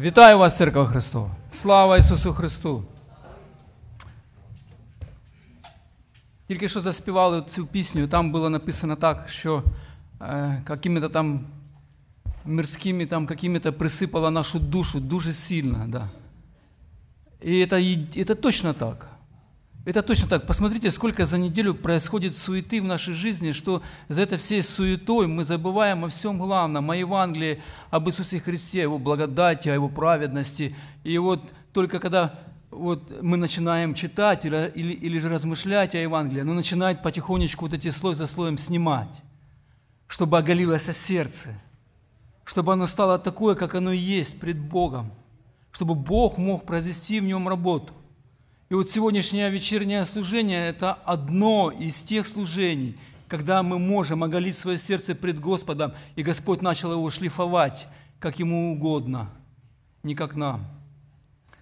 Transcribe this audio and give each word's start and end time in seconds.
Вітаю 0.00 0.38
вас, 0.38 0.56
Церква 0.56 0.86
Христова! 0.86 1.30
Слава 1.50 1.98
Ісусу 1.98 2.32
Христу! 2.32 2.84
Тільки 6.48 6.68
що 6.68 6.80
заспівали 6.80 7.42
цю 7.48 7.66
пісню, 7.66 8.08
там 8.08 8.32
було 8.32 8.50
написано 8.50 8.96
так, 8.96 9.28
що 9.28 9.62
е, 10.20 10.62
какими-то 10.64 11.08
там 11.08 11.46
мирськими 12.44 13.06
там 13.06 13.26
какими-то 13.26 13.72
присипала 13.72 14.30
нашу 14.30 14.58
душу 14.58 15.00
дуже 15.00 15.32
сильно. 15.32 15.84
Да. 15.88 16.10
И 17.40 17.60
это, 17.60 17.76
это 18.16 18.34
точно 18.34 18.74
так. 18.74 19.08
Это 19.85 20.03
точно 20.03 20.27
так. 20.27 20.45
Посмотрите, 20.45 20.91
сколько 20.91 21.25
за 21.25 21.37
неделю 21.37 21.73
происходит 21.73 22.35
суеты 22.35 22.81
в 22.81 22.85
нашей 22.85 23.13
жизни, 23.13 23.53
что 23.53 23.81
за 24.09 24.21
это 24.21 24.37
всей 24.37 24.61
суетой 24.61 25.27
мы 25.27 25.43
забываем 25.43 26.03
о 26.03 26.09
всем 26.09 26.37
главном, 26.37 26.91
о 26.91 26.95
Евангелии, 26.95 27.61
об 27.89 28.07
Иисусе 28.09 28.39
Христе, 28.39 28.81
Его 28.81 28.99
благодати, 28.99 29.69
о 29.69 29.73
Его 29.73 29.87
праведности. 29.87 30.75
И 31.03 31.17
вот 31.17 31.53
только 31.73 31.99
когда 31.99 32.39
вот 32.71 33.21
мы 33.21 33.37
начинаем 33.37 33.93
читать 33.93 34.45
или, 34.45 34.71
или, 34.75 34.93
или 34.93 35.17
же 35.17 35.29
размышлять 35.29 35.95
о 35.95 35.99
Евангелии, 35.99 36.41
оно 36.41 36.53
начинает 36.53 37.01
потихонечку 37.01 37.65
вот 37.65 37.73
эти 37.73 37.89
слой 37.89 38.15
за 38.15 38.27
слоем 38.27 38.57
снимать, 38.57 39.21
чтобы 40.07 40.37
оголилось 40.37 40.83
сердце, 40.95 41.49
чтобы 42.43 42.73
оно 42.73 42.85
стало 42.85 43.17
такое, 43.17 43.55
как 43.55 43.75
оно 43.75 43.91
есть 43.91 44.39
пред 44.39 44.59
Богом, 44.59 45.11
чтобы 45.71 45.95
Бог 45.95 46.37
мог 46.37 46.65
произвести 46.65 47.21
в 47.21 47.23
нем 47.23 47.47
работу. 47.47 47.93
И 48.69 48.75
вот 48.75 48.87
сегодняшнее 48.91 49.49
вечернее 49.49 50.05
служение– 50.05 50.67
это 50.69 50.93
одно 50.93 51.71
из 51.71 52.03
тех 52.03 52.27
служений, 52.27 52.99
когда 53.27 53.63
мы 53.63 53.79
можем 53.79 54.23
оголить 54.23 54.55
свое 54.55 54.77
сердце 54.77 55.15
пред 55.15 55.39
Господом, 55.39 55.93
и 56.15 56.21
Господь 56.21 56.61
начал 56.61 56.91
его 56.91 57.09
шлифовать, 57.09 57.87
как 58.19 58.37
Ему 58.37 58.73
угодно, 58.73 59.31
не 60.03 60.13
как 60.13 60.35
нам. 60.35 60.67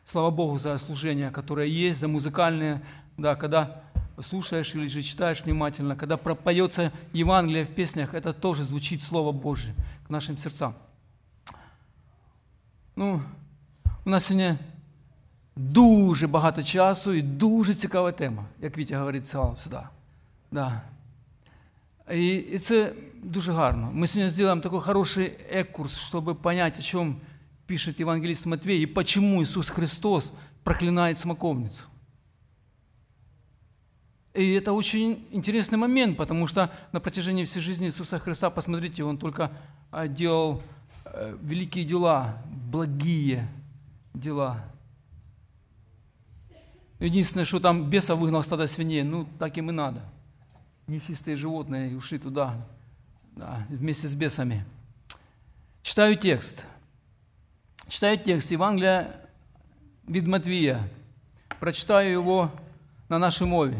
Слава 0.03 0.31
Богу 0.31 0.57
за 0.57 0.77
служение, 0.79 1.31
которое 1.31 1.67
есть, 1.67 2.01
за 2.01 2.09
музыкальное, 2.09 2.83
да, 3.15 3.35
когда 3.37 3.83
слушаешь 4.19 4.75
или 4.75 4.87
же 4.87 5.01
читаешь 5.01 5.41
внимательно, 5.41 5.95
когда 5.95 6.17
пропоется 6.17 6.91
Евангелие 7.13 7.65
в 7.65 7.73
песнях, 7.73 8.15
это 8.15 8.33
тоже 8.33 8.63
звучит 8.63 9.01
Слово 9.01 9.31
Божие 9.31 9.75
к 10.05 10.09
нашим 10.09 10.35
сердцам. 10.35 10.75
Ну, 12.97 13.21
у 14.03 14.09
нас 14.09 14.25
сегодня 14.25 14.59
дуже 15.56 16.26
багато 16.26 16.62
часу 16.62 17.12
і 17.12 17.22
дуже 17.22 17.74
цікава 17.74 18.12
тема, 18.12 18.44
як 18.60 18.78
Вітя 18.78 18.98
говорить 18.98 19.26
сюди. 19.26 19.78
Да. 20.52 20.82
І, 22.12 22.28
і 22.28 22.58
це 22.58 22.92
дуже 23.22 23.52
гарно. 23.52 23.90
Ми 23.92 24.06
сьогодні 24.06 24.30
зробимо 24.30 24.60
такий 24.60 24.80
хороший 24.80 25.32
екурс, 25.50 25.98
щоб 25.98 26.38
понять, 26.42 26.74
о 26.78 26.82
чому 26.82 27.14
пише 27.66 27.94
евангелист 27.98 28.46
Матвей 28.46 28.82
и 28.82 28.86
почему 28.86 29.42
Иисус 29.42 29.70
Христос 29.70 30.32
проклинает 30.64 31.18
смоковницу. 31.18 31.82
И 34.34 34.52
это 34.54 34.72
очень 34.72 35.26
интересный 35.30 35.78
момент, 35.78 36.16
потому 36.16 36.46
что 36.46 36.70
на 36.92 37.00
протяжении 37.00 37.44
всей 37.44 37.60
жизни 37.60 37.86
Иисуса 37.86 38.18
Христа, 38.18 38.50
посмотрите, 38.50 39.04
Он 39.04 39.18
только 39.18 39.50
делал 40.08 40.62
великие 41.42 41.84
дела, 41.84 42.42
благие 42.46 43.46
дела. 44.14 44.64
Единственное, 46.99 47.45
что 47.45 47.59
там 47.59 47.89
беса 47.89 48.15
выгнал 48.15 48.43
стадо 48.43 48.65
свиней, 48.67 49.03
ну, 49.03 49.27
так 49.37 49.55
им 49.57 49.69
и 49.69 49.73
надо. 49.73 50.01
Нечистые 50.87 51.35
животные 51.35 51.95
ушли 51.95 52.17
туда, 52.17 52.55
да, 53.35 53.65
вместе 53.69 54.07
с 54.07 54.15
бесами. 54.15 54.65
Читаю 55.83 56.17
текст. 56.17 56.65
Читаю 57.87 58.17
текст 58.17 58.51
Евангелия 58.51 59.13
від 60.07 60.27
Матвія. 60.27 60.83
Прочитаю 61.59 62.11
его 62.11 62.51
на 63.09 63.19
нашей 63.19 63.47
мове. 63.47 63.75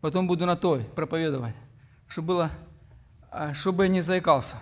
Потом 0.00 0.26
буду 0.26 0.46
на 0.46 0.56
той 0.56 0.84
проповедовать, 0.94 1.54
чтобы, 2.08 2.26
было, 2.26 2.50
чтобы 3.54 3.88
не 3.88 4.00
заикался. 4.00 4.56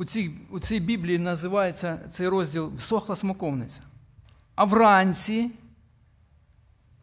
у 0.00 0.04
цій, 0.04 0.30
у 0.50 0.60
цій 0.60 0.80
Біблії 0.80 1.18
називається 1.18 1.98
цей 2.10 2.28
розділ 2.28 2.72
Всохла 2.74 3.16
смоковниця. 3.16 3.80
А 4.54 4.64
вранці, 4.64 5.50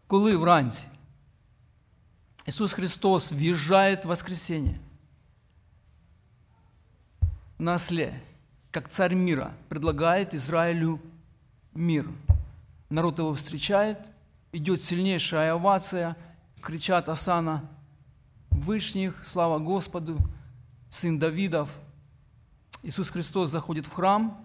коли 0.08 0.38
вранці, 0.38 0.86
Ісус 2.46 2.74
Христос 2.74 3.34
в'їжджає 3.34 3.96
в 3.96 4.08
воскресенье 4.08 4.80
на 7.60 7.74
осле, 7.74 8.20
как 8.72 8.90
царь 8.90 9.16
мира, 9.16 9.52
предлагает 9.68 10.34
Израилю 10.34 11.00
мир. 11.74 12.10
Народ 12.90 13.20
его 13.20 13.34
встречает, 13.34 13.98
идет 14.54 14.82
сильнейшая 14.82 15.54
овация, 15.54 16.16
кричат 16.62 17.10
Асана 17.10 17.62
Вышних, 18.50 19.24
слава 19.24 19.60
Господу, 19.60 20.18
сын 20.90 21.20
Давидов – 21.20 21.81
Иисус 22.83 23.11
Христос 23.11 23.51
заходит 23.51 23.87
в 23.87 23.93
храм, 23.93 24.45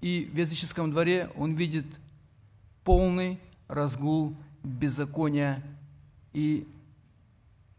и 0.00 0.30
в 0.32 0.36
языческом 0.36 0.90
дворе 0.90 1.30
он 1.36 1.54
видит 1.54 1.86
полный 2.84 3.38
разгул 3.68 4.34
беззакония 4.62 5.62
и 6.32 6.66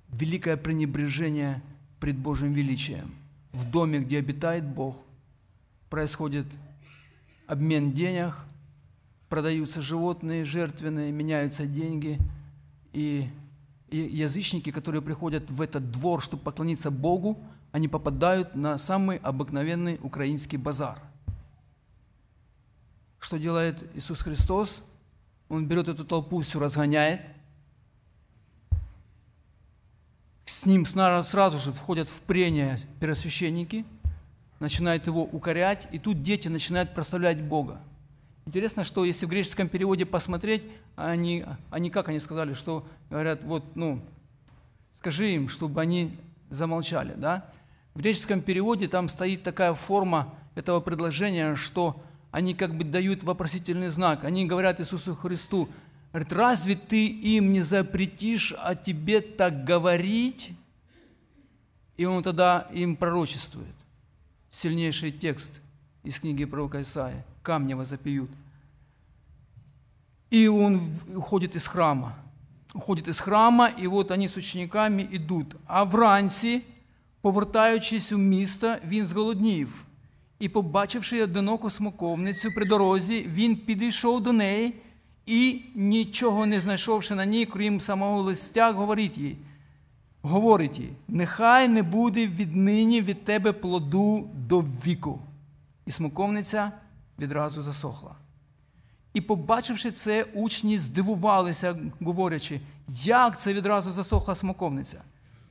великое 0.09 0.57
пренебрежение 0.57 1.61
пред 1.99 2.17
Божьим 2.17 2.53
величием. 2.53 3.13
В 3.51 3.69
доме, 3.69 3.99
где 3.99 4.19
обитает 4.19 4.65
Бог, 4.65 4.97
происходит 5.89 6.47
обмен 7.47 7.91
денег, 7.91 8.33
продаются 9.29 9.81
животные 9.81 10.43
жертвенные, 10.43 11.11
меняются 11.11 11.65
деньги, 11.65 12.19
и, 12.93 13.29
и 13.89 13.97
язычники, 13.97 14.71
которые 14.71 15.01
приходят 15.01 15.49
в 15.49 15.61
этот 15.61 15.91
двор, 15.91 16.21
чтобы 16.21 16.43
поклониться 16.43 16.91
Богу, 16.91 17.39
они 17.73 17.87
попадают 17.87 18.55
на 18.55 18.77
самый 18.77 19.17
обыкновенный 19.17 19.99
украинский 20.01 20.57
базар. 20.57 20.99
Что 23.19 23.39
делает 23.39 23.83
Иисус 23.95 24.21
Христос? 24.21 24.83
Он 25.49 25.65
берет 25.67 25.87
эту 25.87 26.05
толпу, 26.05 26.39
все 26.41 26.59
разгоняет. 26.59 27.23
С 30.45 30.67
ним 30.67 30.85
сразу 30.85 31.57
же 31.57 31.71
входят 31.71 32.07
в 32.07 32.21
прения 32.21 32.77
первосвященники, 32.99 33.85
начинают 34.59 35.07
его 35.07 35.23
укорять, 35.23 35.87
и 35.91 35.97
тут 35.97 36.21
дети 36.21 36.49
начинают 36.49 36.93
прославлять 36.93 37.41
Бога. 37.41 37.81
Интересно, 38.45 38.83
что 38.83 39.03
если 39.03 39.25
в 39.25 39.29
греческом 39.29 39.67
переводе 39.67 40.05
посмотреть, 40.05 40.63
они, 40.95 41.43
они 41.71 41.89
как 41.89 42.09
они 42.09 42.19
сказали, 42.19 42.53
что 42.53 42.85
говорят, 43.09 43.43
вот, 43.43 43.75
ну, 43.75 43.99
скажи 44.95 45.31
им, 45.31 45.49
чтобы 45.49 45.81
они 45.81 46.15
замолчали, 46.51 47.13
да? 47.17 47.49
В 47.93 47.99
греческом 47.99 48.41
переводе 48.41 48.87
там 48.87 49.07
стоит 49.07 49.43
такая 49.43 49.73
форма 49.73 50.33
этого 50.55 50.79
предложения, 50.79 51.55
что 51.55 52.01
они 52.31 52.55
как 52.55 52.75
бы 52.75 52.83
дают 52.83 53.23
вопросительный 53.23 53.89
знак. 53.89 54.23
Они 54.23 54.45
говорят 54.45 54.79
Иисусу 54.79 55.15
Христу, 55.15 55.69
говорят, 56.11 56.33
разве 56.33 56.75
ты 56.75 57.07
им 57.07 57.53
не 57.53 57.61
запретишь, 57.61 58.53
а 58.57 58.73
тебе 58.75 59.21
так 59.21 59.63
говорить? 59.63 60.51
И 61.95 62.05
он 62.05 62.23
тогда 62.23 62.67
им 62.73 62.95
пророчествует. 62.95 63.75
Сильнейший 64.49 65.11
текст 65.11 65.61
из 66.03 66.19
книги 66.19 66.45
пророка 66.45 66.81
Исаия. 66.81 67.23
Камни 67.43 67.75
возопьют. 67.75 68.31
И 70.31 70.47
он 70.47 70.95
уходит 71.15 71.55
из 71.55 71.67
храма. 71.67 72.15
Уходит 72.73 73.07
из 73.07 73.19
храма, 73.19 73.67
и 73.67 73.85
вот 73.85 74.09
они 74.09 74.27
с 74.27 74.35
учениками 74.35 75.07
идут. 75.11 75.55
А 75.67 75.85
вранці 75.85 76.63
Повертаючись 77.23 78.11
у 78.11 78.17
місто, 78.17 78.75
він 78.87 79.07
зголоднів, 79.07 79.85
і, 80.39 80.49
побачивши 80.49 81.23
одиноку 81.23 81.69
смоковницю 81.69 82.49
при 82.55 82.65
дорозі, 82.65 83.25
він 83.33 83.55
підійшов 83.55 84.21
до 84.21 84.33
неї 84.33 84.73
і, 85.25 85.61
нічого 85.75 86.45
не 86.45 86.59
знайшовши 86.59 87.15
на 87.15 87.25
ній, 87.25 87.45
крім 87.45 87.79
самого 87.79 88.21
листя, 88.21 88.71
говорить 88.71 89.17
їй, 89.17 89.37
говорить 90.21 90.79
їй, 90.79 90.93
нехай 91.07 91.67
не 91.67 91.83
буде 91.83 92.27
віднині 92.27 93.01
від 93.01 93.25
тебе 93.25 93.51
плоду 93.51 94.29
до 94.33 94.59
віку. 94.59 95.19
І 95.85 95.91
смоковниця 95.91 96.71
відразу 97.19 97.61
засохла. 97.61 98.15
І, 99.13 99.21
побачивши 99.21 99.91
це, 99.91 100.23
учні 100.23 100.77
здивувалися, 100.77 101.77
говорячи, 102.01 102.61
як 103.03 103.39
це 103.39 103.53
відразу 103.53 103.91
засохла 103.91 104.35
смоковниця. 104.35 105.01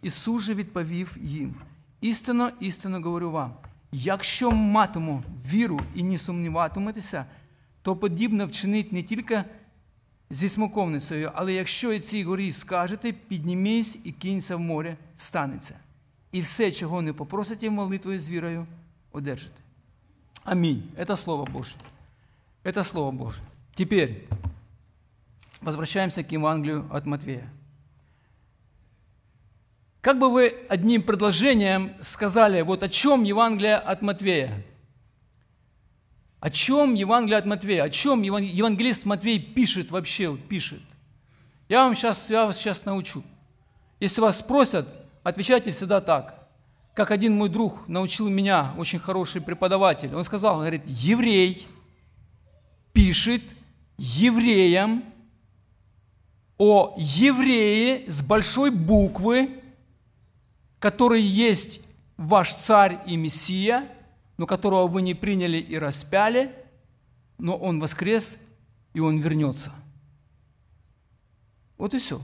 Ісус 0.03 0.43
же 0.43 0.55
відповів 0.55 1.17
їм: 1.21 1.55
істинно, 2.01 2.51
істинно 2.61 3.01
говорю 3.01 3.31
вам, 3.31 3.53
якщо 3.93 4.51
матиму 4.51 5.23
віру 5.51 5.81
і 5.95 6.03
не 6.03 6.19
сумніватиметеся, 6.19 7.27
то 7.83 7.97
подібно 7.97 8.47
вчинить 8.47 8.93
не 8.93 9.03
тільки 9.03 9.45
зі 10.31 10.49
смоковницею, 10.49 11.31
але 11.35 11.53
якщо 11.53 11.93
і 11.93 12.01
цій 12.01 12.25
горі 12.25 12.53
скажете, 12.53 13.13
піднімись 13.13 13.99
і 14.05 14.13
кинься 14.13 14.57
в 14.57 14.61
море, 14.61 14.97
станеться. 15.17 15.75
І 16.33 16.41
все, 16.41 16.73
чого 16.73 17.03
не 17.03 17.13
попросите 17.13 17.71
молитвою 17.71 18.19
з 18.19 18.29
вірою, 18.29 18.67
одержите. 19.13 19.63
Аминь. 20.45 20.83
Это 20.97 21.17
Слово 21.17 21.45
Божье. 21.45 21.77
Это 22.65 22.85
Слово 22.85 23.13
Божье. 23.13 23.43
Теперь 23.75 24.29
возвращаемся 25.61 26.25
к 26.25 26.33
Евангелию 26.33 26.85
от 26.91 27.07
Матвея. 27.07 27.49
Как 30.03 30.19
бы 30.19 30.33
вы 30.33 30.53
одним 30.69 31.03
предложением 31.05 31.95
сказали, 32.01 32.61
вот 32.63 32.83
о 32.83 32.89
чем 32.89 33.23
Евангелие 33.23 33.77
от 33.77 34.03
Матвея? 34.03 34.65
О 36.41 36.51
чем 36.51 36.95
Евангелие 36.95 37.39
от 37.39 37.47
Матвея? 37.47 37.85
О 37.85 37.89
чем 37.89 38.23
евангелист 38.23 39.05
Матвей 39.05 39.39
пишет 39.39 39.93
вообще, 39.93 40.37
пишет? 40.37 40.83
Я 41.69 41.85
вам 41.85 41.95
сейчас, 41.95 42.29
я 42.31 42.47
вас 42.47 42.57
сейчас 42.57 42.85
научу. 42.85 43.23
Если 44.01 44.21
вас 44.21 44.41
спросят, 44.41 44.89
отвечайте 45.23 45.71
всегда 45.71 46.01
так. 46.01 46.49
Как 46.95 47.13
один 47.13 47.37
мой 47.37 47.49
друг 47.49 47.87
научил 47.87 48.29
меня, 48.29 48.75
очень 48.77 48.99
хороший 48.99 49.41
преподаватель. 49.41 50.13
Он 50.13 50.25
сказал, 50.25 50.57
говорит, 50.57 50.83
еврей 50.85 51.65
пишет 52.93 53.43
евреям 53.99 55.05
о 56.59 56.93
еврее 56.99 58.11
с 58.11 58.21
большой 58.21 58.73
буквы, 58.73 59.62
который 60.83 61.23
есть 61.23 61.81
ваш 62.17 62.57
царь 62.57 62.99
и 63.07 63.17
Мессия, 63.17 63.89
но 64.37 64.49
которого 64.49 64.89
вы 64.89 65.03
не 65.03 65.15
приняли 65.15 65.59
и 65.59 65.79
распяли, 65.79 66.53
но 67.39 67.57
он 67.57 67.79
воскрес, 67.79 68.37
и 68.93 68.99
он 68.99 69.19
вернется. 69.19 69.73
Вот 71.79 71.95
и 71.95 71.99
все. 71.99 72.21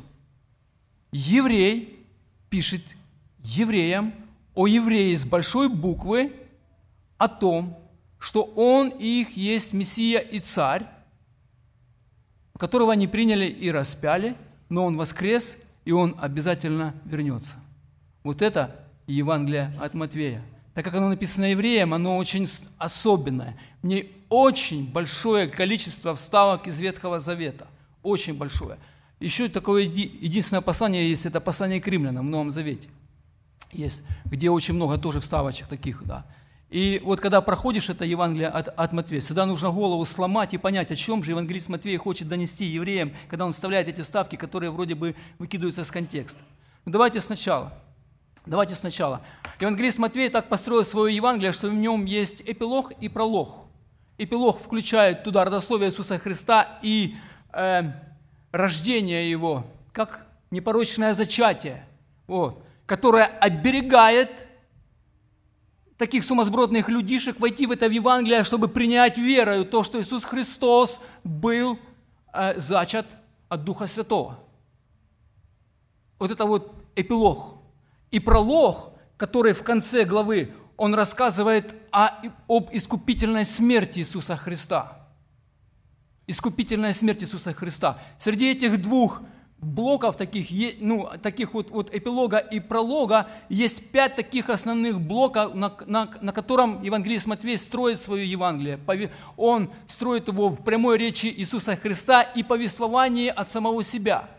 Еврей 1.12 2.04
пишет 2.50 2.82
евреям 3.44 4.12
о 4.56 4.66
еврее 4.66 5.16
с 5.16 5.24
большой 5.24 5.68
буквы 5.68 6.32
о 7.16 7.28
том, 7.28 7.78
что 8.18 8.42
он 8.42 8.88
их 8.88 9.36
есть 9.36 9.72
Мессия 9.72 10.18
и 10.18 10.40
Царь, 10.40 10.84
которого 12.58 12.90
они 12.90 13.06
приняли 13.06 13.46
и 13.46 13.70
распяли, 13.70 14.36
но 14.68 14.84
он 14.84 14.96
воскрес, 14.96 15.58
и 15.84 15.92
он 15.92 16.16
обязательно 16.20 16.92
вернется. 17.04 17.54
Вот 18.22 18.42
это 18.42 18.76
Евангелие 19.06 19.72
от 19.80 19.94
Матвея. 19.94 20.42
Так 20.74 20.84
как 20.84 20.94
оно 20.94 21.08
написано 21.08 21.46
евреям, 21.46 21.94
оно 21.94 22.16
очень 22.18 22.46
особенное. 22.78 23.58
В 23.82 23.86
ней 23.86 24.12
очень 24.28 24.86
большое 24.86 25.48
количество 25.48 26.14
вставок 26.14 26.66
из 26.66 26.78
Ветхого 26.78 27.20
Завета. 27.20 27.66
Очень 28.02 28.34
большое. 28.34 28.78
Еще 29.18 29.48
такое 29.48 29.82
единственное 29.82 30.60
послание 30.60 31.10
есть, 31.10 31.26
это 31.26 31.40
послание 31.40 31.80
к 31.80 31.88
римлянам 31.88 32.26
в 32.26 32.30
Новом 32.30 32.50
Завете. 32.50 32.88
Есть, 33.72 34.04
где 34.24 34.50
очень 34.50 34.74
много 34.74 34.98
тоже 34.98 35.20
вставочек 35.20 35.66
таких, 35.66 36.04
да. 36.04 36.24
И 36.70 37.00
вот 37.02 37.18
когда 37.18 37.40
проходишь 37.40 37.88
это 37.88 38.04
Евангелие 38.04 38.48
от, 38.48 38.68
от 38.68 38.92
Матвея, 38.92 39.20
всегда 39.20 39.46
нужно 39.46 39.70
голову 39.70 40.04
сломать 40.04 40.54
и 40.54 40.58
понять, 40.58 40.90
о 40.90 40.96
чем 40.96 41.24
же 41.24 41.30
евангелист 41.30 41.70
Матвей 41.70 41.96
хочет 41.96 42.28
донести 42.28 42.64
евреям, 42.64 43.12
когда 43.28 43.46
он 43.46 43.52
вставляет 43.52 43.88
эти 43.88 44.02
вставки, 44.02 44.36
которые 44.36 44.70
вроде 44.70 44.94
бы 44.94 45.16
выкидываются 45.38 45.80
из 45.80 45.90
контекста. 45.90 46.40
Ну, 46.84 46.92
давайте 46.92 47.20
сначала– 47.20 47.72
Давайте 48.48 48.74
сначала. 48.74 49.20
Евангелист 49.60 49.98
Матвей 49.98 50.30
так 50.30 50.48
построил 50.48 50.82
свое 50.82 51.14
Евангелие, 51.14 51.52
что 51.52 51.68
в 51.68 51.74
нем 51.74 52.06
есть 52.06 52.40
эпилог 52.46 52.92
и 52.92 53.10
пролог. 53.10 53.66
Эпилог 54.16 54.58
включает 54.58 55.22
туда 55.22 55.44
родословие 55.44 55.90
Иисуса 55.90 56.18
Христа 56.18 56.78
и 56.80 57.16
э, 57.52 57.82
рождение 58.50 59.30
Его, 59.30 59.66
как 59.92 60.26
непорочное 60.50 61.12
зачатие, 61.12 61.86
вот, 62.26 62.64
которое 62.86 63.26
оберегает 63.26 64.46
таких 65.98 66.24
сумасбродных 66.24 66.88
людишек 66.88 67.38
войти 67.40 67.66
в 67.66 67.72
это 67.72 67.84
Евангелие, 67.84 68.44
чтобы 68.44 68.68
принять 68.68 69.18
верою 69.18 69.66
то, 69.66 69.82
что 69.82 70.00
Иисус 70.00 70.24
Христос 70.24 71.00
был 71.22 71.78
э, 72.32 72.58
зачат 72.58 73.04
от 73.50 73.62
Духа 73.62 73.86
Святого. 73.86 74.38
Вот 76.18 76.30
это 76.30 76.46
вот 76.46 76.72
эпилог– 76.96 77.56
и 78.10 78.20
пролог, 78.20 78.92
который 79.16 79.52
в 79.52 79.62
конце 79.62 80.04
главы, 80.04 80.52
он 80.76 80.94
рассказывает 80.94 81.74
о, 81.90 82.10
об 82.48 82.68
искупительной 82.72 83.44
смерти 83.44 83.98
Иисуса 83.98 84.36
Христа. 84.36 85.08
Искупительная 86.26 86.92
смерть 86.92 87.22
Иисуса 87.22 87.52
Христа. 87.52 87.98
Среди 88.18 88.52
этих 88.52 88.80
двух 88.80 89.22
блоков, 89.60 90.16
таких, 90.16 90.78
ну, 90.80 91.08
таких 91.20 91.52
вот, 91.52 91.70
вот 91.70 91.92
эпилога 91.92 92.38
и 92.38 92.60
пролога, 92.60 93.28
есть 93.48 93.90
пять 93.90 94.14
таких 94.14 94.50
основных 94.50 95.00
блоков, 95.00 95.54
на, 95.54 95.76
на, 95.86 96.08
на 96.20 96.32
котором 96.32 96.80
евангелист 96.82 97.26
Матвей 97.26 97.58
строит 97.58 98.00
свое 98.00 98.30
Евангелие. 98.30 98.78
Он 99.36 99.72
строит 99.88 100.28
его 100.28 100.50
в 100.50 100.62
прямой 100.62 100.96
речи 100.96 101.26
Иисуса 101.26 101.76
Христа 101.76 102.22
и 102.22 102.44
повествовании 102.44 103.28
от 103.28 103.50
самого 103.50 103.82
себя– 103.82 104.28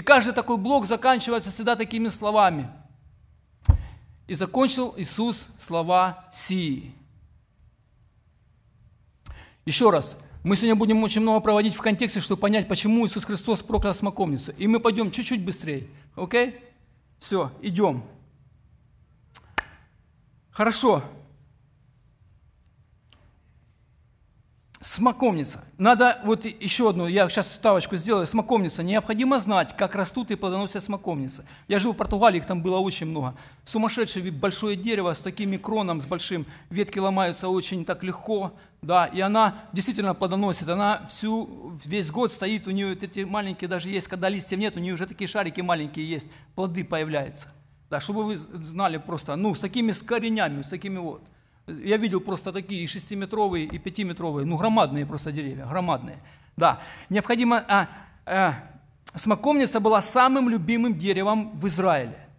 и 0.00 0.02
каждый 0.02 0.32
такой 0.32 0.56
блок 0.56 0.86
заканчивается 0.86 1.50
всегда 1.50 1.76
такими 1.76 2.08
словами. 2.08 2.70
И 4.26 4.32
закончил 4.32 4.94
Иисус 4.96 5.50
слова 5.58 6.24
сии. 6.32 6.94
Еще 9.66 9.90
раз, 9.90 10.16
мы 10.42 10.56
сегодня 10.56 10.74
будем 10.74 11.02
очень 11.02 11.20
много 11.20 11.40
проводить 11.40 11.74
в 11.74 11.82
контексте, 11.82 12.20
чтобы 12.20 12.40
понять, 12.40 12.66
почему 12.66 13.06
Иисус 13.06 13.26
Христос 13.26 13.62
проклял 13.62 13.94
смоковницу. 13.94 14.54
И 14.56 14.66
мы 14.66 14.80
пойдем 14.80 15.10
чуть-чуть 15.10 15.44
быстрее. 15.44 15.86
Окей? 16.16 16.58
Все, 17.18 17.52
идем. 17.60 18.02
Хорошо. 20.50 21.02
Смоковница. 24.82 25.62
Надо 25.76 26.18
вот 26.24 26.46
еще 26.46 26.88
одну, 26.88 27.06
я 27.06 27.28
сейчас 27.28 27.52
ставочку 27.52 27.98
сделаю. 27.98 28.24
Смоковница. 28.24 28.82
Необходимо 28.82 29.38
знать, 29.38 29.76
как 29.76 29.94
растут 29.94 30.30
и 30.30 30.36
плодоносят 30.36 30.82
смоковницы. 30.82 31.44
Я 31.68 31.78
жил 31.78 31.92
в 31.92 31.98
Португалии, 31.98 32.38
их 32.38 32.46
там 32.46 32.62
было 32.62 32.78
очень 32.78 33.06
много. 33.06 33.34
Сумасшедшее 33.66 34.30
большое 34.32 34.76
дерево 34.76 35.12
с 35.12 35.18
таким 35.18 35.58
кроном, 35.58 36.00
с 36.00 36.06
большим, 36.06 36.46
ветки 36.70 36.98
ломаются 36.98 37.50
очень 37.50 37.84
так 37.84 38.02
легко, 38.02 38.54
да, 38.80 39.04
и 39.04 39.20
она 39.20 39.56
действительно 39.74 40.14
плодоносит. 40.14 40.66
Она 40.70 41.06
всю, 41.10 41.78
весь 41.84 42.10
год 42.10 42.32
стоит, 42.32 42.66
у 42.66 42.70
нее 42.70 42.94
эти 42.94 43.24
маленькие 43.24 43.68
даже 43.68 43.90
есть, 43.90 44.08
когда 44.08 44.30
листьев 44.30 44.58
нет, 44.58 44.78
у 44.78 44.80
нее 44.80 44.94
уже 44.94 45.04
такие 45.04 45.28
шарики 45.28 45.60
маленькие 45.60 46.08
есть, 46.08 46.30
плоды 46.54 46.84
появляются. 46.84 47.48
Да, 47.90 48.00
чтобы 48.00 48.24
вы 48.24 48.38
знали 48.38 48.96
просто, 48.96 49.36
ну, 49.36 49.54
с 49.54 49.60
такими 49.60 49.92
с 49.92 50.00
коренями, 50.00 50.62
с 50.62 50.68
такими 50.68 50.96
вот. 50.96 51.22
Я 51.84 51.96
видел 51.96 52.20
просто 52.20 52.52
такие 52.52 52.84
и 52.84 52.86
шестиметровые, 52.86 53.66
и 53.66 53.78
пятиметровые, 53.78 54.46
ну 54.46 54.56
громадные 54.56 55.06
просто 55.06 55.32
деревья, 55.32 55.66
громадные. 55.66 56.18
Да, 56.56 56.80
необходимо... 57.08 57.64
А, 57.68 57.88
а, 58.26 58.54
смоковница 59.14 59.80
была 59.80 60.02
самым 60.02 60.48
любимым 60.48 60.96
деревом 60.96 61.50
в 61.56 61.66
Израиле 61.66 62.29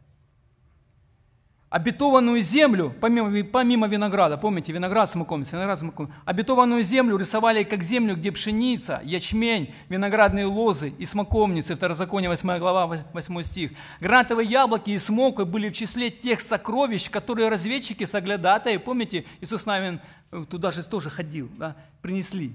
обетованную 1.72 2.42
землю, 2.42 2.94
помимо, 3.00 3.44
помимо 3.46 3.88
винограда, 3.88 4.38
помните, 4.38 4.74
виноград 4.74 5.10
смоковница, 5.10 5.56
виноград 5.56 5.80
смоковница, 5.80 6.20
обетованную 6.26 6.84
землю 6.84 7.16
рисовали 7.18 7.64
как 7.64 7.82
землю, 7.82 8.18
где 8.18 8.30
пшеница, 8.34 9.00
ячмень, 9.06 9.74
виноградные 9.88 10.46
лозы 10.46 10.94
и 11.00 11.06
смоковницы, 11.06 11.76
Второзаконие 11.76 12.30
8 12.30 12.60
глава, 12.60 13.04
8 13.14 13.44
стих. 13.44 13.72
Гранатовые 14.02 14.50
яблоки 14.50 14.90
и 14.90 14.98
смоки 14.98 15.44
были 15.44 15.70
в 15.70 15.74
числе 15.74 16.10
тех 16.10 16.42
сокровищ, 16.42 17.10
которые 17.10 17.48
разведчики, 17.48 18.04
соглядатые, 18.04 18.78
помните, 18.78 19.24
Иисус 19.40 19.66
Навин 19.66 20.02
э, 20.34 20.44
туда 20.50 20.72
же 20.72 20.84
тоже 20.84 21.10
ходил, 21.10 21.50
да, 21.58 21.78
принесли. 22.02 22.54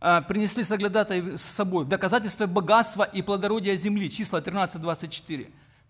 А, 0.00 0.20
принесли 0.20 0.62
соглядатые 0.64 1.38
с 1.38 1.42
собой 1.42 1.86
в 1.86 1.88
доказательство 1.88 2.44
богатства 2.44 3.04
и 3.04 3.22
плодородия 3.22 3.74
земли, 3.76 4.10
числа 4.10 4.42
13-24. 4.42 5.46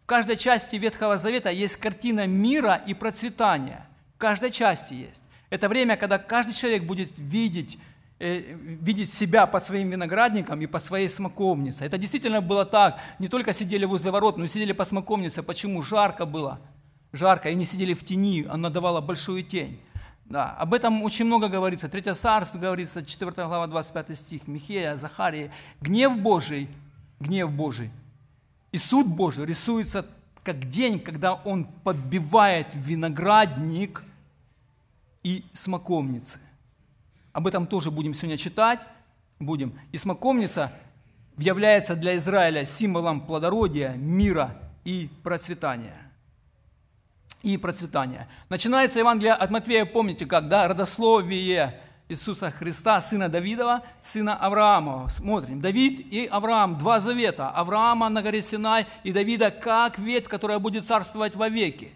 В 0.07 0.09
каждой 0.09 0.37
части 0.37 0.77
Ветхого 0.77 1.17
Завета 1.17 1.51
есть 1.51 1.75
картина 1.79 2.29
мира 2.29 2.81
и 2.87 2.95
процветания. 2.95 3.85
В 4.15 4.19
каждой 4.19 4.53
части 4.53 4.95
есть. 4.95 5.21
Это 5.51 5.69
время, 5.69 5.97
когда 5.97 6.17
каждый 6.17 6.53
человек 6.53 6.85
будет 6.85 7.19
видеть, 7.19 7.77
э, 8.21 8.55
видеть 8.85 9.13
себя 9.13 9.49
под 9.49 9.65
своим 9.65 9.91
виноградником 9.91 10.61
и 10.61 10.67
под 10.67 10.85
своей 10.85 11.09
смоковницей. 11.09 11.89
Это 11.89 11.99
действительно 11.99 12.41
было 12.41 12.65
так. 12.65 13.01
Не 13.19 13.27
только 13.27 13.53
сидели 13.53 13.85
возле 13.85 14.13
ворот, 14.13 14.37
но 14.37 14.45
и 14.45 14.47
сидели 14.47 14.71
по 14.71 14.85
смоковнице. 14.85 15.43
Почему? 15.43 15.83
Жарко 15.83 16.25
было. 16.25 16.61
Жарко. 17.13 17.51
И 17.51 17.57
не 17.57 17.65
сидели 17.65 17.93
в 17.93 18.05
тени, 18.05 18.47
она 18.49 18.71
давала 18.71 19.01
большую 19.01 19.43
тень. 19.43 19.81
Да, 20.27 20.53
об 20.53 20.73
этом 20.73 21.03
очень 21.03 21.25
много 21.25 21.49
говорится. 21.49 21.89
Третье 21.89 22.15
царство 22.15 22.59
говорится, 22.59 23.05
4 23.05 23.33
глава, 23.33 23.67
25 23.67 24.17
стих, 24.17 24.47
Михея, 24.47 24.95
Захария. 24.95 25.51
Гнев 25.81 26.17
Божий, 26.17 26.69
гнев 27.19 27.51
Божий 27.51 27.91
и 28.76 28.78
суд 28.78 29.06
Божий 29.06 29.47
рисуется 29.47 30.04
как 30.45 30.68
день, 30.68 31.00
когда 31.00 31.33
он 31.33 31.64
подбивает 31.64 32.66
виноградник 32.75 34.02
и 35.23 35.47
смоковницы. 35.54 36.38
Об 37.33 37.47
этом 37.47 37.66
тоже 37.66 37.90
будем 37.90 38.12
сегодня 38.12 38.37
читать. 38.37 38.80
Будем. 39.38 39.80
И 39.92 39.97
смоковница 39.97 40.75
является 41.38 41.97
для 41.97 42.18
Израиля 42.18 42.66
символом 42.66 43.23
плодородия, 43.23 43.95
мира 43.95 44.54
и 44.85 45.09
процветания. 45.23 45.97
и 47.42 47.56
процветания. 47.56 48.28
Начинается 48.50 48.99
Евангелие 48.99 49.33
от 49.33 49.50
Матвея, 49.50 49.87
помните 49.87 50.26
как, 50.26 50.49
да, 50.49 50.68
родословие 50.68 51.80
Иисуса 52.09 52.53
Христа, 52.53 53.01
сына 53.01 53.29
Давидова, 53.29 53.83
сына 54.01 54.37
Авраамова. 54.37 55.09
Смотрим, 55.09 55.61
Давид 55.61 56.01
и 56.13 56.27
Авраам, 56.27 56.79
два 56.79 57.01
завета. 57.01 57.49
Авраама 57.51 58.09
на 58.09 58.23
горе 58.23 58.43
Синай 58.43 58.87
и 59.03 59.13
Давида 59.13 59.51
как 59.51 59.99
ветвь, 59.99 60.29
которая 60.29 60.61
будет 60.61 60.87
царствовать 60.87 61.35
вовеки. 61.35 61.93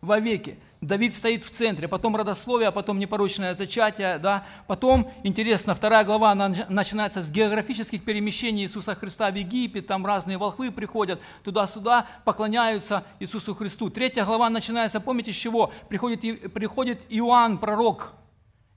Вовеки. 0.00 0.58
Давид 0.80 1.12
стоит 1.12 1.44
в 1.44 1.50
центре, 1.50 1.88
потом 1.88 2.16
родословие, 2.16 2.68
а 2.68 2.72
потом 2.72 2.98
непорочное 2.98 3.54
зачатие, 3.54 4.18
да. 4.18 4.46
Потом, 4.66 5.12
интересно, 5.24 5.74
вторая 5.74 6.04
глава 6.04 6.30
она 6.30 6.50
начинается 6.70 7.20
с 7.20 7.30
географических 7.30 8.02
перемещений 8.02 8.62
Иисуса 8.62 8.94
Христа 8.94 9.30
в 9.30 9.34
Египет, 9.34 9.86
там 9.86 10.06
разные 10.06 10.38
волхвы 10.38 10.70
приходят 10.70 11.20
туда-сюда, 11.44 12.06
поклоняются 12.24 13.04
Иисусу 13.18 13.54
Христу. 13.54 13.90
Третья 13.90 14.24
глава 14.24 14.48
начинается, 14.48 15.00
помните, 15.00 15.34
с 15.34 15.36
чего? 15.36 15.70
Приходит, 15.90 16.50
приходит 16.54 17.04
Иоанн, 17.10 17.58
пророк, 17.58 18.14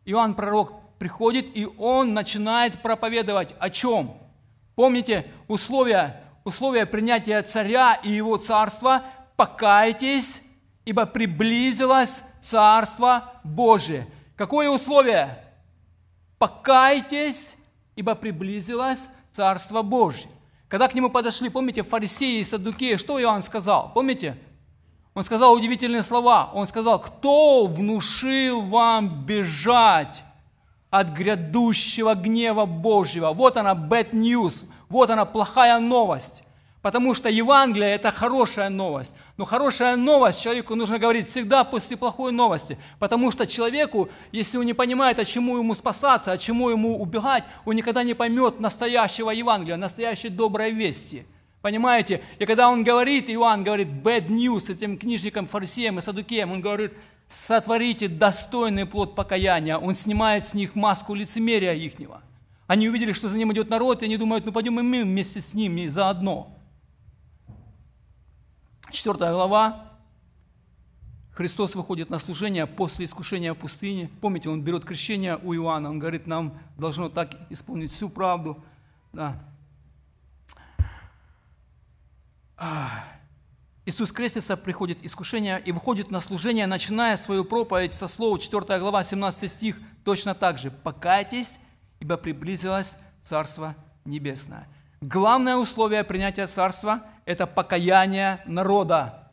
Иоанн, 0.05 0.35
пророк, 0.35 0.73
приходит, 0.99 1.55
и 1.55 1.67
он 1.77 2.13
начинает 2.13 2.81
проповедовать 2.81 3.55
о 3.59 3.69
чем? 3.69 4.17
Помните 4.75 5.27
условия, 5.47 6.23
условия 6.43 6.85
принятия 6.85 7.41
царя 7.41 7.95
и 8.03 8.11
его 8.11 8.37
царства? 8.37 9.03
Покайтесь 9.35 10.41
ибо 10.85 11.05
приблизилось 11.05 12.23
Царство 12.41 13.33
Божие. 13.43 14.07
Какое 14.35 14.69
условие? 14.69 15.43
Покайтесь, 16.37 17.55
ибо 17.95 18.15
приблизилось 18.15 19.09
Царство 19.31 19.81
Божие. 19.81 20.29
Когда 20.67 20.87
к 20.87 20.93
нему 20.93 21.09
подошли, 21.09 21.49
помните, 21.49 21.83
фарисеи 21.83 22.39
и 22.39 22.43
саддукеи, 22.43 22.97
что 22.97 23.21
Иоанн 23.21 23.43
сказал? 23.43 23.93
Помните? 23.93 24.37
Он 25.13 25.23
сказал 25.23 25.53
удивительные 25.53 26.01
слова. 26.01 26.49
Он 26.53 26.67
сказал, 26.67 26.99
кто 26.99 27.67
внушил 27.67 28.61
вам 28.61 29.25
бежать 29.25 30.23
от 30.89 31.09
грядущего 31.09 32.15
гнева 32.15 32.65
Божьего? 32.65 33.31
Вот 33.31 33.57
она, 33.57 33.73
bad 33.73 34.11
news, 34.11 34.65
вот 34.89 35.09
она, 35.09 35.25
плохая 35.25 35.79
новость. 35.79 36.43
Потому 36.81 37.13
что 37.13 37.29
Евангелие– 37.29 37.91
это 37.95 38.11
хорошая 38.11 38.69
новость. 38.69 39.15
Но 39.37 39.45
хорошая 39.45 39.95
новость 39.95 40.41
человеку 40.41 40.75
нужно 40.75 40.99
говорить 40.99 41.29
всегда 41.29 41.63
после 41.63 41.95
плохой 41.95 42.33
новости. 42.33 42.77
Потому 42.99 43.31
что 43.31 43.47
человеку, 43.47 44.09
если 44.33 44.57
он 44.57 44.65
не 44.65 44.73
понимает, 44.73 45.17
а 45.17 45.23
чему 45.23 45.57
ему 45.57 45.75
спасаться, 45.75 46.33
а 46.33 46.37
чему 46.37 46.69
ему 46.69 47.01
убегать, 47.01 47.45
он 47.63 47.75
никогда 47.75 48.03
не 48.03 48.15
поймет 48.15 48.59
настоящего 48.59 49.29
Евангелия, 49.29 49.77
настоящей 49.77 50.27
доброй 50.27 50.71
вести. 50.71 51.25
Понимаете? 51.63 52.21
И 52.39 52.45
когда 52.45 52.69
он 52.69 52.83
говорит, 52.83 53.29
Иоанн 53.29 53.63
говорит 53.63 53.87
bad 53.87 54.27
news 54.27 54.69
этим 54.69 54.97
книжникам, 54.97 55.47
фарисеям 55.47 55.97
и 55.97 56.01
садукеям, 56.01 56.51
он 56.51 56.59
говорит, 56.59 56.91
сотворите 57.29 58.09
достойный 58.09 58.85
плод 58.85 59.15
покаяния. 59.15 59.77
Он 59.77 59.95
снимает 59.95 60.45
с 60.45 60.53
них 60.53 60.75
маску 60.75 61.15
лицемерия 61.15 61.71
ихнего. 61.71 62.21
Они 62.67 62.89
увидели, 62.89 63.13
что 63.13 63.29
за 63.29 63.37
ним 63.37 63.53
идет 63.53 63.69
народ, 63.69 64.01
и 64.01 64.05
они 64.05 64.17
думают, 64.17 64.45
ну 64.45 64.51
пойдем 64.51 64.77
и 64.77 64.83
мы 64.83 65.03
вместе 65.03 65.39
с 65.39 65.53
ними 65.53 65.87
заодно. 65.87 66.53
4 68.91 69.15
глава. 69.31 69.93
Христос 71.31 71.75
выходит 71.75 72.09
на 72.09 72.19
служение 72.19 72.67
после 72.67 73.05
искушения 73.05 73.53
в 73.53 73.57
пустыне. 73.57 74.09
Помните, 74.19 74.49
он 74.49 74.61
берет 74.61 74.83
крещение 74.83 75.39
у 75.41 75.55
Иоанна, 75.55 75.91
он 75.91 75.99
говорит, 75.99 76.27
нам 76.27 76.59
должно 76.77 77.07
так 77.07 77.33
исполнить 77.49 77.91
всю 77.91 78.09
правду. 78.09 78.61
Да. 79.13 79.52
Иисус 83.85 84.13
крестится, 84.13 84.55
приходит 84.55 85.03
искушение 85.03 85.61
и 85.65 85.73
выходит 85.73 86.09
на 86.09 86.21
служение, 86.21 86.67
начиная 86.67 87.17
свою 87.17 87.43
проповедь 87.43 87.93
со 87.93 88.07
слова 88.07 88.39
4 88.39 88.79
глава, 88.79 89.03
17 89.03 89.51
стих, 89.51 89.77
точно 90.05 90.33
так 90.33 90.57
же. 90.57 90.71
«Покайтесь, 90.71 91.59
ибо 91.99 92.15
приблизилось 92.15 92.95
Царство 93.23 93.75
Небесное». 94.05 94.67
Главное 95.01 95.57
условие 95.57 96.05
принятия 96.05 96.47
Царства– 96.47 97.03
это 97.25 97.45
покаяние 97.45 98.41
народа. 98.45 99.31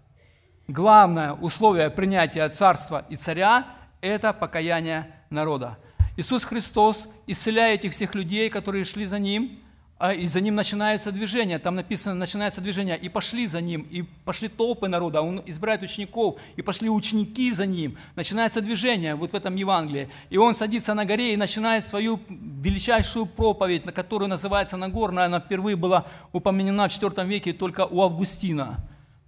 Главное 0.66 1.32
условие 1.32 1.90
принятия 1.90 2.48
царства 2.48 3.04
и 3.08 3.16
царя– 3.16 3.66
это 4.00 4.32
покаяние 4.32 5.12
народа. 5.30 5.78
Иисус 6.16 6.44
Христос, 6.44 7.08
исцеляя 7.26 7.74
этих 7.74 7.92
всех 7.92 8.16
людей, 8.16 8.50
которые 8.50 8.84
шли 8.84 9.04
за 9.04 9.20
Ним– 9.20 9.60
а, 9.69 9.69
и 10.08 10.26
за 10.26 10.40
ним 10.40 10.54
начинается 10.54 11.12
движение, 11.12 11.58
там 11.58 11.74
написано, 11.74 12.14
начинается 12.14 12.62
движение, 12.62 12.96
и 12.96 13.10
пошли 13.10 13.46
за 13.46 13.60
ним, 13.60 13.86
и 13.90 14.00
пошли 14.24 14.48
толпы 14.48 14.88
народа, 14.88 15.20
он 15.20 15.42
избирает 15.44 15.82
учеников, 15.82 16.36
и 16.56 16.62
пошли 16.62 16.88
ученики 16.88 17.52
за 17.52 17.66
ним, 17.66 17.98
начинается 18.16 18.62
движение 18.62 19.14
вот 19.14 19.32
в 19.32 19.34
этом 19.34 19.56
Евангелии, 19.56 20.08
и 20.30 20.38
он 20.38 20.54
садится 20.54 20.94
на 20.94 21.04
горе 21.04 21.34
и 21.34 21.36
начинает 21.36 21.86
свою 21.86 22.18
величайшую 22.28 23.26
проповедь, 23.26 23.84
на 23.84 23.92
которую 23.92 24.30
называется 24.30 24.78
Нагорная, 24.78 25.26
она 25.26 25.38
впервые 25.38 25.76
была 25.76 26.06
упомянена 26.32 26.88
в 26.88 26.92
IV 26.92 27.26
веке 27.26 27.52
только 27.52 27.84
у 27.84 28.00
Августина, 28.00 28.78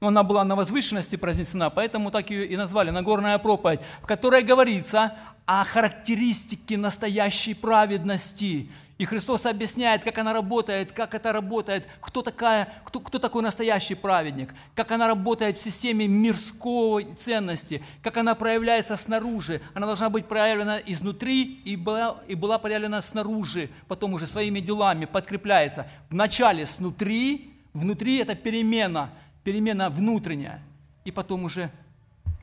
но 0.01 0.09
она 0.09 0.23
была 0.23 0.43
на 0.43 0.57
возвышенности 0.57 1.17
произнесена, 1.17 1.69
поэтому 1.69 2.11
так 2.11 2.31
ее 2.31 2.47
и 2.47 2.57
назвали 2.57 2.89
Нагорная 2.89 3.37
проповедь, 3.37 3.81
в 4.01 4.07
которой 4.07 4.43
говорится 4.43 5.13
о 5.45 5.65
характеристике 5.65 6.79
настоящей 6.79 7.53
праведности– 7.53 8.71
и 9.03 9.05
Христос 9.05 9.47
объясняет, 9.47 10.05
как 10.05 10.19
она 10.19 10.33
работает, 10.33 10.93
как 10.93 11.17
это 11.17 11.33
работает, 11.33 11.89
кто, 12.01 12.23
такая, 12.23 12.73
кто, 12.85 13.01
кто 13.01 13.19
такой 13.19 13.43
настоящий 13.43 13.97
праведник, 13.97 14.55
как 14.77 14.93
она 14.93 15.09
работает 15.09 15.59
в 15.59 15.61
системе 15.61 16.07
мирской 16.07 17.13
ценности, 17.17 17.83
как 18.01 18.17
она 18.19 18.37
проявляется 18.37 18.95
снаружи. 18.95 19.61
Она 19.75 19.87
должна 19.87 20.09
быть 20.09 20.27
проявлена 20.27 20.79
изнутри 20.79 21.43
и 21.65 21.75
была, 21.75 22.23
и 22.29 22.37
была 22.37 22.61
проявлена 22.61 23.03
снаружи, 23.03 23.71
потом 23.89 24.15
уже 24.15 24.25
своими 24.25 24.61
делами 24.61 25.07
подкрепляется. 25.07 25.89
Вначале 26.09 26.65
снутри, 26.65 27.53
внутри 27.73 28.19
это 28.19 28.37
перемена, 28.37 29.11
перемена 29.43 29.91
внутренняя, 29.91 30.63
и 31.05 31.11
потом 31.11 31.43
уже 31.43 31.73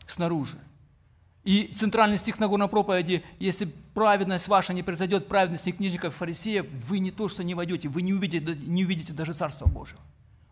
снаружи. 0.07 0.57
И 1.45 1.71
центральный 1.73 2.17
стих 2.17 2.37
Нагорной 2.37 2.67
проповеди, 2.67 3.23
если 3.39 3.69
праведность 3.99 4.47
ваша 4.47 4.71
не 4.71 4.81
произойдет, 4.81 5.27
праведности 5.27 5.73
книжников 5.73 6.13
и 6.13 6.17
фарисеев, 6.17 6.65
вы 6.87 6.99
не 6.99 7.11
то, 7.11 7.27
что 7.27 7.43
не 7.43 7.53
войдете, 7.53 7.89
вы 7.89 8.01
не 8.01 8.13
увидите, 8.13 8.55
не 8.65 8.85
увидите 8.85 9.11
даже 9.11 9.33
Царства 9.33 9.67
Божьего. 9.67 9.99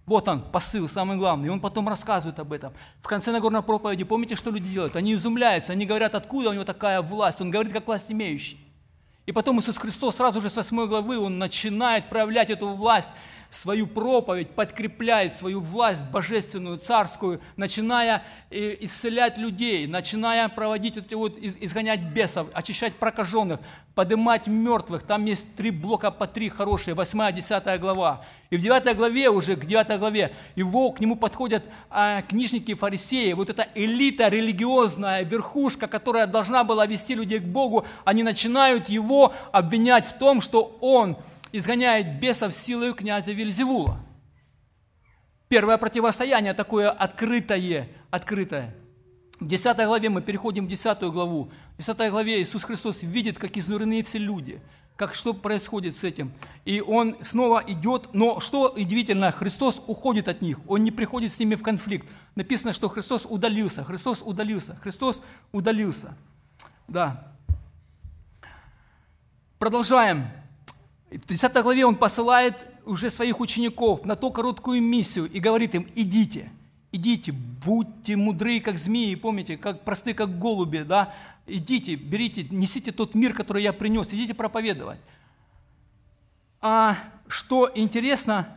Вот 0.06 0.27
он, 0.27 0.42
посыл, 0.42 0.89
самый 0.89 1.16
главный. 1.16 1.48
И 1.48 1.50
он 1.50 1.62
потом 1.62 1.88
рассказывает 1.88 2.38
об 2.39 2.51
этом. 2.51 2.74
В 3.01 3.08
конце 3.08 3.32
Нагорной 3.32 3.63
проповеди, 3.63 4.04
помните, 4.04 4.36
что 4.36 4.51
люди 4.51 4.68
делают? 4.68 4.98
Они 4.98 5.13
изумляются, 5.13 5.72
они 5.72 5.86
говорят, 5.86 6.13
откуда 6.13 6.50
у 6.50 6.54
него 6.54 6.66
такая 6.66 7.01
власть. 7.01 7.39
Он 7.39 7.50
говорит, 7.50 7.72
как 7.72 7.88
власть 7.88 8.12
имеющий. 8.12 8.60
И 9.25 9.32
потом 9.32 9.62
Иисус 9.62 9.77
Христос 9.77 10.18
сразу 10.18 10.42
же 10.42 10.50
с 10.50 10.56
8 10.58 10.86
главы, 10.86 11.18
он 11.18 11.38
начинает 11.38 12.10
проявлять 12.10 12.50
эту 12.50 12.68
власть 12.68 13.12
свою 13.50 13.88
проповедь, 13.88 14.50
подкрепляет 14.50 15.36
свою 15.36 15.62
власть 15.62 16.06
божественную, 16.06 16.77
царскую, 16.77 17.42
начиная 17.56 18.24
э, 18.50 18.75
исцелять 18.82 19.38
людей, 19.38 19.88
начиная 19.88 20.50
проводить 20.50 20.98
эти 20.98 21.13
вот, 21.13 21.38
изгонять 21.38 22.01
бесов, 22.01 22.48
очищать 22.54 22.96
прокаженных, 22.96 23.60
поднимать 23.96 24.48
мертвых. 24.48 25.04
Там 25.04 25.25
есть 25.25 25.56
три 25.56 25.72
блока 25.72 26.12
по 26.12 26.27
три 26.27 26.50
хорошие, 26.50 26.94
8 26.94 27.34
10 27.34 27.80
глава. 27.80 28.24
И 28.50 28.58
в 28.58 28.62
9 28.62 28.96
главе 28.96 29.30
уже, 29.30 29.56
к 29.56 29.66
9 29.66 30.00
главе, 30.00 30.34
его, 30.56 30.92
к 30.92 31.00
нему 31.00 31.16
подходят 31.16 31.66
а, 31.89 32.22
книжники 32.22 32.74
фарисеи, 32.74 33.34
вот 33.34 33.50
эта 33.50 33.68
элита 33.75 34.27
религиозная, 34.27 35.24
верхушка, 35.24 35.88
которая 35.88 36.27
должна 36.27 36.63
была 36.63 36.86
вести 36.86 37.16
людей 37.16 37.39
к 37.39 37.46
Богу, 37.46 37.86
они 38.06 38.24
начинают 38.24 38.88
его 38.89 39.34
обвинять 39.51 40.06
в 40.06 40.13
том, 40.13 40.42
что 40.42 40.77
он 40.80 41.18
изгоняет 41.58 42.20
бесов 42.20 42.54
силой 42.54 42.94
князя 42.94 43.32
Вильзевула. 43.32 44.00
Первое 45.50 45.78
противостояние 45.78 46.54
такое 46.54 46.90
открытое, 46.90 47.90
открытое. 48.12 48.76
В 49.40 49.48
10 49.48 49.78
главе 49.78 50.10
мы 50.10 50.22
переходим 50.22 50.66
в 50.66 50.70
10 50.70 51.00
главу. 51.04 51.52
В 51.76 51.78
10 51.78 52.12
главе 52.12 52.42
Иисус 52.42 52.64
Христос 52.64 53.04
видит, 53.04 53.38
как 53.38 53.56
изнурены 53.56 54.04
все 54.04 54.18
люди, 54.18 54.60
как 54.96 55.14
что 55.14 55.34
происходит 55.34 55.96
с 55.96 56.04
этим. 56.04 56.34
И 56.66 56.82
Он 56.82 57.16
снова 57.22 57.64
идет, 57.66 58.10
но 58.14 58.40
что 58.40 58.70
удивительно, 58.70 59.32
Христос 59.32 59.82
уходит 59.86 60.28
от 60.28 60.42
них, 60.42 60.60
Он 60.68 60.84
не 60.84 60.92
приходит 60.92 61.32
с 61.32 61.40
ними 61.40 61.56
в 61.56 61.62
конфликт. 61.62 62.08
Написано, 62.36 62.74
что 62.74 62.90
Христос 62.90 63.26
удалился, 63.30 63.84
Христос 63.84 64.24
удалился, 64.26 64.76
Христос 64.82 65.22
удалился. 65.52 66.18
Да. 66.88 67.32
Продолжаем. 69.60 70.28
В 71.10 71.20
30 71.20 71.54
главе 71.64 71.86
он 71.86 71.96
посылает 71.96 72.70
уже 72.86 73.10
своих 73.10 73.40
учеников 73.40 74.04
на 74.06 74.16
ту 74.16 74.32
короткую 74.32 74.82
миссию 74.82 75.30
и 75.32 75.40
говорит 75.40 75.74
им, 75.74 75.88
идите, 75.96 76.52
идите, 76.92 77.32
будьте 77.32 78.18
мудры, 78.18 78.60
как 78.60 78.78
змеи, 78.78 79.16
помните, 79.16 79.58
как 79.58 79.86
просты, 79.86 80.14
как 80.14 80.38
голуби, 80.38 80.80
да, 80.80 81.14
идите, 81.46 81.96
берите, 81.96 82.44
несите 82.52 82.92
тот 82.92 83.16
мир, 83.16 83.34
который 83.34 83.64
я 83.64 83.72
принес, 83.72 84.14
идите 84.14 84.34
проповедовать. 84.34 85.00
А 86.60 86.98
что 87.28 87.72
интересно, 87.74 88.54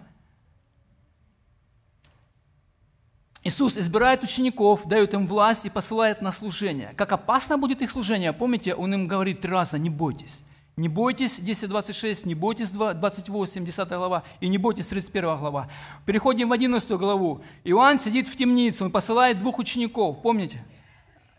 Иисус 3.45 3.79
избирает 3.79 4.25
учеников, 4.25 4.87
дает 4.87 5.15
им 5.15 5.27
власть 5.27 5.67
и 5.67 5.71
посылает 5.71 6.21
на 6.21 6.33
служение. 6.33 6.95
Как 6.97 7.13
опасно 7.13 7.59
будет 7.59 7.81
их 7.81 7.91
служение, 7.91 8.33
помните, 8.33 8.75
Он 8.75 8.93
им 8.93 9.07
говорит 9.07 9.41
три 9.41 9.51
раза, 9.51 9.79
не 9.79 9.89
бойтесь. 9.89 10.41
Не 10.77 10.89
бойтесь, 10.89 11.39
10.26, 11.39 12.27
не 12.27 12.35
бойтесь, 12.35 12.71
28, 12.71 13.65
10 13.65 13.89
глава, 13.89 14.23
и 14.41 14.49
не 14.49 14.57
бойтесь, 14.57 14.87
31 14.87 15.37
глава. 15.37 15.69
Переходим 16.07 16.49
в 16.49 16.53
11 16.53 16.91
главу. 16.93 17.43
Иоанн 17.65 17.99
сидит 17.99 18.29
в 18.29 18.37
темнице, 18.37 18.85
он 18.85 18.91
посылает 18.91 19.39
двух 19.41 19.59
учеников, 19.59 20.23
помните? 20.23 20.65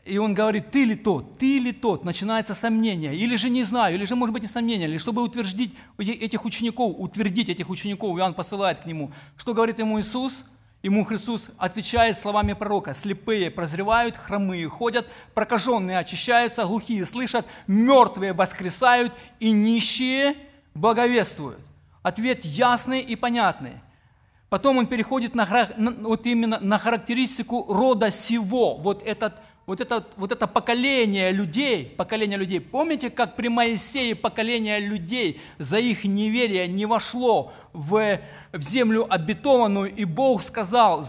И 0.03 0.17
он 0.17 0.33
говорит, 0.33 0.71
ты 0.71 0.83
ли 0.83 0.95
тот, 0.95 1.37
ты 1.37 1.59
ли 1.59 1.71
тот, 1.71 2.03
начинается 2.03 2.53
сомнение, 2.53 3.15
или 3.15 3.35
же 3.35 3.49
не 3.49 3.63
знаю, 3.63 3.95
или 3.95 4.05
же 4.05 4.15
может 4.15 4.33
быть 4.33 4.41
не 4.41 4.47
сомнение, 4.47 4.87
или 4.87 4.97
чтобы 4.97 5.23
утвердить 5.23 5.75
этих 5.97 6.43
учеников, 6.45 6.95
утвердить 6.97 7.49
этих 7.49 7.69
учеников, 7.69 8.17
Иоанн 8.17 8.33
посылает 8.33 8.79
к 8.79 8.85
нему. 8.85 9.11
Что 9.37 9.53
говорит 9.53 9.79
ему 9.79 9.99
Иисус? 9.99 10.43
Ему 10.83 11.03
Христос 11.03 11.49
отвечает 11.57 12.17
словами 12.17 12.53
пророка, 12.53 12.95
слепые 12.95 13.51
прозревают, 13.51 14.17
хромые 14.17 14.67
ходят, 14.67 15.07
прокаженные 15.35 15.99
очищаются, 15.99 16.65
глухие 16.65 17.05
слышат, 17.05 17.45
мертвые 17.67 18.33
воскресают 18.33 19.13
и 19.39 19.51
нищие 19.51 20.35
благовествуют. 20.73 21.59
Ответ 22.01 22.43
ясный 22.45 23.01
и 23.01 23.15
понятный. 23.15 23.73
Потом 24.49 24.79
он 24.79 24.87
переходит 24.87 25.35
на, 25.35 25.47
вот 26.01 26.25
именно 26.25 26.59
на 26.59 26.79
характеристику 26.79 27.71
рода 27.71 28.09
сего, 28.09 28.75
вот 28.75 29.03
этот 29.05 29.35
вот 29.67 29.79
это, 29.79 30.05
вот 30.17 30.31
это 30.31 30.47
поколение 30.47 31.31
людей, 31.31 31.85
поколение 31.85 32.37
людей, 32.37 32.59
помните, 32.59 33.09
как 33.09 33.35
при 33.35 33.47
Моисее 33.47 34.15
поколение 34.15 34.79
людей 34.79 35.39
за 35.59 35.77
их 35.77 36.03
неверие 36.03 36.67
не 36.67 36.85
вошло 36.85 37.53
в, 37.73 38.19
в 38.51 38.61
землю 38.61 39.07
обетованную, 39.09 39.93
и 39.93 40.05
Бог 40.05 40.41
сказал, 40.41 41.05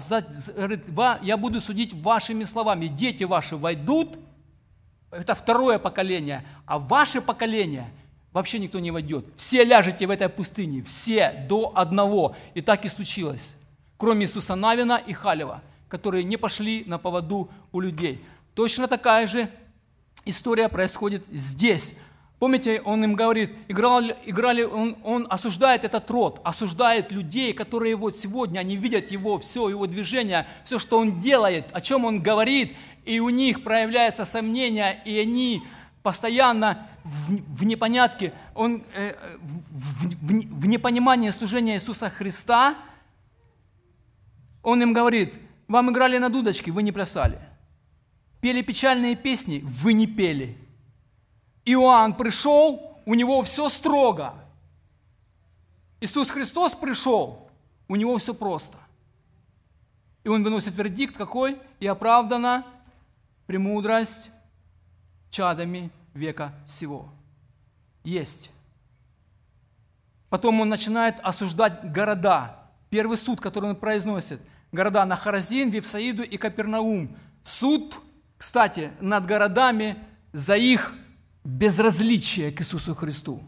я 1.23 1.37
буду 1.37 1.61
судить 1.61 1.95
вашими 1.95 2.45
словами, 2.45 2.87
дети 2.87 3.25
ваши 3.25 3.57
войдут, 3.57 4.19
это 5.11 5.35
второе 5.35 5.78
поколение, 5.78 6.45
а 6.66 6.78
ваше 6.78 7.21
поколение 7.21 7.90
вообще 8.33 8.59
никто 8.59 8.78
не 8.78 8.90
войдет. 8.90 9.26
Все 9.37 9.62
ляжете 9.62 10.07
в 10.07 10.11
этой 10.11 10.28
пустыне, 10.28 10.83
все 10.83 11.47
до 11.49 11.73
одного. 11.75 12.35
И 12.54 12.62
так 12.62 12.85
и 12.85 12.88
случилось, 12.88 13.57
кроме 13.99 14.25
Иисуса 14.25 14.54
Навина 14.54 15.00
и 15.07 15.12
Халева, 15.12 15.62
которые 15.88 16.25
не 16.25 16.38
пошли 16.38 16.85
на 16.87 16.99
поводу 16.99 17.50
у 17.73 17.81
людей. 17.81 18.25
Точно 18.54 18.88
такая 18.88 19.26
же 19.26 19.50
история 20.25 20.69
происходит 20.69 21.25
здесь. 21.31 21.95
Помните, 22.42 22.82
он 22.84 23.04
им 23.04 23.14
говорит, 23.14 23.52
играли, 23.68 24.16
играли 24.26 24.64
он, 24.64 24.96
он 25.04 25.28
осуждает 25.30 25.84
этот 25.84 26.11
род, 26.11 26.40
осуждает 26.42 27.12
людей, 27.12 27.52
которые 27.52 27.94
вот 27.94 28.16
сегодня, 28.16 28.58
они 28.58 28.75
видят 28.75 29.12
его, 29.12 29.38
все 29.38 29.68
его 29.68 29.87
движение, 29.87 30.49
все, 30.64 30.80
что 30.80 30.99
он 30.99 31.20
делает, 31.20 31.68
о 31.70 31.80
чем 31.80 32.04
он 32.04 32.20
говорит, 32.20 32.75
и 33.04 33.20
у 33.20 33.28
них 33.28 33.62
проявляется 33.62 34.25
сомнение, 34.25 35.00
и 35.04 35.16
они 35.20 35.62
постоянно 36.02 36.88
в, 37.04 37.61
в 37.61 37.64
непонятке, 37.64 38.32
он, 38.56 38.82
э, 38.92 39.14
в, 39.70 40.08
в, 40.08 40.62
в 40.62 40.66
непонимании 40.66 41.30
служения 41.30 41.75
Иисуса 41.75 42.11
Христа, 42.11 42.75
он 44.64 44.82
им 44.82 44.92
говорит, 44.92 45.34
вам 45.68 45.92
играли 45.92 46.18
на 46.18 46.28
дудочке, 46.28 46.72
вы 46.72 46.82
не 46.82 46.90
плясали– 46.90 47.38
пели 48.42 48.61
печальные 48.62 49.14
песни, 49.14 49.61
вы 49.62 49.92
не 49.92 50.08
пели. 50.08 50.58
Иоанн 51.64 52.14
пришел, 52.14 53.00
у 53.04 53.14
него 53.14 53.42
все 53.42 53.69
строго. 53.69 54.35
Иисус 56.00 56.31
Христос 56.31 56.75
пришел, 56.75 57.49
у 57.88 57.97
него 57.97 58.19
все 58.19 58.35
просто. 58.35 58.78
И 60.25 60.28
он 60.28 60.42
выносит 60.42 60.76
вердикт 60.76 61.16
какой? 61.16 61.59
И 61.81 61.87
оправдана 61.87 62.64
премудрость 63.47 64.31
чадами 65.31 65.90
века 66.14 66.54
сего. 66.66 67.09
Есть. 68.04 68.50
Потом 70.28 70.60
он 70.60 70.69
начинает 70.69 71.21
осуждать 71.21 71.93
города. 71.93 72.58
Первый 72.91 73.17
суд, 73.17 73.41
который 73.41 73.71
он 73.71 73.76
произносит. 73.76 74.41
Города 74.71 75.04
Нахаразин, 75.04 75.71
Вифсаиду 75.71 76.23
и 76.23 76.36
Капернаум. 76.36 77.17
Суд 77.43 78.00
кстати, 78.43 78.91
над 78.99 79.25
городами 79.25 79.97
за 80.32 80.56
их 80.56 80.93
безразличие 81.45 82.52
к 82.52 82.61
Иисусу 82.61 82.95
Христу. 82.95 83.43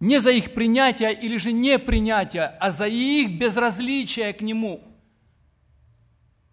Не 0.00 0.18
за 0.20 0.30
их 0.30 0.54
принятие 0.54 1.12
или 1.14 1.36
же 1.36 1.52
не 1.52 1.78
принятие, 1.78 2.44
а 2.60 2.70
за 2.70 2.86
их 2.86 3.38
безразличие 3.38 4.32
к 4.32 4.40
Нему. 4.40 4.82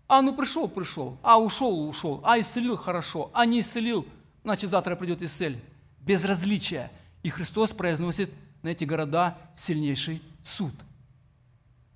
А 0.08 0.22
ну 0.22 0.34
пришел, 0.34 0.68
пришел, 0.68 1.18
а 1.22 1.40
ушел, 1.40 1.88
ушел, 1.88 2.22
а 2.24 2.40
исцелил 2.40 2.78
хорошо, 2.78 3.32
а 3.34 3.46
не 3.46 3.62
исцелил, 3.62 4.06
значит 4.44 4.70
завтра 4.70 4.96
придет 4.96 5.22
исцель. 5.22 5.60
Безразличие. 6.00 6.92
И 7.24 7.30
Христос 7.30 7.72
произносит 7.72 8.32
на 8.64 8.70
эти 8.70 8.84
города 8.84 9.38
сильнейший 9.56 10.22
суд, 10.44 10.74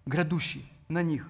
грядущий 0.05 0.65
на 0.87 1.01
них. 1.01 1.29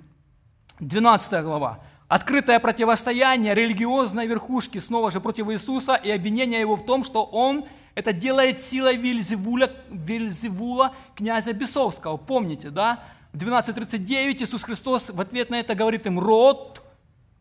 12 0.80 1.44
глава. 1.44 1.80
Открытое 2.08 2.60
противостояние 2.60 3.56
религиозной 3.56 4.28
верхушки 4.28 4.78
снова 4.78 5.10
же 5.10 5.20
против 5.20 5.50
Иисуса 5.50 5.96
и 5.96 6.12
обвинение 6.12 6.60
его 6.60 6.76
в 6.76 6.86
том, 6.86 7.04
что 7.04 7.24
он 7.24 7.66
это 7.96 8.14
делает 8.14 8.62
силой 8.62 8.98
Вильзевуля, 8.98 9.72
Вильзевула, 9.90 10.94
князя 11.16 11.54
Бесовского. 11.54 12.18
Помните, 12.18 12.70
да? 12.70 13.04
В 13.34 13.38
12.39 13.38 14.44
Иисус 14.44 14.64
Христос 14.64 15.10
в 15.10 15.20
ответ 15.20 15.50
на 15.50 15.60
это 15.60 15.74
говорит 15.74 16.06
им, 16.06 16.20
род 16.20 16.84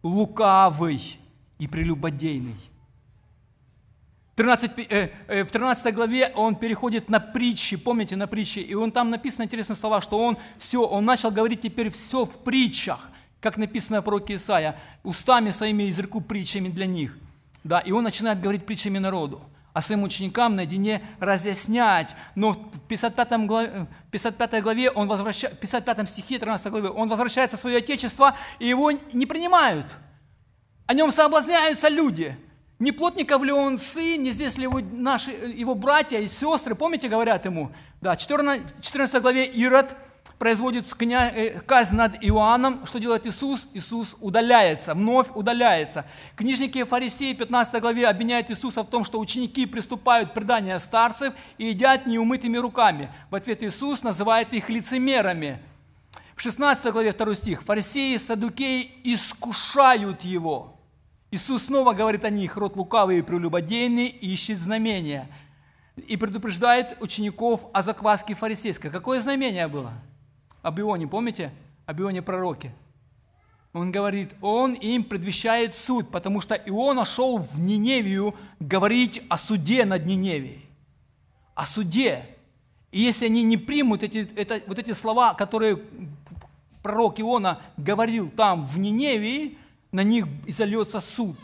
лукавый 0.03 1.19
и 1.59 1.69
прелюбодейный. 1.69 2.57
13, 4.37 4.73
э, 4.79 5.11
э, 5.29 5.45
в 5.45 5.51
13 5.51 5.95
главе 5.95 6.33
он 6.35 6.57
переходит 6.57 7.09
на 7.09 7.21
притчи, 7.21 7.77
помните, 7.77 8.17
на 8.17 8.27
притчи, 8.27 8.61
и 8.61 8.75
он 8.75 8.91
там 8.91 9.11
написано 9.11 9.45
интересные 9.45 9.77
слова, 9.77 10.01
что 10.01 10.19
он 10.19 10.37
все, 10.59 10.83
он 10.85 11.05
начал 11.05 11.31
говорить 11.31 11.61
теперь 11.61 11.91
все 11.91 12.25
в 12.25 12.39
притчах 12.39 13.11
как 13.45 13.59
написано 13.59 14.01
в 14.01 14.05
пророке 14.05 14.37
Исаия, 14.37 14.75
устами 15.03 15.51
своими 15.51 15.91
изреку 15.91 16.23
притчами 16.23 16.69
для 16.69 16.87
них. 16.87 17.15
Да, 17.63 17.79
и 17.79 17.93
он 17.93 18.03
начинает 18.03 18.41
говорить 18.41 18.65
притчами 18.65 18.99
народу, 18.99 19.43
а 19.75 19.83
своим 19.83 20.03
ученикам 20.03 20.55
наедине 20.55 21.03
разъяснять. 21.21 22.17
Но 22.35 22.53
в 22.53 22.81
55, 22.89 23.47
главе, 23.47 23.87
55 24.11 24.63
главе, 24.63 24.91
он 24.91 25.09
возвращает, 25.09 25.61
55 25.61 26.09
стихе 26.09 26.39
13 26.39 26.69
главы, 26.69 26.91
он 26.91 27.11
возвращается 27.11 27.59
в 27.59 27.61
свое 27.61 27.77
отечество, 27.77 28.35
и 28.59 28.67
его 28.67 28.93
не 29.13 29.27
принимают. 29.27 29.93
О 30.87 30.95
нем 30.95 31.13
соблазняются 31.13 31.91
люди. 31.91 32.39
Не 32.79 32.93
плотников 32.93 33.43
ли 33.43 33.53
он 33.53 33.77
сын, 33.77 34.23
не 34.23 34.31
здесь 34.31 34.57
ли 34.57 34.63
его, 34.63 34.81
наши, 34.81 35.33
его 35.33 35.75
братья 35.75 36.19
и 36.19 36.29
сестры, 36.29 36.75
помните, 36.75 37.09
говорят 37.09 37.45
ему. 37.45 37.73
Да, 38.01 38.17
14, 38.17 38.81
14 38.81 39.21
главе 39.21 39.45
Ирод– 39.45 39.95
производит 40.45 40.85
э, 41.01 41.61
казнь 41.61 41.97
над 41.97 42.23
Иоанном, 42.23 42.85
что 42.85 42.99
делает 42.99 43.27
Иисус? 43.27 43.67
Иисус 43.73 44.15
удаляется, 44.21 44.93
вновь 44.93 45.29
удаляется. 45.35 46.05
Книжники 46.37 46.77
и 46.77 46.85
фарисеи 46.85 47.33
в 47.33 47.39
15 47.39 47.81
главе 47.81 48.07
обвиняют 48.07 48.51
Иисуса 48.51 48.83
в 48.83 48.91
том, 48.91 49.07
что 49.07 49.21
ученики 49.21 49.65
приступают 49.65 50.33
к 50.33 50.35
преданию 50.35 50.79
старцев 50.81 51.33
и 51.57 51.69
едят 51.69 52.05
неумытыми 52.05 52.59
руками. 52.59 53.11
В 53.31 53.37
ответ 53.37 53.63
Иисус 53.63 54.03
называет 54.03 54.53
их 54.53 54.69
лицемерами. 54.69 55.61
В 56.37 56.43
16 56.43 56.93
главе 56.93 57.13
2 57.13 57.35
стих. 57.35 57.63
Фарисеи 57.63 58.13
и 58.13 58.19
садукеи 58.19 58.91
искушают 59.03 60.25
его. 60.25 60.79
Иисус 61.31 61.63
снова 61.63 61.95
говорит 61.95 62.23
о 62.27 62.29
них, 62.29 62.59
род 62.59 62.77
лукавый 62.77 63.21
и 63.21 63.23
прелюбодейный, 63.23 64.09
ищет 64.09 64.59
знамения. 64.59 65.27
И 65.97 66.19
предупреждает 66.19 66.99
учеников 67.01 67.63
о 67.73 67.81
закваске 67.81 68.35
фарисейской. 68.35 68.91
Какое 68.91 69.23
знамение 69.23 69.69
было? 69.69 69.95
Об 70.65 70.81
Ионе, 70.81 71.07
помните? 71.07 71.53
Об 71.87 72.01
Ионе 72.01 72.23
пророке. 72.23 72.75
Он 73.75 73.93
говорит, 73.93 74.35
он 74.41 74.73
им 74.73 75.05
предвещает 75.05 75.75
суд, 75.75 76.11
потому 76.11 76.41
что 76.41 76.55
Иона 76.55 77.05
шел 77.05 77.39
в 77.39 77.61
Ниневию 77.61 78.35
говорить 78.61 79.23
о 79.29 79.37
суде 79.37 79.85
над 79.85 80.07
Ниневией. 80.07 80.65
О 81.55 81.67
суде. 81.67 82.25
И 82.93 83.01
если 83.01 83.27
они 83.27 83.43
не 83.43 83.59
примут 83.59 84.03
эти, 84.03 84.29
это, 84.37 84.63
вот 84.67 84.79
эти 84.79 84.93
слова, 84.93 85.35
которые 85.35 85.81
пророк 86.83 87.21
Иона 87.21 87.61
говорил 87.77 88.31
там 88.31 88.65
в 88.65 88.79
Ниневии, 88.79 89.59
на 89.93 90.03
них 90.03 90.27
изольется 90.47 91.01
суд. 91.01 91.37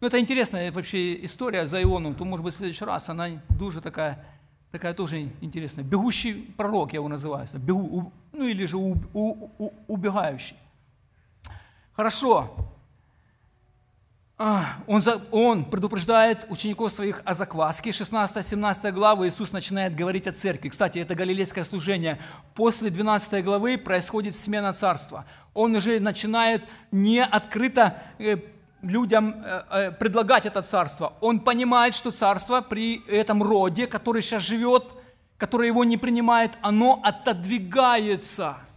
Ну, 0.00 0.08
это 0.08 0.18
интересная 0.18 0.72
вообще 0.72 1.24
история 1.24 1.68
за 1.68 1.80
Ионом, 1.82 2.14
то, 2.14 2.24
может 2.24 2.44
быть, 2.44 2.54
в 2.54 2.56
следующий 2.56 2.84
раз 2.84 3.08
она 3.10 3.28
дуже 3.50 3.80
такая 3.80 4.24
такая 4.70 4.94
тоже 4.94 5.30
интересная. 5.40 5.84
Бегущий 5.84 6.34
пророк, 6.56 6.92
я 6.92 6.98
его 6.98 7.08
называю. 7.08 7.46
Бегу, 7.54 8.12
ну 8.32 8.44
или 8.44 8.66
же 8.66 8.76
у, 8.76 8.96
у, 9.12 9.50
у, 9.58 9.72
убегающий. 9.86 10.56
Хорошо. 11.92 12.54
а, 14.38 14.76
он, 14.86 15.02
за, 15.02 15.20
он 15.32 15.64
предупреждает 15.64 16.46
учеников 16.48 16.92
своих 16.92 17.22
о 17.24 17.34
закваске. 17.34 17.90
16-17 17.90 18.92
главы 18.92 19.26
Иисус 19.26 19.50
начинает 19.50 19.96
говорить 19.96 20.28
о 20.28 20.32
церкви. 20.32 20.68
Кстати, 20.68 20.98
это 20.98 21.16
галилейское 21.16 21.64
служение. 21.64 22.20
После 22.54 22.90
12 22.90 23.44
главы 23.44 23.78
происходит 23.78 24.36
смена 24.36 24.72
царства. 24.74 25.24
Он 25.54 25.74
уже 25.74 25.98
начинает 25.98 26.62
не 26.92 27.24
открыто 27.24 28.00
э, 28.20 28.36
людям 28.82 29.42
э, 29.44 29.62
э, 29.70 29.90
предлагать 29.92 30.46
это 30.46 30.62
царство. 30.62 31.14
Он 31.20 31.40
понимает, 31.40 31.94
что 31.94 32.10
царство 32.10 32.60
при 32.60 33.04
этом 33.06 33.42
роде, 33.42 33.86
который 33.86 34.22
сейчас 34.22 34.42
живет, 34.42 34.84
который 35.36 35.68
его 35.68 35.84
не 35.84 35.96
принимает, 35.96 36.58
оно 36.62 37.00
отодвигается– 37.02 38.56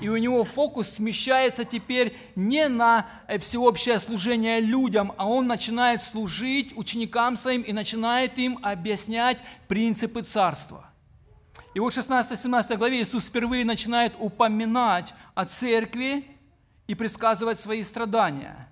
и 0.00 0.08
у 0.08 0.16
него 0.16 0.44
фокус 0.44 0.90
смещается 0.90 1.64
теперь 1.64 2.14
не 2.34 2.68
на 2.68 3.06
э, 3.28 3.38
всеобщее 3.38 3.98
служение 3.98 4.60
людям, 4.60 5.12
а 5.16 5.26
он 5.26 5.46
начинает 5.46 6.02
служить 6.02 6.76
ученикам 6.76 7.36
своим 7.36 7.62
и 7.62 7.72
начинает 7.72 8.38
им 8.38 8.58
объяснять 8.62 9.38
принципы 9.68 10.22
царства. 10.22 10.90
И 11.74 11.80
вот 11.80 11.94
в 11.94 11.98
16-17 11.98 12.76
главе 12.76 13.02
Иисус 13.02 13.26
впервые 13.26 13.64
начинает 13.64 14.14
упоминать 14.18 15.14
о 15.34 15.46
церкви 15.46 16.26
и 16.86 16.94
предсказывать 16.94 17.58
свои 17.58 17.82
страдания. 17.82 18.68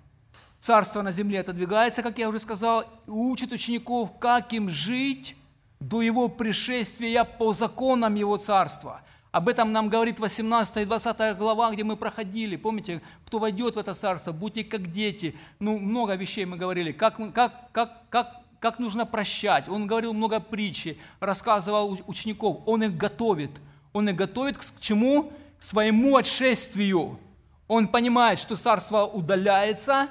Царство 0.65 1.03
на 1.03 1.11
земле 1.11 1.41
отодвигается, 1.41 2.01
как 2.01 2.17
я 2.17 2.27
уже 2.27 2.39
сказал, 2.39 2.85
и 3.05 3.11
учит 3.11 3.51
учеников, 3.51 4.17
как 4.17 4.51
им 4.51 4.67
жить 4.67 5.35
до 5.79 6.01
его 6.01 6.27
пришествия 6.27 7.23
по 7.23 7.53
законам 7.53 8.15
его 8.15 8.37
царства– 8.37 9.01
об 9.31 9.49
этом 9.49 9.73
нам 9.73 9.89
говорит 9.89 10.17
18 10.17 10.77
и 10.77 10.85
20 10.85 11.37
глава, 11.37 11.69
где 11.71 11.83
мы 11.83 11.97
проходили. 11.97 12.55
Помните, 12.55 13.01
кто 13.27 13.37
войдет 13.37 13.75
в 13.75 13.79
это 13.79 13.93
царство, 13.93 14.31
будьте 14.31 14.63
как 14.63 14.89
дети. 14.93 15.35
Ну, 15.59 15.77
много 15.77 16.15
вещей 16.15 16.45
мы 16.45 16.55
говорили. 16.55 16.93
Как, 16.93 17.17
как, 17.33 17.69
как, 17.73 18.09
как, 18.09 18.41
как 18.61 18.79
нужно 18.79 19.05
прощать. 19.05 19.67
Он 19.67 19.87
говорил 19.87 20.13
много 20.13 20.39
притчи, 20.39 20.97
рассказывал 21.19 21.99
учеников. 22.07 22.61
Он 22.65 22.83
их 22.83 22.95
готовит. 22.95 23.51
Он 23.91 24.07
их 24.07 24.15
готовит 24.15 24.57
к 24.57 24.79
чему? 24.79 25.33
К 25.59 25.63
своему 25.63 26.15
отшествию. 26.15 27.19
Он 27.67 27.89
понимает, 27.89 28.39
что 28.39 28.55
царство 28.55 29.03
удаляется 29.03 30.07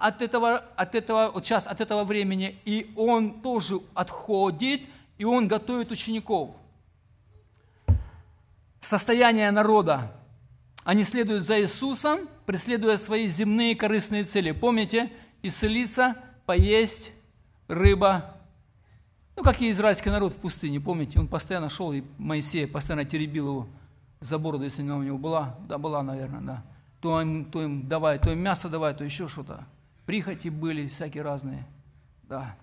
от 0.00 0.22
этого, 0.22 0.64
от 0.76 0.94
этого, 0.94 1.32
сейчас, 1.42 1.66
от 1.66 1.80
этого 1.80 2.04
времени, 2.04 2.58
и 2.64 2.92
он 2.96 3.40
тоже 3.40 3.80
отходит, 3.94 4.82
и 5.18 5.24
он 5.24 5.48
готовит 5.48 5.90
учеников 5.90 6.56
состояние 8.80 9.50
народа. 9.50 10.12
Они 10.84 11.04
следуют 11.04 11.44
за 11.44 11.60
Иисусом, 11.60 12.28
преследуя 12.46 12.96
свои 12.96 13.28
земные 13.28 13.76
корыстные 13.76 14.24
цели. 14.24 14.52
Помните, 14.52 15.12
исцелиться, 15.42 16.16
поесть, 16.46 17.12
рыба. 17.68 18.36
Ну, 19.36 19.42
как 19.42 19.60
и 19.60 19.70
израильский 19.70 20.10
народ 20.10 20.32
в 20.32 20.36
пустыне, 20.36 20.80
помните, 20.80 21.20
он 21.20 21.28
постоянно 21.28 21.70
шел, 21.70 21.92
и 21.92 22.02
Моисей 22.18 22.66
постоянно 22.66 23.04
теребил 23.04 23.46
его 23.46 23.68
за 24.20 24.38
бороду, 24.38 24.64
если 24.64 24.82
она 24.82 24.96
у 24.96 25.02
него 25.02 25.18
была. 25.18 25.56
Да, 25.68 25.78
была, 25.78 26.02
наверное, 26.02 26.40
да. 26.40 26.64
То 27.00 27.20
им, 27.20 27.44
то 27.44 27.62
им 27.62 27.88
давай, 27.88 28.18
то 28.18 28.30
им 28.30 28.40
мясо 28.40 28.68
давай, 28.68 28.94
то 28.94 29.04
еще 29.04 29.28
что-то. 29.28 29.66
Прихоти 30.10 30.48
были 30.48 30.88
всякие 30.88 31.22
разные. 31.22 31.64
Да. 32.28 32.56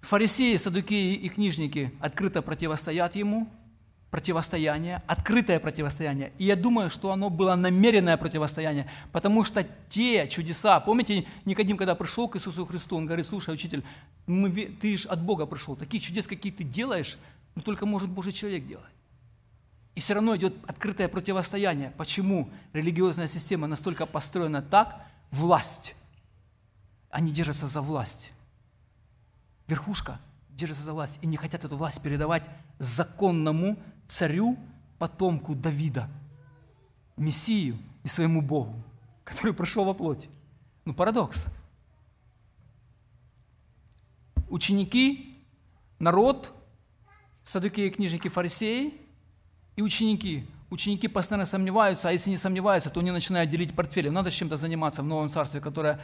Фарисеи, 0.00 0.56
садукеи 0.56 1.12
и 1.12 1.28
книжники 1.28 1.92
открыто 2.00 2.40
противостоят 2.40 3.16
ему– 3.16 3.46
противостояние, 4.10 5.02
открытое 5.06 5.60
противостояние. 5.60 6.32
И 6.38 6.46
я 6.46 6.56
думаю, 6.56 6.88
что 6.88 7.12
оно 7.12 7.28
было 7.28 7.54
намеренное 7.54 8.16
противостояние, 8.16 8.90
потому 9.12 9.44
что 9.44 9.66
те 9.90 10.26
чудеса, 10.26 10.80
помните, 10.80 11.26
Никодим, 11.44 11.76
когда 11.76 11.94
пришел 11.94 12.28
к 12.28 12.36
Иисусу 12.36 12.64
Христу, 12.64 12.96
он 12.96 13.04
говорит, 13.04 13.26
слушай, 13.26 13.52
учитель, 13.52 13.84
мы, 14.26 14.50
ты 14.50 14.96
же 14.96 15.06
от 15.06 15.20
Бога 15.20 15.44
пришел, 15.44 15.76
такие 15.76 16.00
чудес, 16.00 16.26
какие 16.26 16.50
ты 16.50 16.64
делаешь, 16.64 17.18
но 17.54 17.60
только 17.60 17.84
может 17.84 18.08
Божий 18.08 18.32
человек 18.32 18.66
делать. 18.66 18.94
И 19.96 20.00
все 20.00 20.14
равно 20.14 20.34
идет 20.34 20.54
открытое 20.66 21.08
противостояние. 21.08 21.92
Почему 21.98 22.48
религиозная 22.72 23.28
система 23.28 23.66
настолько 23.66 24.06
построена 24.06 24.62
так? 24.62 25.09
Власть. 25.30 25.94
Они 27.10 27.32
держатся 27.32 27.66
за 27.66 27.80
власть. 27.80 28.32
Верхушка 29.66 30.20
держится 30.50 30.82
за 30.82 30.92
власть 30.92 31.18
и 31.22 31.26
не 31.26 31.36
хотят 31.36 31.64
эту 31.64 31.76
власть 31.76 32.02
передавать 32.02 32.44
законному 32.78 33.78
царю, 34.08 34.58
потомку 34.98 35.54
Давида, 35.54 36.08
Мессию 37.16 37.78
и 38.02 38.08
своему 38.08 38.42
Богу, 38.42 38.82
который 39.24 39.54
прошел 39.54 39.84
во 39.84 39.94
плоти. 39.94 40.28
Ну, 40.84 40.94
парадокс. 40.94 41.46
Ученики, 44.48 45.38
народ, 45.98 46.52
садуки, 47.42 47.88
книжники, 47.90 48.28
фарисеи 48.28 49.00
и 49.76 49.82
ученики– 49.82 50.46
ученики 50.70 51.08
постоянно 51.08 51.46
сомневаются, 51.46 52.08
а 52.08 52.12
если 52.12 52.30
не 52.30 52.36
сомневаются, 52.36 52.90
то 52.90 53.00
они 53.00 53.10
начинают 53.10 53.50
делить 53.50 53.74
портфели. 53.74 54.08
Надо 54.08 54.30
чем-то 54.30 54.56
заниматься 54.56 55.02
в 55.02 55.04
новом 55.04 55.28
царстве, 55.28 55.60
которое 55.60 56.00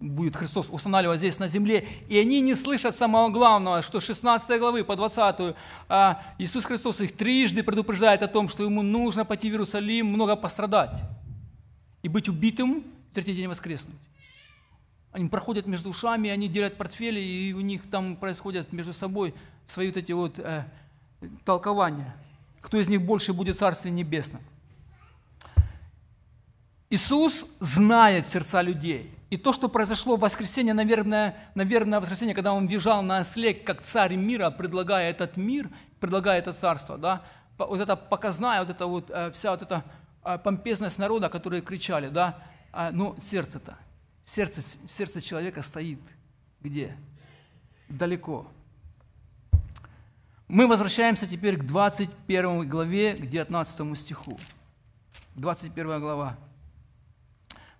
будет 0.00 0.36
Христос 0.36 0.68
устанавливать 0.70 1.18
здесь 1.18 1.38
на 1.38 1.48
земле. 1.48 1.88
И 2.08 2.18
они 2.18 2.42
не 2.42 2.54
слышат 2.54 2.94
самого 2.94 3.30
главного, 3.30 3.82
что 3.82 4.00
16 4.00 4.60
главы 4.60 4.84
по 4.84 4.96
20 4.96 5.56
а, 5.88 6.22
Иисус 6.38 6.66
Христос 6.66 7.00
их 7.00 7.16
трижды 7.16 7.62
предупреждает 7.62 8.22
о 8.22 8.28
том, 8.28 8.48
что 8.48 8.62
ему 8.62 8.82
нужно 8.82 9.24
пойти 9.24 9.48
в 9.48 9.54
Иерусалим, 9.54 10.06
много 10.06 10.36
пострадать 10.36 11.00
и 12.02 12.08
быть 12.08 12.28
убитым, 12.28 12.84
в 13.10 13.14
третий 13.14 13.34
день 13.34 13.48
воскреснуть. 13.48 13.96
Они 15.12 15.28
проходят 15.28 15.66
между 15.66 15.90
ушами, 15.90 16.30
они 16.30 16.48
делят 16.48 16.76
портфели, 16.76 17.20
и 17.20 17.52
у 17.52 17.60
них 17.60 17.82
там 17.90 18.16
происходят 18.16 18.72
между 18.72 18.92
собой 18.92 19.34
свои 19.66 19.88
вот 19.88 19.96
эти 19.96 20.12
вот 20.12 20.38
э, 20.38 20.64
толкования– 21.44 22.14
кто 22.62 22.78
из 22.78 22.88
них 22.88 23.02
больше 23.02 23.34
будет 23.34 23.56
в 23.56 23.58
Царстве 23.58 23.90
Небесном. 23.90 24.40
Иисус 26.88 27.46
знает 27.60 28.26
сердца 28.28 28.62
людей. 28.62 29.14
И 29.28 29.36
то, 29.36 29.52
что 29.52 29.68
произошло 29.68 30.16
в 30.16 30.20
воскресенье, 30.20 30.74
наверное, 30.74 31.36
наверное, 31.54 32.00
воскресенье, 32.00 32.34
когда 32.34 32.52
Он 32.52 32.66
въезжал 32.66 33.02
на 33.02 33.20
осле, 33.20 33.54
как 33.54 33.82
царь 33.82 34.14
мира, 34.16 34.50
предлагая 34.50 35.10
этот 35.10 35.36
мир, 35.36 35.70
предлагая 36.00 36.38
это 36.38 36.52
царство, 36.52 36.98
да, 36.98 37.22
вот 37.56 37.80
это 37.80 37.96
показная, 37.96 38.60
вот 38.60 38.70
эта 38.70 38.86
вот 38.86 39.10
э, 39.10 39.30
вся 39.30 39.52
вот 39.52 39.62
эта 39.62 39.84
э, 40.24 40.38
помпезность 40.38 40.98
народа, 40.98 41.28
которые 41.30 41.62
кричали, 41.62 42.08
да, 42.08 42.42
а, 42.72 42.90
но 42.90 43.16
сердце-то, 43.22 43.78
сердце, 44.24 44.62
сердце 44.86 45.20
человека 45.20 45.62
стоит 45.62 46.00
где? 46.60 46.96
Далеко. 47.88 48.46
Мы 50.52 50.66
возвращаемся 50.66 51.26
теперь 51.26 51.56
к 51.56 51.64
21 51.64 52.68
главе, 52.68 53.14
к 53.14 53.26
19 53.26 53.96
стиху. 53.96 54.38
21 55.34 55.98
глава, 55.98 56.36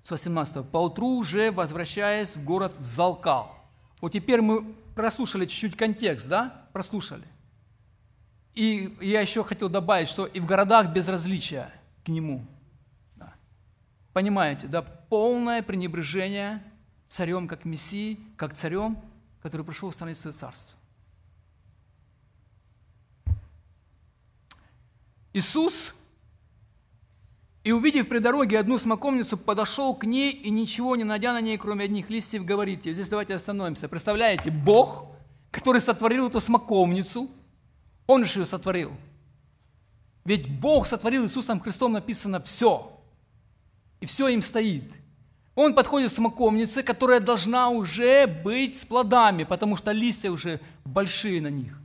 с 0.02 0.10
18. 0.10 0.66
«Поутру 0.70 1.08
уже, 1.08 1.50
возвращаясь 1.52 2.34
в 2.34 2.42
город, 2.42 2.74
взалкал». 2.78 3.54
Вот 4.00 4.12
теперь 4.12 4.40
мы 4.40 4.64
прослушали 4.94 5.44
чуть-чуть 5.44 5.76
контекст, 5.76 6.28
да? 6.28 6.64
Прослушали. 6.72 7.26
И 8.54 8.96
я 9.02 9.20
еще 9.20 9.44
хотел 9.44 9.68
добавить, 9.68 10.08
что 10.08 10.24
и 10.24 10.40
в 10.40 10.46
городах 10.46 10.94
безразличия 10.94 11.70
к 12.06 12.08
нему. 12.08 12.42
Да. 13.16 13.34
Понимаете, 14.14 14.66
да? 14.66 14.80
Полное 14.80 15.60
пренебрежение 15.60 16.62
царем 17.06 17.48
как 17.48 17.66
мессией, 17.66 18.18
как 18.38 18.54
царем, 18.54 18.96
который 19.42 19.66
пришел 19.66 19.90
установить 19.90 20.16
свое 20.16 20.34
царство. 20.34 20.78
Иисус, 25.32 25.94
и 27.64 27.72
увидев 27.72 28.08
при 28.08 28.18
дороге 28.18 28.58
одну 28.58 28.76
смоковницу, 28.76 29.36
подошел 29.36 29.94
к 29.94 30.04
ней 30.04 30.32
и 30.32 30.50
ничего 30.50 30.96
не 30.96 31.04
найдя 31.04 31.32
на 31.32 31.40
ней, 31.40 31.56
кроме 31.56 31.84
одних 31.84 32.10
листьев, 32.10 32.44
говорит 32.44 32.84
ей. 32.84 32.94
Здесь 32.94 33.08
давайте 33.08 33.34
остановимся. 33.34 33.88
Представляете, 33.88 34.50
Бог, 34.50 35.06
который 35.50 35.80
сотворил 35.80 36.28
эту 36.28 36.40
смоковницу, 36.40 37.30
Он 38.06 38.24
же 38.24 38.40
ее 38.40 38.46
сотворил. 38.46 38.92
Ведь 40.24 40.48
Бог 40.48 40.86
сотворил 40.86 41.24
Иисусом 41.24 41.60
Христом, 41.60 41.92
написано 41.92 42.40
все. 42.40 43.00
И 44.00 44.06
все 44.06 44.28
им 44.28 44.42
стоит. 44.42 44.84
Он 45.54 45.74
подходит 45.74 46.10
к 46.10 46.14
смоковнице, 46.14 46.82
которая 46.82 47.20
должна 47.20 47.68
уже 47.68 48.26
быть 48.26 48.78
с 48.78 48.84
плодами, 48.84 49.44
потому 49.44 49.76
что 49.76 49.92
листья 49.92 50.30
уже 50.30 50.60
большие 50.84 51.40
на 51.40 51.48
них. 51.48 51.78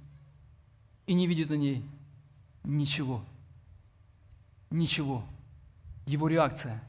И 1.05 1.13
не 1.13 1.27
видит 1.27 1.49
на 1.49 1.55
ней 1.55 1.83
ничего. 2.63 3.21
Ничего. 4.69 5.23
Его 6.05 6.27
реакция. 6.27 6.83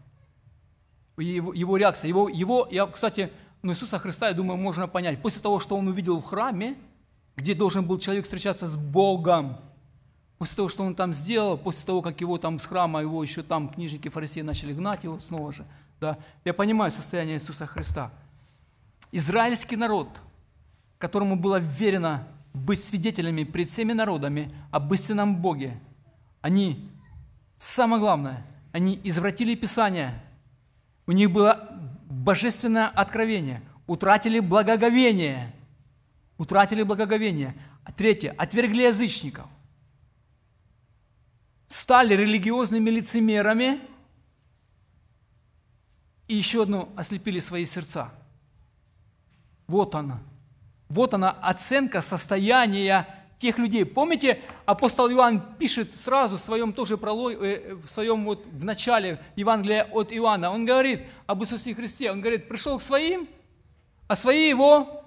Его, 1.17 1.53
его 1.53 1.77
реакция. 1.77 2.09
Его, 2.09 2.29
его, 2.29 2.69
я, 2.71 2.87
кстати, 2.87 3.31
ну, 3.63 3.73
Иисуса 3.73 3.99
Христа, 3.99 4.29
я 4.29 4.35
думаю, 4.35 4.57
можно 4.57 4.87
понять. 4.89 5.21
После 5.21 5.43
того, 5.43 5.61
что 5.61 5.77
он 5.77 5.89
увидел 5.89 6.21
в 6.21 6.25
храме, 6.25 6.77
где 7.37 7.55
должен 7.55 7.87
был 7.87 7.99
человек 7.99 8.25
встречаться 8.25 8.67
с 8.67 8.77
Богом, 8.77 9.59
после 10.39 10.57
того, 10.57 10.69
что 10.69 10.85
он 10.85 10.95
там 10.95 11.13
сделал, 11.13 11.59
после 11.59 11.85
того, 11.85 12.03
как 12.03 12.21
его 12.21 12.39
там 12.39 12.59
с 12.59 12.67
храма, 12.67 13.01
его 13.01 13.23
еще 13.23 13.43
там 13.43 13.69
книжники, 13.69 14.09
фарисеи 14.09 14.43
начали 14.43 14.73
гнать 14.73 15.05
его 15.05 15.19
снова 15.19 15.53
же, 15.53 15.67
да, 16.01 16.17
я 16.45 16.55
понимаю 16.55 16.93
состояние 16.93 17.37
Иисуса 17.37 17.67
Христа. 17.67 18.13
израильский 19.11 19.77
народ, 19.77 20.09
которому 20.99 21.37
было 21.37 21.59
верено 21.59 22.27
быть 22.55 22.83
свидетелями 22.83 23.45
пред 23.45 23.71
всеми 23.71 23.93
народами 23.93 24.55
об 24.71 24.93
истинном 24.93 25.37
Боге, 25.37 25.79
они, 26.41 26.89
самое 27.59 28.01
главное, 28.01 28.47
они 28.73 28.99
извратили 29.05 29.55
Писание, 29.55 30.23
у 31.07 31.13
них 31.13 31.31
было 31.31 31.69
божественное 32.05 32.87
откровение, 32.87 33.63
утратили 33.87 34.41
благоговение, 34.41 35.53
утратили 36.37 36.83
благоговение. 36.83 37.55
А 37.85 37.93
третье, 37.93 38.35
отвергли 38.37 38.83
язычников, 38.83 39.47
стали 41.67 42.15
религиозными 42.15 42.91
лицемерами 42.91 43.81
и 46.29 46.37
еще 46.37 46.65
одно, 46.65 46.91
ослепили 46.97 47.41
свои 47.41 47.65
сердца. 47.65 48.13
Вот 49.67 49.95
она. 49.95 50.21
Вот 50.89 51.15
она 51.15 51.31
оценка 51.31 52.03
состояния 52.03 53.18
тех 53.39 53.59
людей. 53.59 53.85
Помните, 53.85 54.41
апостол 54.67 55.11
Иоанн 55.11 55.41
пишет 55.59 55.97
сразу 55.97 56.37
в 56.37 56.41
своем 56.41 56.73
тоже 56.73 56.99
прологе, 56.99 57.39
э, 57.41 57.75
в 57.75 57.89
своем 57.89 58.25
вот 58.25 58.47
в 58.47 58.65
начале 58.65 59.21
Евангелия 59.37 59.85
от 59.85 60.13
Иоанна, 60.13 60.51
он 60.51 60.65
говорит 60.65 61.03
об 61.27 61.43
Иисусе 61.43 61.75
Христе, 61.75 62.11
он 62.11 62.21
говорит, 62.21 62.49
пришел 62.49 62.79
к 62.79 62.83
своим, 62.83 63.29
а 64.09 64.17
свои 64.17 64.49
его 64.49 65.05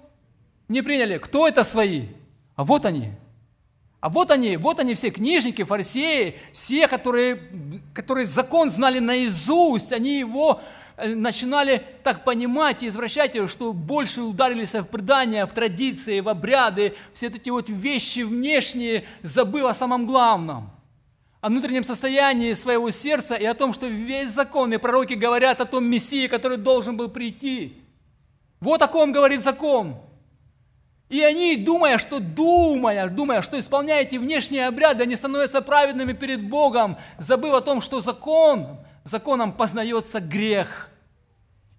не 0.68 0.82
приняли. 0.82 1.18
Кто 1.18 1.46
это 1.46 1.62
свои? 1.64 2.06
А 2.56 2.64
вот 2.64 2.86
они. 2.86 3.10
А 4.00 4.08
вот 4.08 4.30
они, 4.30 4.56
вот 4.56 4.80
они 4.80 4.94
все 4.94 5.10
книжники, 5.10 5.62
фарисеи, 5.62 6.36
все, 6.52 6.88
которые, 6.88 7.40
которые 7.94 8.26
закон 8.26 8.68
знали 8.70 8.98
наизусть, 8.98 9.92
они 9.92 10.18
его 10.18 10.60
начинали 11.04 11.84
так 12.02 12.24
понимать 12.24 12.82
и 12.82 12.88
извращать 12.88 13.34
его, 13.34 13.48
что 13.48 13.72
больше 13.72 14.22
ударились 14.22 14.74
в 14.74 14.84
предания, 14.84 15.46
в 15.46 15.52
традиции, 15.52 16.20
в 16.20 16.28
обряды, 16.28 16.94
все 17.14 17.28
эти 17.28 17.50
вот 17.50 17.68
вещи 17.68 18.20
внешние, 18.20 19.04
забыв 19.22 19.64
о 19.64 19.74
самом 19.74 20.06
главном, 20.06 20.70
о 21.40 21.48
внутреннем 21.48 21.84
состоянии 21.84 22.52
своего 22.52 22.90
сердца 22.90 23.34
и 23.34 23.44
о 23.44 23.54
том, 23.54 23.72
что 23.72 23.86
весь 23.86 24.30
закон 24.30 24.72
и 24.72 24.78
пророки 24.78 25.14
говорят 25.14 25.60
о 25.60 25.64
том 25.64 25.84
Мессии, 25.84 26.26
который 26.26 26.56
должен 26.56 26.96
был 26.96 27.08
прийти. 27.08 27.76
Вот 28.60 28.80
о 28.80 28.88
ком 28.88 29.12
говорит 29.12 29.42
закон. 29.42 29.96
И 31.08 31.20
они, 31.20 31.56
думая, 31.56 31.98
что 31.98 32.20
думая, 32.20 33.08
думая, 33.08 33.42
что 33.42 33.58
исполняя 33.58 34.02
эти 34.02 34.16
внешние 34.16 34.66
обряды, 34.66 35.02
они 35.02 35.14
становятся 35.14 35.60
праведными 35.60 36.14
перед 36.14 36.48
Богом, 36.48 36.96
забыв 37.18 37.52
о 37.52 37.60
том, 37.60 37.82
что 37.82 38.00
закон, 38.00 38.78
законом 39.04 39.52
познается 39.52 40.20
грех. 40.20 40.91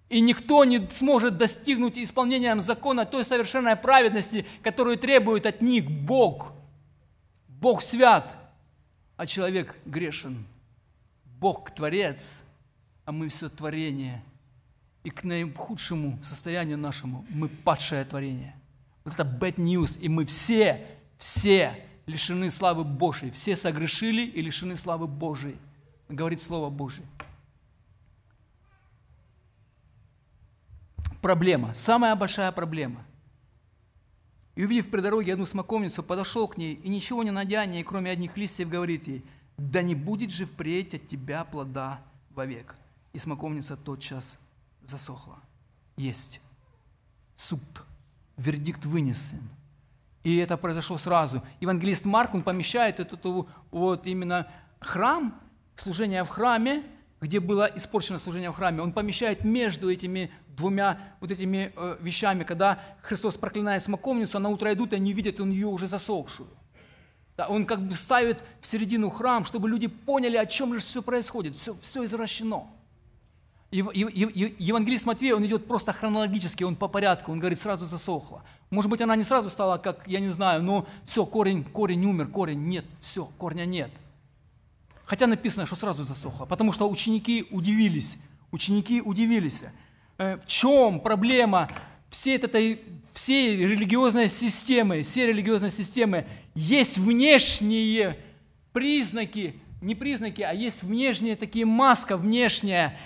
И 0.08 0.20
никто 0.20 0.64
не 0.64 0.88
сможет 0.90 1.38
достигнуть 1.38 1.98
исполнением 1.98 2.60
закона 2.60 3.04
той 3.04 3.24
совершенной 3.24 3.76
праведности, 3.76 4.46
которую 4.62 4.96
требует 4.96 5.46
от 5.46 5.62
них 5.62 5.90
Бог. 5.90 6.52
Бог 7.48 7.82
свят, 7.82 8.36
а 9.16 9.26
человек 9.26 9.76
грешен. 9.86 10.44
Бог 11.40 11.70
Творец, 11.70 12.42
а 13.04 13.12
мы 13.12 13.28
все 13.28 13.48
творение. 13.48 14.22
И 15.02 15.10
к 15.10 15.24
наихудшему 15.24 16.18
состоянию 16.22 16.78
нашему 16.78 17.24
мы 17.28 17.48
падшее 17.48 18.04
творение. 18.04 18.54
Вот 19.04 19.14
это 19.14 19.24
bad 19.24 19.56
news, 19.56 19.98
и 20.00 20.08
мы 20.08 20.24
все, 20.24 20.86
все 21.18 21.86
лишены 22.06 22.50
славы 22.50 22.84
Божьей. 22.84 23.30
Все 23.30 23.56
согрешили 23.56 24.22
и 24.22 24.40
лишены 24.40 24.76
славы 24.76 25.06
Божьей. 25.06 25.56
Говорит 26.08 26.40
Слово 26.40 26.70
Божье. 26.70 27.04
Проблема, 31.24 31.72
самая 31.72 32.14
большая 32.16 32.52
проблема. 32.52 33.02
И 34.56 34.62
увидев 34.62 34.90
при 34.90 35.00
дороге 35.00 35.32
одну 35.32 35.46
смоковницу, 35.46 36.02
подошел 36.02 36.46
к 36.46 36.58
ней 36.58 36.74
и 36.74 36.88
ничего 36.90 37.22
не 37.22 37.30
найдя, 37.30 37.64
ней, 37.64 37.82
кроме 37.82 38.10
одних 38.10 38.36
листьев, 38.36 38.68
говорит 38.68 39.08
ей, 39.08 39.24
да 39.56 39.80
не 39.80 39.94
будет 39.94 40.30
же 40.30 40.44
впредь 40.44 40.92
от 40.92 41.08
тебя 41.08 41.44
плода 41.44 42.02
вовек. 42.34 42.74
И 43.14 43.18
смоковница 43.18 43.78
тотчас 43.78 44.38
засохла. 44.84 45.38
Есть 45.96 46.42
суд, 47.36 47.62
вердикт 48.36 48.84
вынесен. 48.84 49.48
И 50.24 50.36
это 50.36 50.58
произошло 50.58 50.98
сразу. 50.98 51.42
Евангелист 51.58 52.04
Марк, 52.04 52.34
он 52.34 52.42
помещает 52.42 53.00
этот 53.00 53.24
вот 53.70 54.06
именно 54.06 54.46
храм, 54.78 55.40
служение 55.74 56.22
в 56.22 56.28
храме, 56.28 56.84
где 57.22 57.40
было 57.40 57.64
испорчено 57.74 58.18
служение 58.18 58.50
в 58.50 58.54
храме, 58.54 58.82
он 58.82 58.92
помещает 58.92 59.42
между 59.44 59.90
этими 59.90 60.30
двумя 60.56 60.98
вот 61.20 61.30
этими 61.30 61.72
э, 61.76 61.96
вещами, 62.00 62.44
когда 62.44 62.80
Христос 63.02 63.36
проклинает 63.36 63.82
смоковницу, 63.82 64.38
а 64.38 64.40
на 64.40 64.48
утро 64.48 64.72
идут, 64.72 64.92
и 64.92 64.96
они 64.96 65.12
видят 65.12 65.40
он 65.40 65.50
ее 65.50 65.66
уже 65.66 65.86
засохшую. 65.86 66.48
Да, 67.36 67.48
он 67.48 67.66
как 67.66 67.80
бы 67.80 67.96
ставит 67.96 68.42
в 68.60 68.66
середину 68.66 69.10
храм, 69.10 69.44
чтобы 69.44 69.68
люди 69.68 69.88
поняли, 69.88 70.36
о 70.36 70.46
чем 70.46 70.72
же 70.74 70.80
все 70.80 71.02
происходит. 71.02 71.56
Все, 71.56 71.76
все 71.80 72.04
извращено. 72.04 72.68
И, 73.72 73.80
и, 73.80 74.02
и, 74.02 74.54
Евангелист 74.60 75.04
Матвей, 75.04 75.32
он 75.32 75.44
идет 75.44 75.66
просто 75.66 75.92
хронологически, 75.92 76.62
он 76.62 76.76
по 76.76 76.86
порядку, 76.86 77.32
он 77.32 77.40
говорит, 77.40 77.60
сразу 77.60 77.86
засохла. 77.86 78.44
Может 78.70 78.88
быть, 78.88 79.00
она 79.00 79.16
не 79.16 79.24
сразу 79.24 79.50
стала, 79.50 79.78
как, 79.78 80.06
я 80.06 80.20
не 80.20 80.28
знаю, 80.28 80.62
но 80.62 80.86
все, 81.04 81.26
корень, 81.26 81.64
корень 81.64 82.04
умер, 82.04 82.28
корень 82.28 82.68
нет, 82.68 82.84
все, 83.00 83.24
корня 83.36 83.64
нет. 83.64 83.90
Хотя 85.06 85.26
написано, 85.26 85.66
что 85.66 85.74
сразу 85.74 86.04
засохло, 86.04 86.44
потому 86.44 86.70
что 86.70 86.88
ученики 86.88 87.48
удивились, 87.50 88.16
ученики 88.52 89.02
удивились. 89.02 89.64
Э, 90.16 90.38
в 90.42 90.46
чем 90.46 91.00
проблема 91.00 91.68
всей 92.08 92.36
этой 92.36 92.80
всей 93.12 93.56
религиозной 93.56 94.28
системы, 94.28 95.02
всей 95.02 95.26
религиозной 95.28 95.70
системы? 95.70 96.26
Есть 96.54 96.98
внешние 96.98 98.18
признаки, 98.72 99.54
не 99.80 99.94
признаки, 99.94 100.42
а 100.42 100.52
есть 100.52 100.82
внешние 100.82 101.36
такие 101.36 101.64
маска, 101.64 102.16
внешняя, 102.16 102.96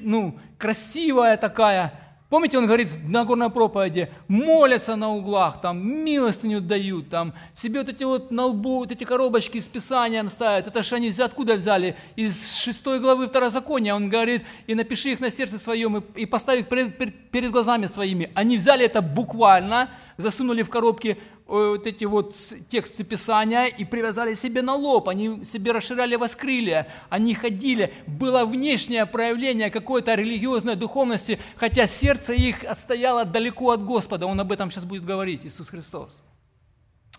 ну, 0.00 0.38
красивая 0.58 1.36
такая, 1.36 2.05
Помните, 2.28 2.58
он 2.58 2.66
говорит 2.66 2.90
в 2.90 3.08
Нагорной 3.08 3.50
проповеди, 3.50 4.10
молятся 4.26 4.96
на 4.96 5.10
углах, 5.10 5.60
там, 5.60 5.78
милостыню 5.78 6.60
дают, 6.60 7.08
там, 7.08 7.32
себе 7.54 7.80
вот 7.80 7.88
эти 7.88 8.02
вот 8.02 8.32
на 8.32 8.46
лбу, 8.46 8.78
вот 8.78 8.90
эти 8.90 9.04
коробочки 9.04 9.60
с 9.60 9.68
Писанием 9.68 10.28
ставят. 10.28 10.66
Это 10.66 10.82
же 10.82 10.96
они 10.96 11.12
откуда 11.16 11.54
взяли? 11.54 11.96
Из 12.16 12.56
шестой 12.56 12.98
главы 12.98 13.28
Второзакония. 13.28 13.94
Он 13.94 14.08
говорит, 14.08 14.42
и 14.66 14.74
напиши 14.74 15.10
их 15.10 15.20
на 15.20 15.30
сердце 15.30 15.56
своем, 15.58 15.98
и, 15.98 16.22
и 16.22 16.26
поставь 16.26 16.60
их 16.60 16.68
перед, 16.68 17.30
перед 17.30 17.52
глазами 17.52 17.86
своими. 17.86 18.32
Они 18.34 18.56
взяли 18.56 18.84
это 18.84 19.02
буквально, 19.02 19.90
засунули 20.16 20.62
в 20.62 20.68
коробки 20.68 21.18
вот 21.46 21.86
эти 21.86 22.04
вот 22.04 22.34
тексты 22.68 23.04
Писания 23.04 23.66
и 23.66 23.84
привязали 23.84 24.34
себе 24.34 24.62
на 24.62 24.74
лоб, 24.74 25.08
они 25.08 25.44
себе 25.44 25.72
расширяли 25.72 26.16
воскрылья, 26.16 26.88
они 27.08 27.34
ходили, 27.34 27.94
было 28.06 28.44
внешнее 28.44 29.06
проявление 29.06 29.70
какой-то 29.70 30.14
религиозной 30.14 30.74
духовности, 30.74 31.38
хотя 31.56 31.86
сердце 31.86 32.32
их 32.32 32.64
отстояло 32.64 33.24
далеко 33.24 33.70
от 33.70 33.84
Господа, 33.84 34.26
он 34.26 34.40
об 34.40 34.50
этом 34.50 34.70
сейчас 34.70 34.84
будет 34.84 35.04
говорить, 35.04 35.46
Иисус 35.46 35.68
Христос. 35.68 36.22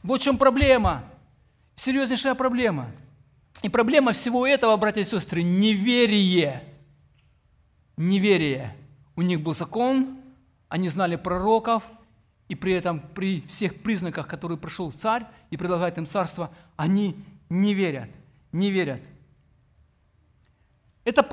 Вот 0.03 0.19
в 0.19 0.23
чем 0.23 0.37
проблема, 0.37 1.05
серьезнейшая 1.75 2.35
проблема. 2.35 2.91
И 3.63 3.69
проблема 3.69 4.11
всего 4.11 4.45
этого, 4.45 4.75
братья 4.75 5.01
и 5.01 5.05
сестры, 5.05 5.41
неверие. 5.41 6.63
Неверие. 7.95 8.75
У 9.15 9.21
них 9.21 9.41
был 9.41 9.55
закон, 9.55 10.17
они 10.67 10.89
знали 10.89 11.15
пророков– 11.15 11.83
и 12.47 12.55
при 12.55 12.73
этом 12.73 12.99
при 12.99 13.41
всех 13.47 13.75
признаках, 13.81 14.27
которые 14.27 14.57
пришел 14.57 14.91
царь 14.91 15.25
и 15.49 15.57
предлагает 15.57 15.97
им 15.97 16.05
царство, 16.05 16.51
они 16.75 17.15
не 17.49 17.73
верят, 17.73 18.09
не 18.51 18.71
верят. 18.71 19.01
Это, 21.03 21.25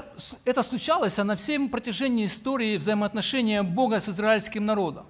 это 0.45 0.63
случалось 0.63 1.17
на 1.19 1.35
всем 1.37 1.69
протяжении 1.69 2.27
истории 2.27 2.77
взаимоотношения 2.77 3.63
Бога 3.63 4.01
с 4.01 4.09
израильским 4.09 4.65
народом. 4.65 5.07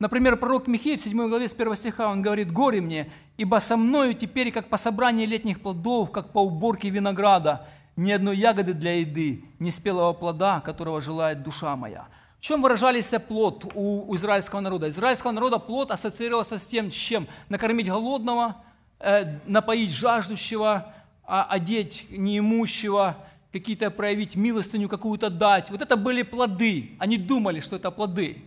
Например, 0.00 0.36
пророк 0.36 0.66
Михей 0.66 0.96
в 0.96 1.00
7 1.00 1.28
главе 1.28 1.46
с 1.46 1.54
1 1.54 1.76
стиха, 1.76 2.08
он 2.08 2.20
говорит, 2.20 2.50
«Горе 2.50 2.80
мне, 2.80 3.12
ибо 3.36 3.60
со 3.60 3.76
мною 3.76 4.14
теперь, 4.14 4.50
как 4.50 4.68
по 4.68 4.76
собранию 4.76 5.28
летних 5.28 5.60
плодов, 5.60 6.10
как 6.10 6.32
по 6.32 6.40
уборке 6.40 6.90
винограда, 6.90 7.68
ни 7.96 8.10
одной 8.10 8.36
ягоды 8.36 8.74
для 8.74 8.98
еды, 8.98 9.44
ни 9.60 9.70
спелого 9.70 10.12
плода, 10.12 10.60
которого 10.60 11.00
желает 11.00 11.42
душа 11.42 11.76
моя» 11.76 12.08
чем 12.44 12.60
выражался 12.60 13.18
плод 13.18 13.64
у, 13.74 14.04
у 14.06 14.16
израильского 14.16 14.60
народа? 14.60 14.90
Израильского 14.90 15.30
народа 15.30 15.58
плод 15.58 15.90
ассоциировался 15.90 16.58
с 16.58 16.66
тем, 16.66 16.90
с 16.90 16.94
чем? 16.94 17.26
Накормить 17.48 17.88
голодного, 17.88 18.56
э, 19.00 19.38
напоить 19.46 19.90
жаждущего, 19.90 20.92
э, 21.26 21.42
одеть 21.48 22.06
неимущего, 22.10 23.16
какие-то 23.50 23.90
проявить 23.90 24.36
милостыню 24.36 24.90
какую-то 24.90 25.30
дать. 25.30 25.70
Вот 25.70 25.80
это 25.80 25.96
были 25.96 26.20
плоды. 26.20 26.90
Они 26.98 27.16
думали, 27.16 27.60
что 27.60 27.76
это 27.76 27.90
плоды. 27.90 28.44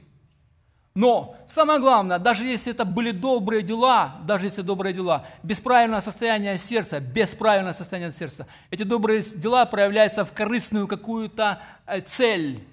Но 0.94 1.36
самое 1.48 1.80
главное, 1.80 2.20
даже 2.20 2.44
если 2.44 2.74
это 2.74 2.86
были 2.86 3.10
добрые 3.10 3.64
дела, 3.64 4.18
даже 4.28 4.46
если 4.46 4.62
добрые 4.62 4.94
дела, 4.94 5.26
без 5.42 5.60
состояния 6.02 6.56
сердца, 6.60 7.00
без 7.00 7.34
состояния 7.74 8.12
сердца, 8.12 8.46
эти 8.70 8.84
добрые 8.84 9.24
дела 9.24 9.66
проявляются 9.66 10.24
в 10.24 10.34
корыстную 10.34 10.88
какую-то 10.88 11.64
э, 11.88 12.02
цель, 12.02 12.64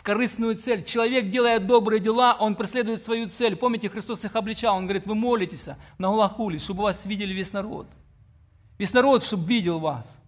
в 0.00 0.02
корыстную 0.02 0.56
цель. 0.56 0.82
Человек, 0.82 1.28
делая 1.28 1.58
добрые 1.58 2.00
дела, 2.00 2.34
он 2.40 2.54
преследует 2.54 3.02
свою 3.02 3.28
цель. 3.28 3.54
Помните, 3.54 3.90
Христос 3.90 4.24
их 4.24 4.34
обличал, 4.34 4.74
он 4.78 4.84
говорит, 4.84 5.04
вы 5.04 5.14
молитесь 5.14 5.68
на 5.98 6.08
Гулахуле, 6.08 6.58
чтобы 6.58 6.84
вас 6.84 7.04
видели 7.04 7.34
весь 7.34 7.52
народ. 7.52 7.86
Весь 8.78 8.94
народ, 8.94 9.22
чтобы 9.22 9.46
видел 9.46 9.78
вас. 9.78 10.18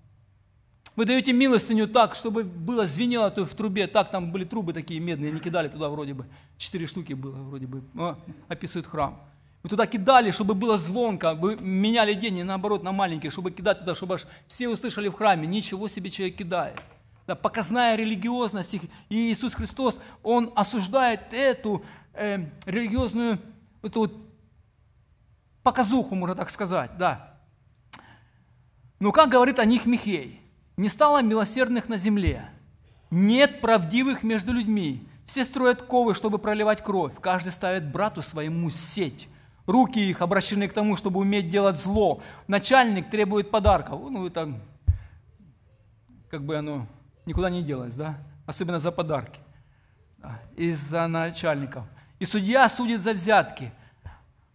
Вы 0.94 1.06
даете 1.06 1.32
милостыню 1.32 1.88
так, 1.88 2.14
чтобы 2.14 2.44
было 2.44 2.84
звенело 2.84 3.30
то 3.30 3.46
в 3.46 3.54
трубе, 3.54 3.86
так 3.86 4.10
там 4.10 4.30
были 4.30 4.44
трубы 4.44 4.74
такие 4.74 5.00
медные, 5.00 5.30
они 5.30 5.40
кидали 5.40 5.68
туда 5.68 5.88
вроде 5.88 6.12
бы, 6.12 6.26
четыре 6.58 6.86
штуки 6.86 7.14
было 7.14 7.32
вроде 7.32 7.66
бы, 7.66 7.82
описывает 8.48 8.86
храм. 8.86 9.18
Вы 9.62 9.70
туда 9.70 9.86
кидали, 9.86 10.32
чтобы 10.32 10.52
было 10.52 10.76
звонко, 10.76 11.32
вы 11.32 11.56
меняли 11.56 12.12
деньги, 12.12 12.42
наоборот, 12.42 12.82
на 12.82 12.92
маленькие, 12.92 13.30
чтобы 13.30 13.52
кидать 13.52 13.78
туда, 13.78 13.94
чтобы 13.94 14.16
аж 14.16 14.26
все 14.46 14.68
услышали 14.68 15.08
в 15.08 15.14
храме, 15.14 15.46
ничего 15.46 15.88
себе 15.88 16.10
человек 16.10 16.36
кидает. 16.36 16.78
Да, 17.26 17.34
показная 17.34 17.96
религиозность. 17.96 18.74
И 18.74 18.80
Иисус 19.10 19.54
Христос, 19.54 20.00
Он 20.22 20.52
осуждает 20.56 21.32
эту 21.32 21.84
э, 22.14 22.46
религиозную, 22.66 23.38
эту 23.82 24.00
вот 24.00 24.16
показуху, 25.62 26.14
можно 26.14 26.34
так 26.34 26.50
сказать, 26.50 26.96
да. 26.98 27.38
Но 28.98 29.12
как 29.12 29.30
говорит 29.30 29.58
о 29.58 29.64
них 29.64 29.86
Михей, 29.86 30.40
не 30.76 30.88
стало 30.88 31.22
милосердных 31.22 31.88
на 31.88 31.96
земле, 31.96 32.48
нет 33.10 33.60
правдивых 33.60 34.22
между 34.22 34.52
людьми, 34.52 35.06
все 35.26 35.44
строят 35.44 35.82
ковы, 35.82 36.14
чтобы 36.14 36.38
проливать 36.38 36.82
кровь, 36.82 37.14
каждый 37.20 37.52
ставит 37.52 37.90
брату 37.90 38.22
своему 38.22 38.68
сеть. 38.70 39.28
Руки 39.66 39.98
их 39.98 40.22
обращены 40.22 40.66
к 40.66 40.72
тому, 40.72 40.96
чтобы 40.96 41.20
уметь 41.20 41.48
делать 41.48 41.76
зло. 41.76 42.20
Начальник 42.48 43.10
требует 43.10 43.50
подарков. 43.50 44.00
Ну, 44.10 44.26
это 44.26 44.60
как 46.28 46.44
бы 46.44 46.56
оно 46.56 46.88
никуда 47.26 47.50
не 47.50 47.62
делось, 47.62 47.94
да? 47.94 48.18
Особенно 48.46 48.78
за 48.78 48.92
подарки. 48.92 49.40
Да. 50.18 50.40
Из-за 50.56 51.06
начальников. 51.06 51.84
И 52.18 52.24
судья 52.24 52.68
судит 52.68 53.00
за 53.00 53.12
взятки. 53.12 53.72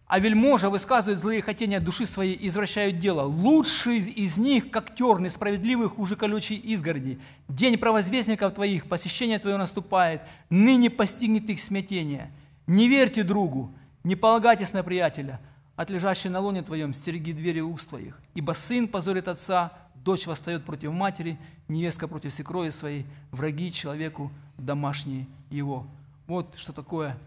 А 0.06 0.20
вельможа 0.20 0.70
высказывает 0.70 1.20
злые 1.20 1.42
хотения 1.42 1.80
души 1.80 2.06
своей 2.06 2.32
и 2.32 2.48
извращают 2.48 2.98
дело. 2.98 3.24
Лучший 3.24 3.98
из 3.98 4.38
них, 4.38 4.70
как 4.70 4.94
терн, 4.94 5.28
справедливый 5.28 5.90
хуже 5.90 6.16
колючей 6.16 6.56
изгороди. 6.56 7.20
День 7.46 7.76
провозвестников 7.76 8.54
твоих, 8.54 8.86
посещение 8.86 9.38
твое 9.38 9.58
наступает, 9.58 10.22
ныне 10.48 10.88
постигнет 10.88 11.50
их 11.50 11.60
смятение. 11.60 12.30
Не 12.66 12.88
верьте 12.88 13.22
другу, 13.22 13.74
не 14.02 14.16
полагайтесь 14.16 14.72
на 14.72 14.82
приятеля, 14.82 15.40
от 15.76 15.90
лежащей 15.90 16.30
на 16.30 16.40
лоне 16.40 16.62
твоем 16.62 16.94
стереги 16.94 17.34
двери 17.34 17.60
уст 17.60 17.90
твоих. 17.90 18.18
Ибо 18.34 18.52
сын 18.52 18.88
позорит 18.88 19.28
отца, 19.28 19.74
дочь 20.08 20.26
восстает 20.26 20.64
против 20.64 20.90
матери, 20.90 21.38
невестка 21.68 22.08
против 22.08 22.32
свекрови 22.32 22.70
своей, 22.70 23.04
враги 23.30 23.70
человеку 23.70 24.32
домашние 24.56 25.26
его. 25.50 25.86
Вот 26.26 26.56
что 26.56 26.72
такое 26.72 27.18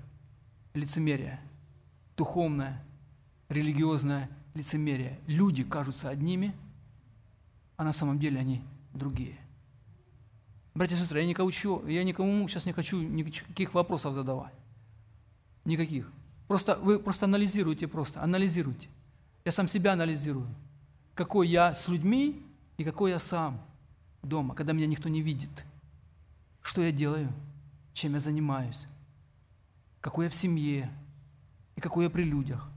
лицемерие, 0.73 1.39
духовное, 2.17 2.83
религиозное 3.49 4.27
лицемерие. 4.55 5.19
Люди 5.27 5.63
кажутся 5.63 6.09
одними, 6.09 6.55
а 7.77 7.83
на 7.83 7.93
самом 7.93 8.17
деле 8.17 8.39
они 8.39 8.63
другие. 8.95 9.37
Братья 10.73 10.95
и 10.95 10.97
сестры, 10.97 11.19
я 11.19 11.27
никому, 11.27 11.51
я 11.87 12.03
никому 12.03 12.47
сейчас 12.47 12.65
не 12.65 12.71
хочу 12.71 12.99
никаких 12.99 13.75
вопросов 13.75 14.15
задавать. 14.15 14.53
Никаких. 15.65 16.11
Просто 16.47 16.77
вы 16.77 16.97
просто 16.97 17.25
анализируйте, 17.25 17.87
просто 17.87 18.23
анализируйте. 18.23 18.87
Я 19.45 19.51
сам 19.51 19.67
себя 19.67 19.93
анализирую. 19.93 20.47
Какой 21.13 21.47
я 21.47 21.75
с 21.75 21.87
людьми 21.87 22.41
и 22.81 22.83
какой 22.83 23.11
я 23.11 23.19
сам 23.19 23.61
дома, 24.21 24.53
когда 24.55 24.73
меня 24.73 24.87
никто 24.87 25.09
не 25.09 25.21
видит. 25.21 25.49
Что 26.61 26.81
я 26.81 26.91
делаю, 26.91 27.31
чем 27.93 28.13
я 28.13 28.19
занимаюсь, 28.19 28.87
какой 29.99 30.25
я 30.25 30.29
в 30.29 30.35
семье 30.35 30.91
и 31.75 31.81
какой 31.81 32.05
я 32.05 32.09
при 32.09 32.23
людях. 32.23 32.67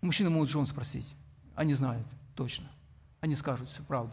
Мужчина 0.00 0.30
могут 0.30 0.50
жен 0.50 0.66
спросить. 0.66 1.06
Они 1.56 1.74
знают 1.74 2.06
точно. 2.36 2.70
Они 3.20 3.34
скажут 3.34 3.70
всю 3.70 3.82
правду. 3.82 4.12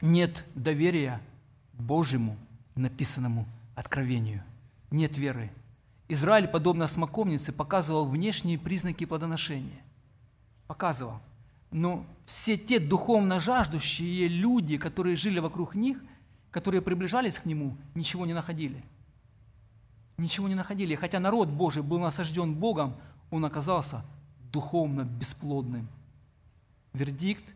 Нет 0.00 0.44
доверия 0.54 1.20
Божьему 1.72 2.36
написанному 2.74 3.46
откровению 3.74 4.44
нет 4.90 5.16
веры. 5.16 5.50
Израиль, 6.08 6.48
подобно 6.48 6.86
смоковнице, 6.86 7.52
показывал 7.52 8.06
внешние 8.06 8.58
признаки 8.58 9.04
плодоношения. 9.06 9.80
Показывал. 10.70 11.18
Но 11.72 12.06
все 12.26 12.56
те 12.56 12.78
духовно 12.78 13.40
жаждущие 13.40 14.28
люди, 14.28 14.78
которые 14.78 15.16
жили 15.16 15.40
вокруг 15.40 15.74
них, 15.74 15.98
которые 16.52 16.80
приближались 16.80 17.40
к 17.40 17.44
Нему, 17.44 17.76
ничего 17.96 18.24
не 18.24 18.34
находили. 18.34 18.84
Ничего 20.16 20.46
не 20.46 20.54
находили. 20.54 20.94
Хотя 20.94 21.18
народ 21.18 21.48
Божий 21.48 21.82
был 21.82 21.98
насажден 21.98 22.54
Богом, 22.54 22.94
он 23.32 23.44
оказался 23.44 24.04
духовно 24.52 25.02
бесплодным. 25.02 25.88
Вердикт, 26.92 27.52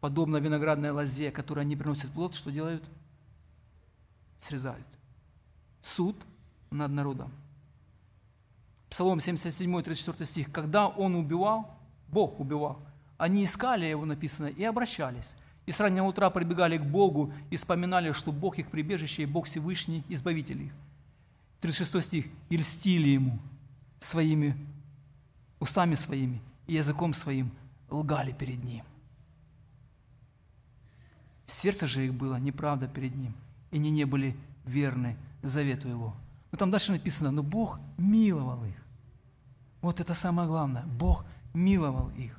подобно 0.00 0.36
виноградной 0.36 0.90
лозе, 0.90 1.32
которая 1.32 1.64
не 1.64 1.74
приносит 1.74 2.12
плод, 2.12 2.36
что 2.36 2.52
делают? 2.52 2.84
Срезают. 4.38 4.86
Суд– 5.80 6.14
над 6.70 6.92
народом. 6.92 7.32
Псалом 8.88 9.18
77, 9.18 9.82
34 9.82 10.24
стих. 10.24 10.52
Когда 10.52 10.86
он 10.86 11.16
убивал, 11.16 11.81
Бог 12.12 12.38
убивал, 12.38 12.78
они 13.16 13.44
искали 13.44 13.86
его, 13.86 14.04
написано, 14.04 14.46
и 14.46 14.62
обращались. 14.62 15.34
И 15.64 15.72
с 15.72 15.80
раннего 15.80 16.06
утра 16.06 16.28
прибегали 16.30 16.76
к 16.76 16.84
Богу 16.84 17.32
и 17.50 17.56
вспоминали, 17.56 18.12
что 18.12 18.32
Бог 18.32 18.58
их 18.58 18.68
прибежище 18.68 19.22
и 19.22 19.26
Бог 19.26 19.46
Всевышний, 19.46 20.04
Избавитель 20.08 20.62
их. 20.62 20.72
36 21.60 22.04
стих. 22.04 22.26
«И 22.50 22.56
льстили 22.56 23.10
ему 23.10 23.38
своими 24.00 24.56
устами 25.60 25.94
своими 25.94 26.42
и 26.66 26.74
языком 26.74 27.14
своим 27.14 27.50
лгали 27.88 28.32
перед 28.32 28.62
ним». 28.62 28.84
Сердце 31.46 31.86
же 31.86 32.06
их 32.06 32.14
было 32.14 32.36
неправда 32.36 32.88
перед 32.88 33.14
ним, 33.14 33.34
и 33.70 33.76
они 33.76 33.90
не 33.90 34.04
были 34.04 34.36
верны 34.64 35.16
завету 35.42 35.88
его. 35.88 36.14
Но 36.50 36.58
там 36.58 36.70
дальше 36.70 36.92
написано, 36.92 37.30
но 37.30 37.42
Бог 37.42 37.78
миловал 37.96 38.64
их. 38.64 38.74
Вот 39.80 40.00
это 40.00 40.14
самое 40.14 40.48
главное. 40.48 40.82
Бог 40.84 41.24
миловал 41.54 42.10
их. 42.10 42.38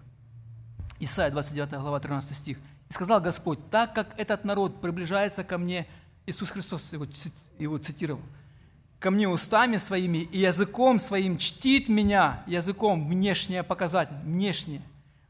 Исайя 0.99 1.31
29 1.31 1.71
глава 1.73 1.99
13 1.99 2.35
стих. 2.35 2.57
«И 2.89 2.93
сказал 2.93 3.21
Господь, 3.21 3.59
так 3.69 3.93
как 3.93 4.13
этот 4.17 4.45
народ 4.45 4.81
приближается 4.81 5.43
ко 5.43 5.57
мне, 5.57 5.87
Иисус 6.25 6.51
Христос 6.51 6.93
его, 6.93 7.05
его 7.59 7.77
цитировал, 7.77 8.21
ко 8.99 9.11
мне 9.11 9.27
устами 9.27 9.75
своими 9.77 10.19
и 10.19 10.39
языком 10.39 10.97
своим 10.97 11.37
чтит 11.37 11.89
меня, 11.89 12.43
языком 12.47 13.05
внешнее 13.05 13.61
показать, 13.63 14.09
внешнее, 14.23 14.81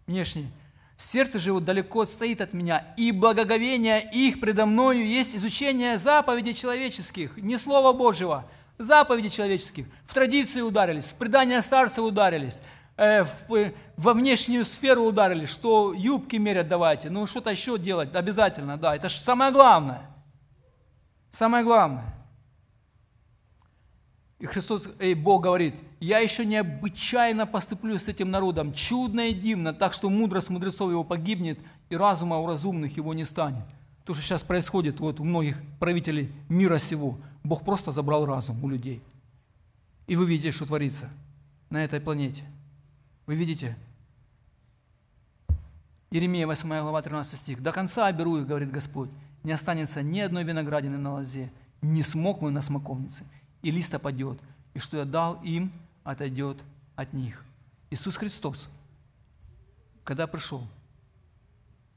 внешнее. 0.05 0.51
Сердце 0.95 1.39
же 1.39 1.49
его 1.49 1.59
далеко 1.59 2.01
отстоит 2.01 2.39
от 2.39 2.53
меня, 2.53 2.93
и 2.97 3.11
благоговение 3.11 4.07
их 4.13 4.39
предо 4.39 4.67
мною 4.67 5.03
есть 5.03 5.35
изучение 5.35 5.97
заповедей 5.97 6.53
человеческих, 6.53 7.35
не 7.37 7.57
Слова 7.57 7.93
Божьего, 7.93 8.45
заповеди 8.77 9.29
человеческих, 9.29 9.87
в 10.05 10.13
традиции 10.13 10.61
ударились, 10.61 11.05
в 11.05 11.15
предания 11.15 11.61
старцев 11.63 12.03
ударились, 12.03 12.61
во 12.97 14.13
внешнюю 14.13 14.65
сферу 14.65 15.03
ударились, 15.03 15.49
что 15.49 15.93
юбки 15.93 16.35
мерят 16.35 16.67
давайте, 16.67 17.09
ну 17.09 17.25
что-то 17.25 17.49
еще 17.49 17.79
делать 17.79 18.13
обязательно, 18.15 18.77
да, 18.77 18.95
это 18.95 19.09
же 19.09 19.17
самое 19.17 19.51
главное. 19.51 20.09
Самое 21.31 21.63
главное. 21.63 22.13
И 24.39 24.45
Христос, 24.45 24.89
и 24.99 25.13
Бог 25.15 25.43
говорит, 25.43 25.75
я 25.99 26.19
еще 26.19 26.45
необычайно 26.45 27.47
поступлю 27.47 27.97
с 27.97 28.07
этим 28.07 28.29
народом, 28.29 28.73
чудно 28.73 29.29
и 29.29 29.33
дивно, 29.33 29.73
так 29.73 29.93
что 29.93 30.09
мудрость 30.09 30.49
мудрецов 30.49 30.91
его 30.91 31.03
погибнет, 31.03 31.59
и 31.89 31.95
разума 31.95 32.37
у 32.37 32.45
разумных 32.45 32.97
его 32.97 33.13
не 33.13 33.25
станет. 33.25 33.63
То, 34.05 34.13
что 34.13 34.21
сейчас 34.21 34.43
происходит 34.43 34.99
вот 34.99 35.19
у 35.19 35.23
многих 35.23 35.57
правителей 35.79 36.31
мира 36.49 36.77
сего– 36.77 37.17
Бог 37.43 37.63
просто 37.63 37.91
забрал 37.91 38.25
разум 38.25 38.63
у 38.63 38.69
людей. 38.69 39.01
И 40.07 40.15
вы 40.15 40.25
видите, 40.25 40.51
что 40.51 40.65
творится 40.65 41.09
на 41.69 41.83
этой 41.83 41.99
планете. 41.99 42.43
Вы 43.25 43.35
видите? 43.35 43.77
Иеремия 46.11 46.45
8 46.45 46.67
глава 46.67 47.01
13 47.01 47.39
стих. 47.39 47.63
«До 47.63 47.71
конца 47.71 48.05
оберу 48.05 48.37
их, 48.37 48.45
говорит 48.45 48.71
Господь, 48.71 49.09
не 49.43 49.51
останется 49.51 50.03
ни 50.03 50.19
одной 50.19 50.43
виноградины 50.43 50.97
на 50.97 51.13
лозе, 51.13 51.51
ни 51.81 52.01
смоквы 52.01 52.51
на 52.51 52.61
смоковнице, 52.61 53.23
и 53.63 53.71
лист 53.71 53.95
опадет, 53.95 54.39
и 54.75 54.79
что 54.79 54.97
я 54.97 55.05
дал 55.05 55.41
им, 55.41 55.73
отойдет 56.03 56.63
от 56.95 57.13
них». 57.13 57.43
Иисус 57.89 58.17
Христос, 58.17 58.69
когда 60.03 60.27
пришел, 60.27 60.67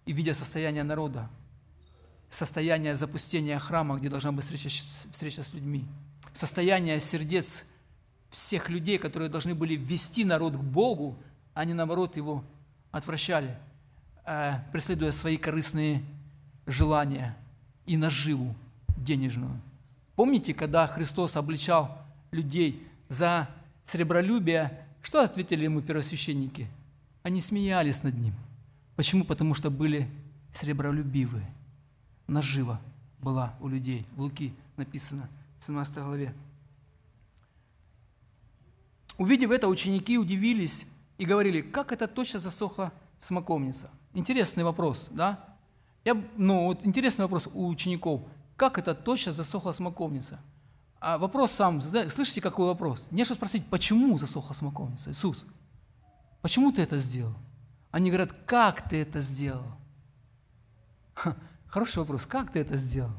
и 0.07 0.13
видя 0.13 0.33
состояние 0.33 0.85
народа, 0.85 1.29
состояние 2.31 2.97
запустения 2.97 3.59
храма, 3.59 3.97
где 3.97 4.09
должна 4.09 4.33
быть 4.33 4.45
встреча, 4.45 4.69
встреча 5.11 5.43
с 5.43 5.53
людьми, 5.53 5.85
состояние 6.33 7.01
сердец 7.01 7.65
всех 8.31 8.69
людей, 8.69 8.99
которые 8.99 9.29
должны 9.29 9.55
были 9.55 9.75
ввести 9.75 10.25
народ 10.25 10.57
к 10.57 10.61
Богу, 10.61 11.17
не 11.65 11.73
наоборот 11.73 12.17
его 12.17 12.45
отвращали, 12.91 13.57
э, 14.25 14.55
преследуя 14.73 15.13
свои 15.13 15.37
корыстные 15.37 16.03
желания 16.67 17.37
и 17.87 17.97
наживу 17.97 18.55
денежную. 18.97 19.61
Помните, 20.17 20.55
когда 20.55 20.87
Христос 20.87 21.37
обличал 21.37 21.99
людей 22.31 22.87
за 23.09 23.49
сребролюбие, 23.85 24.87
что 25.03 25.23
ответили 25.23 25.65
ему 25.65 25.81
первосвященники? 25.81 26.67
Они 27.23 27.41
смеялись 27.41 28.03
над 28.03 28.19
ним. 28.19 28.35
Почему? 28.97 29.25
Потому 29.25 29.55
что 29.55 29.71
были 29.71 30.09
сребролюбивые. 30.53 31.47
Нажива 32.27 32.81
была 33.21 33.55
у 33.61 33.69
людей. 33.69 34.07
В 34.17 34.23
Луки 34.23 34.53
написано, 34.77 35.29
в 35.59 35.65
17 35.65 35.97
главе. 35.99 36.35
Увидев 39.19 39.51
это, 39.51 39.69
ученики 39.69 40.19
удивились 40.19 40.85
и 41.19 41.25
говорили, 41.25 41.63
как 41.63 41.93
это 41.93 42.07
точно 42.07 42.41
засохла 42.41 42.93
смоковница. 43.19 43.91
Интересный 44.13 44.65
вопрос, 44.65 45.09
да? 45.11 45.45
Я, 46.05 46.17
ну, 46.37 46.67
вот 46.67 46.85
интересный 46.85 47.25
вопрос 47.25 47.49
у 47.53 47.69
учеников. 47.69 48.23
Как 48.57 48.79
это 48.79 48.95
точно 48.95 49.33
засохла 49.33 49.73
смоковница? 49.73 50.41
А 51.01 51.19
вопрос 51.19 51.53
сам, 51.53 51.81
слышите, 51.81 52.41
какой 52.41 52.67
вопрос? 52.67 53.09
Не 53.11 53.25
что 53.25 53.35
спросить, 53.35 53.67
почему 53.67 54.19
засохла 54.19 54.55
смоковница, 54.55 55.11
Иисус? 55.11 55.47
Почему 56.43 56.73
ты 56.73 56.83
это 56.83 56.97
сделал? 56.97 57.35
Они 57.91 58.11
говорят, 58.11 58.33
как 58.47 58.89
ты 58.89 59.03
это 59.03 59.21
сделал? 59.21 59.67
Хороший 61.67 61.99
вопрос, 61.99 62.27
как 62.27 62.53
ты 62.53 62.61
это 62.61 62.77
сделал? 62.77 63.13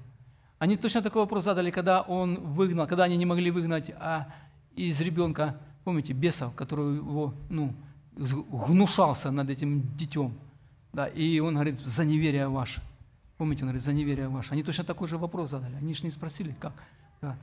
Они 0.60 0.76
точно 0.78 1.02
такой 1.02 1.22
вопрос 1.22 1.44
задали, 1.44 1.70
когда 1.70 2.02
он 2.02 2.36
выгнал, 2.36 2.88
когда 2.88 3.04
они 3.04 3.18
не 3.18 3.26
могли 3.26 3.52
выгнать 3.52 3.92
а, 4.00 4.28
из 4.76 5.00
ребенка 5.02 5.60
помните, 5.88 6.12
бесов, 6.12 6.54
который 6.54 6.98
его, 6.98 7.34
ну, 7.50 7.74
гнушался 8.68 9.32
над 9.32 9.50
этим 9.50 9.96
детем. 9.96 10.34
Да, 10.92 11.08
и 11.08 11.40
он 11.40 11.54
говорит, 11.54 11.80
за 11.80 12.04
неверие 12.04 12.50
ваше. 12.50 12.82
Помните, 13.38 13.64
он 13.64 13.70
говорит, 13.70 13.82
за 13.82 13.94
неверие 13.94 14.28
ваше. 14.28 14.52
Они 14.52 14.64
точно 14.64 14.84
такой 14.84 15.08
же 15.08 15.18
вопрос 15.18 15.52
задали. 15.52 15.78
Они 15.78 15.94
же 15.94 16.04
не 16.04 16.12
спросили, 16.12 16.54
как. 16.60 16.74
Да. 17.22 17.38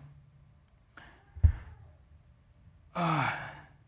А, 2.93 3.33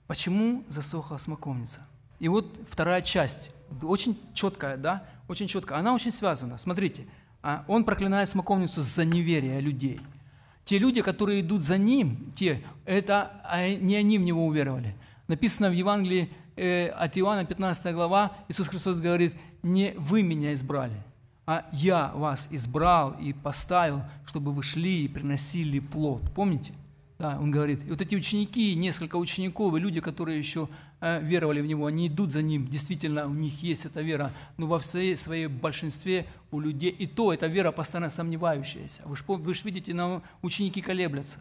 почему 0.07 0.65
засохла 0.69 1.19
смоковница? 1.19 1.81
И 2.19 2.29
вот 2.29 2.47
вторая 2.67 3.03
часть, 3.03 3.51
очень 3.83 4.19
четкая, 4.33 4.79
да, 4.79 5.05
очень 5.29 5.49
четкая. 5.49 5.81
Она 5.81 5.93
очень 5.93 6.13
связана. 6.13 6.57
Смотрите, 6.57 7.07
а, 7.43 7.63
он 7.69 7.85
проклинает 7.85 8.31
смоковницу 8.31 8.81
за 8.81 9.05
неверие 9.05 9.61
людей– 9.61 10.01
те 10.67 10.79
люди, 10.79 11.01
которые 11.01 11.41
идут 11.41 11.63
за 11.63 11.79
ним, 11.79 12.33
те, 12.35 12.63
это 12.85 13.41
а 13.45 13.67
не 13.69 13.95
они 13.95 14.19
в 14.19 14.23
него 14.23 14.45
уверовали. 14.45 14.97
Написано 15.29 15.71
в 15.71 15.73
Евангелии 15.73 16.29
э, 16.57 16.89
от 16.89 17.17
Иоанна, 17.17 17.45
15 17.45 17.95
глава, 17.95 18.33
Иисус 18.49 18.69
Христос 18.69 18.99
говорит, 18.99 19.35
не 19.63 19.95
вы 19.97 20.23
меня 20.23 20.53
избрали, 20.55 21.01
а 21.47 21.65
я 21.73 22.13
вас 22.15 22.49
избрал 22.51 23.13
и 23.13 23.33
поставил, 23.33 24.03
чтобы 24.27 24.53
вы 24.53 24.65
шли 24.65 25.05
и 25.05 25.09
приносили 25.09 25.79
плод. 25.79 26.23
Помните? 26.35 26.75
Да, 27.19 27.39
он 27.41 27.53
говорит, 27.53 27.85
и 27.85 27.91
вот 27.91 28.01
эти 28.01 28.17
ученики, 28.17 28.75
несколько 28.75 29.17
учеников 29.17 29.75
и 29.77 29.81
люди, 29.81 30.01
которые 30.01 30.37
еще 30.37 30.69
веровали 31.01 31.61
в 31.61 31.67
Него, 31.67 31.87
они 31.87 32.09
идут 32.09 32.33
за 32.33 32.43
Ним, 32.43 32.67
действительно, 32.69 33.27
у 33.27 33.35
них 33.35 33.63
есть 33.63 33.85
эта 33.85 34.01
вера, 34.01 34.33
но 34.57 34.67
во 34.67 34.79
всей 34.79 35.17
своей 35.17 35.47
большинстве 35.47 36.27
у 36.51 36.61
людей, 36.61 36.91
и 36.91 37.07
то 37.07 37.33
эта 37.33 37.47
вера 37.47 37.73
постоянно 37.73 38.11
сомневающаяся. 38.11 39.03
Вы 39.05 39.17
же 39.17 39.25
вы 39.27 39.53
видите, 39.65 39.93
на, 39.95 40.23
ученики 40.43 40.81
колеблятся. 40.81 41.39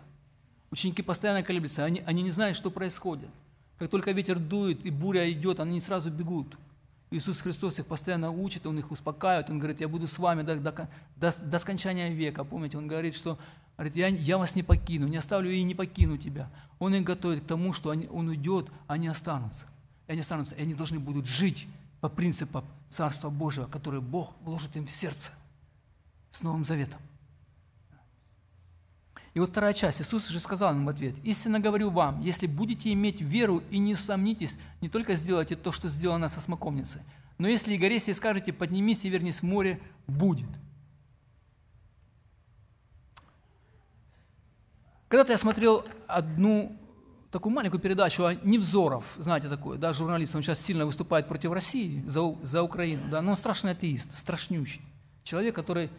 Ученики 0.72 1.02
постоянно 1.02 1.44
колеблются, 1.44 1.86
они, 1.86 2.04
они 2.06 2.22
не 2.24 2.32
знают, 2.32 2.58
что 2.58 2.70
происходит. 2.70 3.30
Как 3.78 3.90
только 3.90 4.12
ветер 4.12 4.40
дует 4.40 4.86
и 4.86 4.90
буря 4.90 5.30
идет, 5.32 5.60
они 5.60 5.80
сразу 5.82 6.10
бегут. 6.10 6.58
Иисус 7.12 7.40
Христос 7.40 7.80
их 7.80 7.86
постоянно 7.86 8.32
учит, 8.32 8.66
Он 8.66 8.80
их 8.80 8.92
успокаивает, 8.92 9.50
Он 9.50 9.60
говорит, 9.60 9.80
я 9.80 9.88
буду 9.88 10.08
с 10.08 10.18
вами 10.18 10.42
до, 10.42 10.56
до, 10.56 10.90
до, 11.16 11.34
до 11.42 11.60
скончания 11.60 12.10
века. 12.10 12.44
Помните, 12.44 12.78
Он 12.78 12.88
говорит, 12.88 13.16
что 13.16 13.38
Говорит, 13.78 13.96
я, 13.96 14.08
я 14.08 14.38
вас 14.38 14.56
не 14.56 14.64
покину, 14.64 15.08
не 15.08 15.18
оставлю 15.18 15.50
и 15.52 15.62
не 15.64 15.76
покину 15.76 16.18
тебя. 16.18 16.50
Он 16.80 16.96
их 16.96 17.04
готовит 17.04 17.44
к 17.44 17.48
тому, 17.48 17.74
что 17.74 17.90
они, 17.90 18.08
он 18.08 18.30
уйдет, 18.30 18.70
они 18.88 19.08
останутся. 19.08 19.66
И 20.08 20.14
они 20.14 20.22
останутся, 20.22 20.56
и 20.56 20.62
они 20.62 20.74
должны 20.74 21.00
будут 21.00 21.26
жить 21.26 21.68
по 22.00 22.08
принципам 22.08 22.64
Царства 22.90 23.30
Божьего, 23.30 23.66
которое 23.66 24.02
Бог 24.02 24.34
вложит 24.42 24.76
им 24.78 24.86
в 24.86 24.92
сердце 24.92 25.32
с 26.32 26.42
Новым 26.42 26.64
Заветом. 26.64 27.00
И 29.34 29.40
вот 29.40 29.50
вторая 29.50 29.74
часть. 29.74 30.02
Иисус 30.02 30.30
же 30.30 30.40
сказал 30.40 30.74
им 30.74 30.86
в 30.86 30.90
ответ, 30.90 31.16
«Истинно 31.24 31.60
говорю 31.60 31.90
вам, 31.90 32.22
если 32.22 32.48
будете 32.48 32.94
иметь 32.94 33.20
веру 33.20 33.62
и 33.70 33.80
не 33.80 33.96
сомнитесь, 33.96 34.58
не 34.80 34.88
только 34.88 35.16
сделайте 35.16 35.58
то, 35.58 35.74
что 35.74 35.90
сделано 35.90 36.30
со 36.30 36.40
смоковницей, 36.40 37.02
но 37.38 37.50
если 37.50 37.74
и 37.74 37.78
горе 37.78 38.00
себе 38.00 38.14
скажете, 38.14 38.54
поднимись 38.54 39.04
и 39.04 39.10
вернись 39.10 39.42
в 39.42 39.44
море, 39.44 39.82
будет». 40.08 40.48
Когда-то 45.16 45.32
я 45.32 45.38
смотрел 45.38 45.86
одну 46.08 46.76
такую 47.32 47.54
маленькую 47.54 47.80
передачу 47.80 48.24
Невзоров, 48.44 49.16
знаете 49.18 49.48
такой, 49.48 49.78
да, 49.78 49.94
журналист, 49.94 50.36
он 50.36 50.44
сейчас 50.44 50.60
сильно 50.60 50.86
выступает 50.86 51.30
против 51.30 51.54
России, 51.54 52.04
за, 52.06 52.36
за 52.44 52.62
Украину, 52.62 53.04
да, 53.10 53.22
но 53.22 53.32
он 53.32 53.38
страшный 53.38 53.72
атеист, 53.72 54.12
страшнющий. 54.12 54.82
Человек, 55.24 55.56
который 55.56 55.90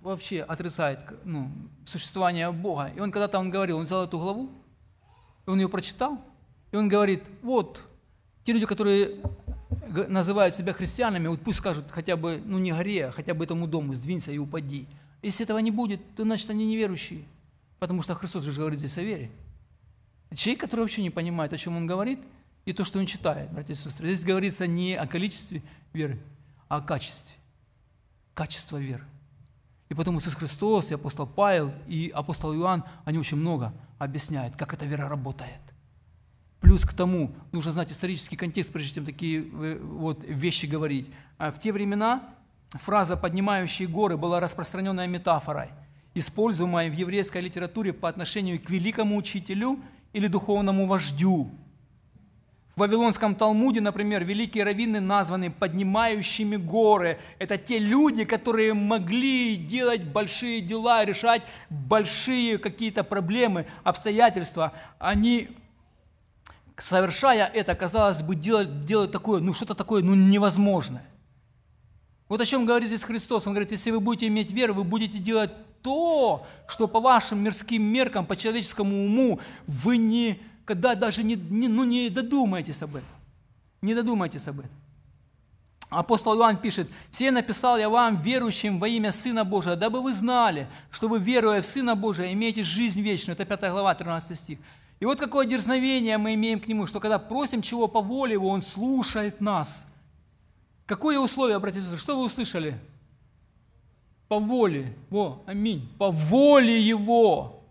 вообще 0.00 0.42
отрицает 0.42 1.00
ну, 1.24 1.50
существование 1.86 2.52
Бога. 2.52 2.92
И 2.94 3.00
он 3.00 3.10
когда-то 3.10 3.40
он 3.40 3.50
говорил, 3.50 3.78
он 3.78 3.82
взял 3.82 4.04
эту 4.04 4.16
главу, 4.16 4.48
он 5.44 5.58
ее 5.58 5.68
прочитал, 5.68 6.20
и 6.70 6.76
он 6.76 6.86
говорит, 6.86 7.24
вот, 7.42 7.80
те 8.44 8.52
люди, 8.52 8.66
которые 8.66 9.22
называют 10.06 10.54
себя 10.54 10.72
христианами, 10.72 11.26
вот 11.26 11.40
пусть 11.40 11.58
скажут 11.58 11.86
хотя 11.90 12.16
бы, 12.16 12.40
ну 12.44 12.58
не 12.58 12.70
горе, 12.70 13.06
а 13.06 13.10
хотя 13.10 13.34
бы 13.34 13.42
этому 13.42 13.66
дому 13.66 13.92
сдвинься 13.92 14.30
и 14.30 14.38
упади. 14.38 14.86
Если 15.20 15.44
этого 15.44 15.58
не 15.58 15.72
будет, 15.72 16.00
то 16.14 16.22
значит 16.22 16.48
они 16.48 16.64
неверующие. 16.64 17.24
Потому 17.78 18.02
что 18.02 18.14
Христос 18.14 18.44
же 18.44 18.52
говорит 18.52 18.78
здесь 18.78 18.96
о 18.98 19.02
вере. 19.02 19.30
Человек, 20.34 20.60
который 20.60 20.80
вообще 20.80 21.02
не 21.02 21.10
понимает, 21.10 21.52
о 21.52 21.56
чем 21.56 21.76
он 21.76 21.86
говорит, 21.86 22.20
и 22.64 22.72
то, 22.72 22.84
что 22.84 22.98
он 22.98 23.06
читает, 23.06 23.50
братья 23.52 23.74
и 23.74 23.76
сестры. 23.76 24.08
Здесь 24.08 24.24
говорится 24.24 24.66
не 24.66 24.94
о 24.94 25.06
количестве 25.06 25.62
веры, 25.92 26.18
а 26.68 26.76
о 26.76 26.80
качестве. 26.80 27.36
Качество 28.34 28.76
веры. 28.76 29.04
И 29.88 29.94
потом 29.94 30.18
Иисус 30.18 30.34
Христос, 30.34 30.90
и 30.90 30.94
апостол 30.94 31.26
Павел, 31.26 31.72
и 31.86 32.10
апостол 32.12 32.52
Иоанн, 32.54 32.82
они 33.04 33.18
очень 33.18 33.36
много 33.36 33.72
объясняют, 33.98 34.56
как 34.56 34.74
эта 34.74 34.84
вера 34.84 35.08
работает. 35.08 35.60
Плюс 36.60 36.84
к 36.84 36.92
тому, 36.92 37.32
нужно 37.52 37.70
знать 37.70 37.92
исторический 37.92 38.36
контекст, 38.36 38.72
прежде 38.72 38.96
чем 38.96 39.04
такие 39.04 39.42
э, 39.42 39.78
вот 39.80 40.24
вещи 40.24 40.66
говорить. 40.66 41.08
А 41.38 41.52
в 41.52 41.60
те 41.60 41.72
времена 41.72 42.34
фраза 42.70 43.16
«поднимающие 43.16 43.86
горы» 43.86 44.16
была 44.16 44.40
распространенная 44.40 45.06
метафорой– 45.06 45.68
используемое 46.16 46.90
в 46.90 46.94
еврейской 46.94 47.42
литературе 47.42 47.92
по 47.92 48.08
отношению 48.08 48.58
к 48.60 48.70
великому 48.70 49.16
учителю 49.16 49.78
или 50.14 50.26
духовному 50.26 50.86
вождю. 50.86 51.50
В 52.74 52.80
Вавилонском 52.80 53.34
Талмуде, 53.34 53.80
например, 53.80 54.24
великие 54.24 54.64
раввины 54.64 55.00
названы 55.00 55.50
поднимающими 55.50 56.56
горы. 56.56 57.18
Это 57.38 57.58
те 57.58 57.78
люди, 57.78 58.24
которые 58.24 58.74
могли 58.74 59.56
делать 59.56 60.02
большие 60.04 60.60
дела, 60.60 61.04
решать 61.04 61.42
большие 61.70 62.58
какие-то 62.58 63.04
проблемы, 63.04 63.66
обстоятельства. 63.82 64.72
Они, 64.98 65.48
совершая 66.76 67.46
это, 67.46 67.74
казалось 67.74 68.22
бы, 68.22 68.34
делать, 68.34 68.84
делать 68.84 69.10
такое, 69.10 69.40
ну 69.40 69.54
что-то 69.54 69.74
такое 69.74 70.02
ну, 70.02 70.14
невозможное. 70.14 71.04
Вот 72.28 72.40
о 72.40 72.44
чем 72.44 72.66
говорит 72.66 72.88
здесь 72.88 73.04
Христос. 73.04 73.46
Он 73.46 73.52
говорит, 73.52 73.70
если 73.70 73.90
вы 73.90 74.00
будете 74.00 74.26
иметь 74.26 74.52
веру, 74.52 74.74
вы 74.74 74.84
будете 74.84 75.18
делать 75.18 75.50
то, 75.86 76.44
что 76.66 76.88
по 76.88 76.98
вашим 76.98 77.44
мирским 77.44 77.80
меркам, 77.80 78.26
по 78.26 78.34
человеческому 78.34 79.04
уму 79.04 79.38
вы 79.68 79.98
никогда 79.98 80.96
даже 80.96 81.22
не, 81.22 81.36
не, 81.36 81.68
ну, 81.68 81.84
не 81.84 82.10
додумаетесь 82.10 82.82
об 82.82 82.96
этом. 82.96 83.08
Не 83.82 83.94
додумайтесь 83.94 84.48
об 84.48 84.58
этом. 84.58 84.72
Апостол 85.88 86.36
Иоанн 86.36 86.56
пишет, 86.56 86.88
«Сие 87.12 87.30
написал 87.30 87.78
я 87.78 87.88
вам, 87.88 88.20
верующим 88.20 88.80
во 88.80 88.88
имя 88.88 89.12
Сына 89.12 89.44
Божия, 89.44 89.76
дабы 89.76 90.02
вы 90.02 90.12
знали, 90.12 90.66
что 90.90 91.06
вы, 91.06 91.20
веруя 91.20 91.62
в 91.62 91.66
Сына 91.66 91.94
Божия, 91.94 92.32
имеете 92.32 92.64
жизнь 92.64 93.00
вечную». 93.00 93.36
Это 93.36 93.44
5 93.44 93.70
глава, 93.70 93.94
13 93.94 94.36
стих. 94.36 94.58
И 94.98 95.04
вот 95.04 95.20
какое 95.20 95.46
дерзновение 95.46 96.18
мы 96.18 96.34
имеем 96.34 96.58
к 96.58 96.66
Нему, 96.66 96.88
что 96.88 96.98
когда 96.98 97.20
просим 97.20 97.62
чего 97.62 97.86
по 97.86 98.00
воле 98.00 98.32
Его, 98.32 98.48
Он 98.48 98.60
слушает 98.60 99.40
нас. 99.40 99.86
Какое 100.86 101.20
условие, 101.20 101.60
сестры? 101.74 101.96
Что 101.96 102.18
вы 102.18 102.24
услышали? 102.24 102.76
По 104.28 104.38
воле, 104.38 104.92
во, 105.10 105.42
аминь, 105.46 105.88
по 105.98 106.10
воле 106.10 106.80
Его, 106.80 107.62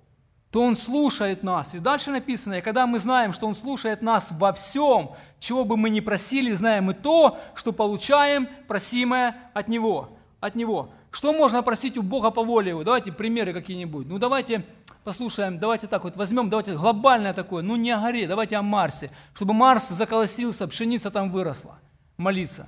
то 0.52 0.62
Он 0.62 0.76
слушает 0.76 1.44
нас. 1.44 1.74
И 1.74 1.80
дальше 1.80 2.12
написано, 2.12 2.56
и 2.56 2.62
когда 2.62 2.88
мы 2.88 3.00
знаем, 3.00 3.34
что 3.34 3.48
Он 3.48 3.56
слушает 3.56 4.02
нас 4.02 4.32
во 4.32 4.54
всем, 4.54 5.12
чего 5.40 5.66
бы 5.66 5.76
мы 5.76 5.90
ни 5.90 6.00
просили, 6.00 6.54
знаем 6.54 6.92
и 6.92 6.94
то, 6.94 7.38
что 7.56 7.74
получаем 7.74 8.48
просимое 8.68 9.36
от 9.54 9.68
Него. 9.68 10.10
От 10.40 10.56
Него. 10.56 10.90
Что 11.12 11.34
можно 11.34 11.62
просить 11.62 11.98
у 11.98 12.04
Бога 12.04 12.32
по 12.32 12.44
воле 12.44 12.70
Его? 12.70 12.84
Давайте 12.84 13.12
примеры 13.12 13.54
какие-нибудь. 13.54 14.08
Ну 14.08 14.18
давайте 14.18 14.66
послушаем, 15.04 15.60
давайте 15.60 15.88
так 15.88 16.04
вот 16.04 16.16
возьмем, 16.16 16.50
давайте 16.50 16.74
глобальное 16.74 17.34
такое, 17.34 17.62
ну 17.62 17.76
не 17.76 17.92
о 17.92 18.00
горе, 18.00 18.28
давайте 18.28 18.56
о 18.56 18.64
Марсе, 18.64 19.12
чтобы 19.34 19.54
Марс 19.54 19.90
заколосился, 19.90 20.68
пшеница 20.68 21.12
там 21.12 21.32
выросла. 21.32 21.80
Молиться. 22.18 22.68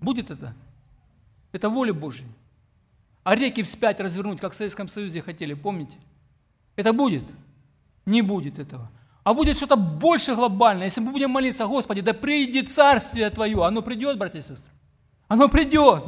Будет 0.00 0.30
это? 0.30 0.54
Это 1.52 1.68
воля 1.68 1.92
Божья. 1.92 2.26
А 3.28 3.34
реки 3.34 3.62
вспять 3.62 4.00
развернуть, 4.00 4.40
как 4.40 4.54
в 4.54 4.56
Советском 4.56 4.88
Союзе 4.88 5.20
хотели, 5.20 5.52
помните? 5.52 5.98
Это 6.76 6.94
будет? 6.94 7.24
Не 8.06 8.22
будет 8.22 8.58
этого. 8.58 8.90
А 9.22 9.34
будет 9.34 9.58
что-то 9.58 9.76
больше 9.76 10.34
глобальное. 10.34 10.86
Если 10.86 11.02
мы 11.02 11.12
будем 11.12 11.28
молиться, 11.28 11.66
Господи, 11.66 12.00
да 12.00 12.14
придет 12.14 12.70
царствие 12.70 13.28
Твое. 13.28 13.66
Оно 13.66 13.82
придет, 13.82 14.16
братья 14.16 14.38
и 14.38 14.40
сестры? 14.40 14.72
Оно 15.28 15.50
придет. 15.50 16.04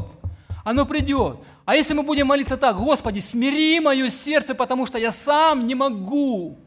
Оно 0.65 0.87
придет. 0.87 1.37
А 1.67 1.77
если 1.77 1.93
мы 1.93 2.05
будем 2.05 2.29
молиться 2.29 2.57
так, 2.57 2.79
Господи, 2.79 3.21
смири 3.21 3.81
мое 3.81 4.09
сердце, 4.09 4.55
потому 4.55 4.87
что 4.87 4.97
я 4.97 5.13
сам 5.13 5.67
не 5.67 5.75
могу. 5.75 6.59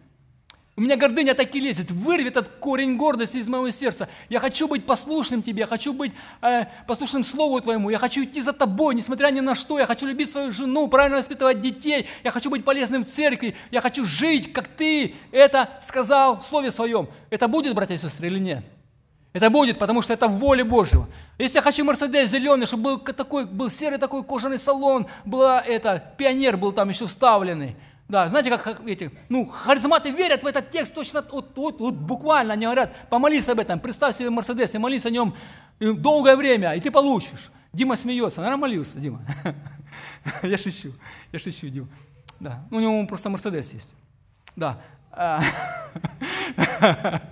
У 0.75 0.81
меня 0.81 0.97
гордыня 0.97 1.35
так 1.35 1.53
и 1.53 1.59
лезет, 1.59 1.91
вырви 1.91 2.29
этот 2.29 2.47
корень 2.47 2.97
гордости 2.97 3.37
из 3.37 3.47
моего 3.47 3.69
сердца. 3.69 4.09
Я 4.27 4.39
хочу 4.39 4.67
быть 4.67 4.87
послушным 4.87 5.43
Тебе, 5.43 5.61
я 5.61 5.67
хочу 5.67 5.93
быть 5.93 6.13
э, 6.41 6.65
послушным 6.87 7.23
Слову 7.23 7.61
Твоему, 7.61 7.91
я 7.91 7.99
хочу 7.99 8.23
идти 8.23 8.41
за 8.41 8.53
Тобой, 8.53 8.95
несмотря 8.95 9.29
ни 9.29 9.39
на 9.39 9.53
что. 9.53 9.77
Я 9.77 9.85
хочу 9.85 10.07
любить 10.07 10.31
свою 10.31 10.51
жену, 10.51 10.87
правильно 10.87 11.17
воспитывать 11.17 11.61
детей, 11.61 12.07
я 12.23 12.31
хочу 12.31 12.49
быть 12.49 12.65
полезным 12.65 13.05
в 13.05 13.07
церкви, 13.07 13.55
я 13.69 13.81
хочу 13.81 14.03
жить, 14.03 14.51
как 14.51 14.67
Ты 14.67 15.13
это 15.31 15.69
сказал 15.83 16.39
в 16.39 16.43
Слове 16.43 16.71
Своем. 16.71 17.07
Это 17.29 17.47
будет, 17.47 17.75
братья 17.75 17.93
и 17.93 17.99
сестры, 17.99 18.25
или 18.25 18.39
нет? 18.39 18.65
Это 19.31 19.51
будет, 19.51 19.77
потому 19.77 20.01
что 20.01 20.13
это 20.13 20.27
в 20.27 20.39
воле 20.39 20.63
Божьего. 20.63 21.07
Если 21.37 21.57
я 21.57 21.61
хочу 21.61 21.83
Мерседес 21.83 22.29
зеленый, 22.29 22.65
чтобы 22.65 22.83
был 22.83 22.97
такой, 22.97 23.45
был 23.45 23.69
серый 23.69 23.99
такой 23.99 24.23
кожаный 24.23 24.57
салон, 24.57 25.05
была 25.23 25.61
это, 25.61 26.03
пионер 26.17 26.57
был 26.57 26.71
там 26.71 26.89
еще 26.89 27.05
вставленный– 27.05 27.75
да, 28.13 28.29
знаете, 28.29 28.55
как 28.55 28.79
эти, 28.85 29.09
ну, 29.27 29.47
харизматы 29.47 30.11
верят 30.11 30.43
в 30.43 30.45
этот 30.45 30.69
текст 30.69 30.93
точно, 30.93 31.25
вот, 31.31 31.57
вот, 31.57 31.79
вот 31.79 31.95
буквально, 31.95 32.53
они 32.53 32.65
говорят, 32.65 32.95
помолись 33.09 33.49
об 33.49 33.59
этом, 33.59 33.79
представь 33.79 34.15
себе 34.15 34.29
Мерседес 34.29 34.75
и 34.75 34.77
молись 34.77 35.07
о 35.07 35.09
нем 35.09 35.35
долгое 35.79 36.35
время, 36.35 36.73
и 36.73 36.79
ты 36.79 36.91
получишь. 36.91 37.49
Дима 37.73 37.95
смеется, 37.95 38.41
наверное, 38.41 38.61
молился, 38.61 38.99
Дима. 38.99 39.25
Я 40.43 40.59
шучу, 40.59 40.93
я 41.31 41.39
шучу, 41.39 41.69
Дима. 41.69 41.87
Да, 42.39 42.63
ну, 42.69 42.77
у 42.77 42.81
него 42.81 43.07
просто 43.07 43.31
Мерседес 43.31 43.73
есть. 43.73 43.95
Да. 44.55 44.79
А. 45.11 45.41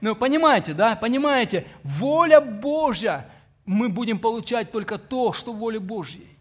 Ну, 0.00 0.14
понимаете, 0.14 0.72
да, 0.74 0.96
понимаете, 0.96 1.66
воля 1.82 2.40
Божья, 2.40 3.26
мы 3.64 3.88
будем 3.88 4.18
получать 4.18 4.72
только 4.72 4.98
то, 4.98 5.32
что 5.32 5.52
воля 5.52 5.80
Божьей. 5.80 6.33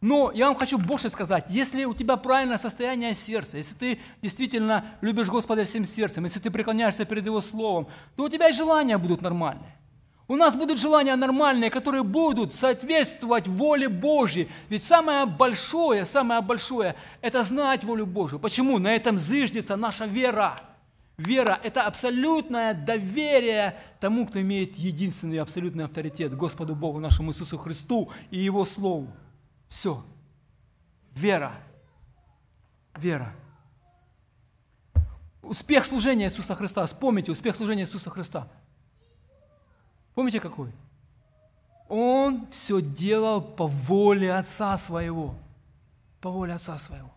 Но 0.00 0.30
я 0.34 0.46
вам 0.46 0.56
хочу 0.56 0.78
больше 0.78 1.08
сказать, 1.08 1.46
если 1.48 1.84
у 1.84 1.94
тебя 1.94 2.16
правильное 2.16 2.58
состояние 2.58 3.14
сердца, 3.14 3.56
если 3.56 3.74
ты 3.74 3.98
действительно 4.20 4.84
любишь 5.00 5.28
Господа 5.28 5.64
всем 5.64 5.84
сердцем, 5.84 6.24
если 6.24 6.38
ты 6.38 6.50
преклоняешься 6.50 7.04
перед 7.04 7.24
Его 7.24 7.40
Словом, 7.40 7.88
то 8.14 8.24
у 8.24 8.28
тебя 8.28 8.48
и 8.48 8.52
желания 8.52 8.98
будут 8.98 9.22
нормальные. 9.22 9.74
У 10.28 10.34
нас 10.34 10.56
будут 10.56 10.80
желания 10.80 11.14
нормальные, 11.14 11.70
которые 11.70 12.02
будут 12.02 12.52
соответствовать 12.52 13.46
воле 13.46 13.88
Божьей. 13.88 14.48
Ведь 14.68 14.82
самое 14.82 15.24
большое, 15.24 16.04
самое 16.04 16.40
большое– 16.40 16.96
это 17.20 17.44
знать 17.44 17.84
волю 17.84 18.06
Божью. 18.06 18.40
Почему? 18.40 18.78
На 18.78 18.96
этом 18.96 19.18
зыждется 19.18 19.76
наша 19.76 20.04
вера. 20.04 20.56
Вера– 21.16 21.58
это 21.62 21.82
абсолютное 21.82 22.74
доверие 22.74 23.76
тому, 24.00 24.26
кто 24.26 24.40
имеет 24.40 24.76
единственный 24.76 25.38
абсолютный 25.38 25.84
авторитет 25.84 26.36
Господу 26.36 26.74
Богу 26.74 26.98
нашему 26.98 27.30
Иисусу 27.30 27.56
Христу 27.56 28.10
и 28.32 28.38
Его 28.40 28.64
Слову. 28.64 29.08
Все. 29.68 30.04
Вера. 31.14 31.52
Вера. 32.96 33.32
Успех 35.42 35.84
служения 35.84 36.26
Иисуса 36.26 36.54
Христа. 36.54 36.84
Вспомните 36.84 37.30
успех 37.30 37.56
служения 37.56 37.82
Иисуса 37.82 38.10
Христа. 38.10 38.48
Помните 40.14 40.40
какой? 40.40 40.72
Он 41.88 42.46
все 42.50 42.80
делал 42.80 43.40
по 43.40 43.66
воле 43.66 44.34
Отца 44.34 44.76
Своего. 44.76 45.34
По 46.20 46.30
воле 46.30 46.54
Отца 46.54 46.78
Своего. 46.78 47.12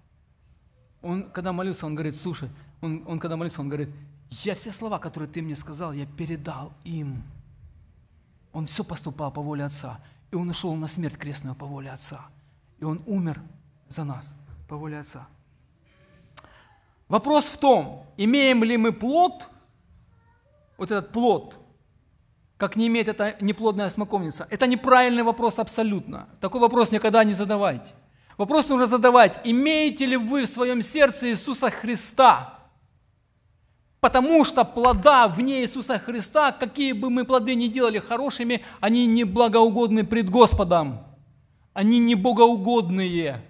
Он, 1.02 1.32
когда 1.32 1.54
молился, 1.54 1.86
он 1.86 1.96
говорит, 1.96 2.18
слушай, 2.18 2.50
он, 2.82 3.04
он 3.08 3.20
когда 3.20 3.38
молился, 3.38 3.62
он 3.62 3.70
говорит, 3.70 3.90
я 4.30 4.54
все 4.54 4.72
слова, 4.72 5.00
которые 5.00 5.30
ты 5.30 5.42
мне 5.42 5.56
сказал, 5.56 5.94
я 5.94 6.06
передал 6.06 6.74
им. 6.84 7.24
Он 8.54 8.66
все 8.66 8.84
поступал 8.84 9.32
по 9.32 9.42
воле 9.42 9.64
Отца. 9.64 10.00
И 10.32 10.36
он 10.36 10.50
ушел 10.50 10.76
на 10.76 10.88
смерть 10.88 11.18
крестную 11.18 11.56
по 11.56 11.66
воле 11.66 11.90
Отца. 11.90 12.28
И 12.80 12.86
Он 12.86 13.02
умер 13.06 13.42
за 13.88 14.04
нас 14.04 14.36
по 14.68 14.78
воле 14.78 15.00
Отца. 15.00 15.28
Вопрос 17.08 17.46
в 17.46 17.58
том, 17.58 18.06
имеем 18.18 18.64
ли 18.64 18.78
мы 18.78 18.94
плод, 18.94 19.48
вот 20.78 20.92
этот 20.92 21.12
плод, 21.12 21.58
как 22.58 22.76
не 22.76 22.88
имеет 22.88 23.08
эта 23.08 23.36
неплодная 23.42 23.90
смоковница. 23.90 24.48
Это 24.50 24.68
неправильный 24.68 25.24
вопрос 25.24 25.60
абсолютно. 25.60 26.30
Такой 26.40 26.62
вопрос 26.62 26.92
никогда 26.92 27.24
не 27.24 27.34
задавайте. 27.34 27.94
Вопрос 28.38 28.70
нужно 28.70 28.86
задавать, 28.86 29.40
имеете 29.44 30.06
ли 30.06 30.16
вы 30.16 30.44
в 30.44 30.50
своем 30.50 30.82
сердце 30.82 31.30
Иисуса 31.30 31.72
Христа? 31.72 32.60
Потому 34.00 34.46
что 34.46 34.64
плода 34.64 35.28
вне 35.28 35.62
Иисуса 35.62 36.00
Христа, 36.00 36.52
какие 36.52 36.94
бы 36.94 37.10
мы 37.10 37.26
плоды 37.26 37.56
ни 37.56 37.68
делали 37.68 38.00
хорошими, 38.00 38.64
они 38.80 39.08
не 39.08 39.26
благоугодны 39.26 40.06
пред 40.06 40.30
Господом 40.30 41.09
они 41.74 42.00
не 42.00 42.16
богоугодные. 42.16 43.42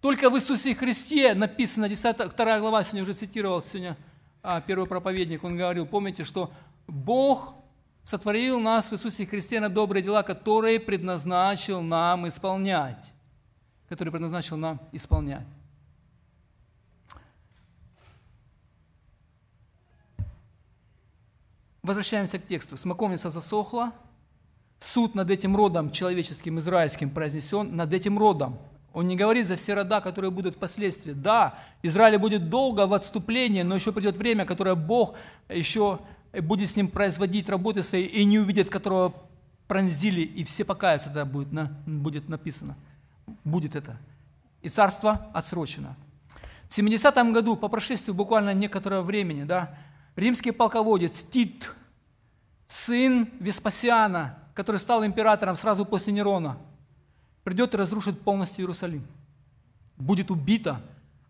Только 0.00 0.30
в 0.30 0.36
Иисусе 0.36 0.74
Христе 0.74 1.34
написано, 1.34 1.88
10, 1.88 2.16
2 2.16 2.60
глава, 2.60 2.82
сегодня 2.82 3.02
уже 3.02 3.14
цитировал 3.14 3.62
сегодня 3.62 3.96
а, 4.42 4.60
первый 4.60 4.88
проповедник, 4.88 5.44
он 5.44 5.56
говорил, 5.56 5.86
помните, 5.86 6.24
что 6.24 6.52
Бог 6.88 7.54
сотворил 8.02 8.58
нас 8.60 8.90
в 8.90 8.94
Иисусе 8.94 9.24
Христе 9.24 9.60
на 9.60 9.68
добрые 9.68 10.02
дела, 10.02 10.22
которые 10.22 10.80
предназначил 10.80 11.80
нам 11.80 12.26
исполнять. 12.26 13.12
Которые 13.88 14.10
предназначил 14.10 14.56
нам 14.56 14.80
исполнять. 14.90 15.46
Возвращаемся 21.82 22.38
к 22.38 22.46
тексту. 22.46 22.76
Смоковница 22.76 23.30
засохла, 23.30 23.92
суд 24.82 25.14
над 25.14 25.30
этим 25.30 25.56
родом 25.56 25.90
человеческим, 25.90 26.58
израильским 26.58 27.10
произнесен, 27.10 27.76
над 27.76 27.92
этим 27.92 28.18
родом. 28.18 28.58
Он 28.92 29.06
не 29.06 29.16
говорит 29.16 29.46
за 29.46 29.56
все 29.56 29.74
рода, 29.74 30.00
которые 30.00 30.30
будут 30.30 30.56
впоследствии. 30.56 31.12
Да, 31.12 31.58
Израиль 31.82 32.18
будет 32.18 32.50
долго 32.50 32.86
в 32.86 32.92
отступлении, 32.92 33.62
но 33.62 33.74
еще 33.74 33.92
придет 33.92 34.16
время, 34.16 34.44
которое 34.44 34.74
Бог 34.74 35.14
еще 35.48 36.00
будет 36.32 36.68
с 36.68 36.76
ним 36.76 36.88
производить 36.88 37.48
работы 37.48 37.82
свои, 37.82 38.04
и 38.04 38.24
не 38.24 38.38
увидит, 38.38 38.70
которого 38.70 39.14
пронзили, 39.66 40.20
и 40.20 40.44
все 40.44 40.64
покаются, 40.64 41.08
тогда 41.08 41.24
будет, 41.24 41.52
на, 41.52 41.72
будет 41.86 42.28
написано. 42.28 42.76
Будет 43.44 43.76
это. 43.76 43.96
И 44.60 44.68
царство 44.68 45.28
отсрочено. 45.32 45.96
В 46.68 46.76
70-м 46.76 47.32
году, 47.32 47.56
по 47.56 47.68
прошествии 47.68 48.12
буквально 48.12 48.52
некоторого 48.52 49.02
времени, 49.02 49.44
да, 49.44 49.74
римский 50.16 50.50
полководец 50.50 51.22
Тит, 51.22 51.70
сын 52.66 53.28
Веспасиана, 53.38 54.41
который 54.54 54.76
стал 54.76 55.04
императором 55.04 55.56
сразу 55.56 55.84
после 55.84 56.12
Нерона, 56.12 56.58
придет 57.44 57.74
и 57.74 57.76
разрушит 57.76 58.20
полностью 58.20 58.62
Иерусалим. 58.62 59.06
Будет 59.96 60.30
убито 60.30 60.80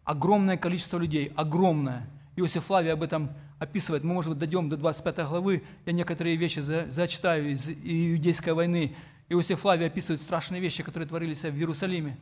огромное 0.04 0.56
количество 0.56 0.98
людей, 0.98 1.32
огромное. 1.36 2.08
Иосиф 2.36 2.64
Флавий 2.64 2.92
об 2.92 3.02
этом 3.02 3.30
описывает. 3.58 4.02
Мы, 4.02 4.14
может 4.14 4.30
быть, 4.30 4.38
дойдем 4.38 4.68
до 4.68 4.76
25 4.76 5.28
главы. 5.28 5.62
Я 5.86 5.92
некоторые 5.92 6.36
вещи 6.36 6.60
зачитаю 6.60 7.50
из 7.50 7.68
Иудейской 7.68 8.54
войны. 8.54 8.96
Иосиф 9.28 9.60
Флавий 9.60 9.86
описывает 9.86 10.20
страшные 10.20 10.60
вещи, 10.60 10.82
которые 10.82 11.08
творились 11.08 11.42
в 11.42 11.54
Иерусалиме. 11.54 12.18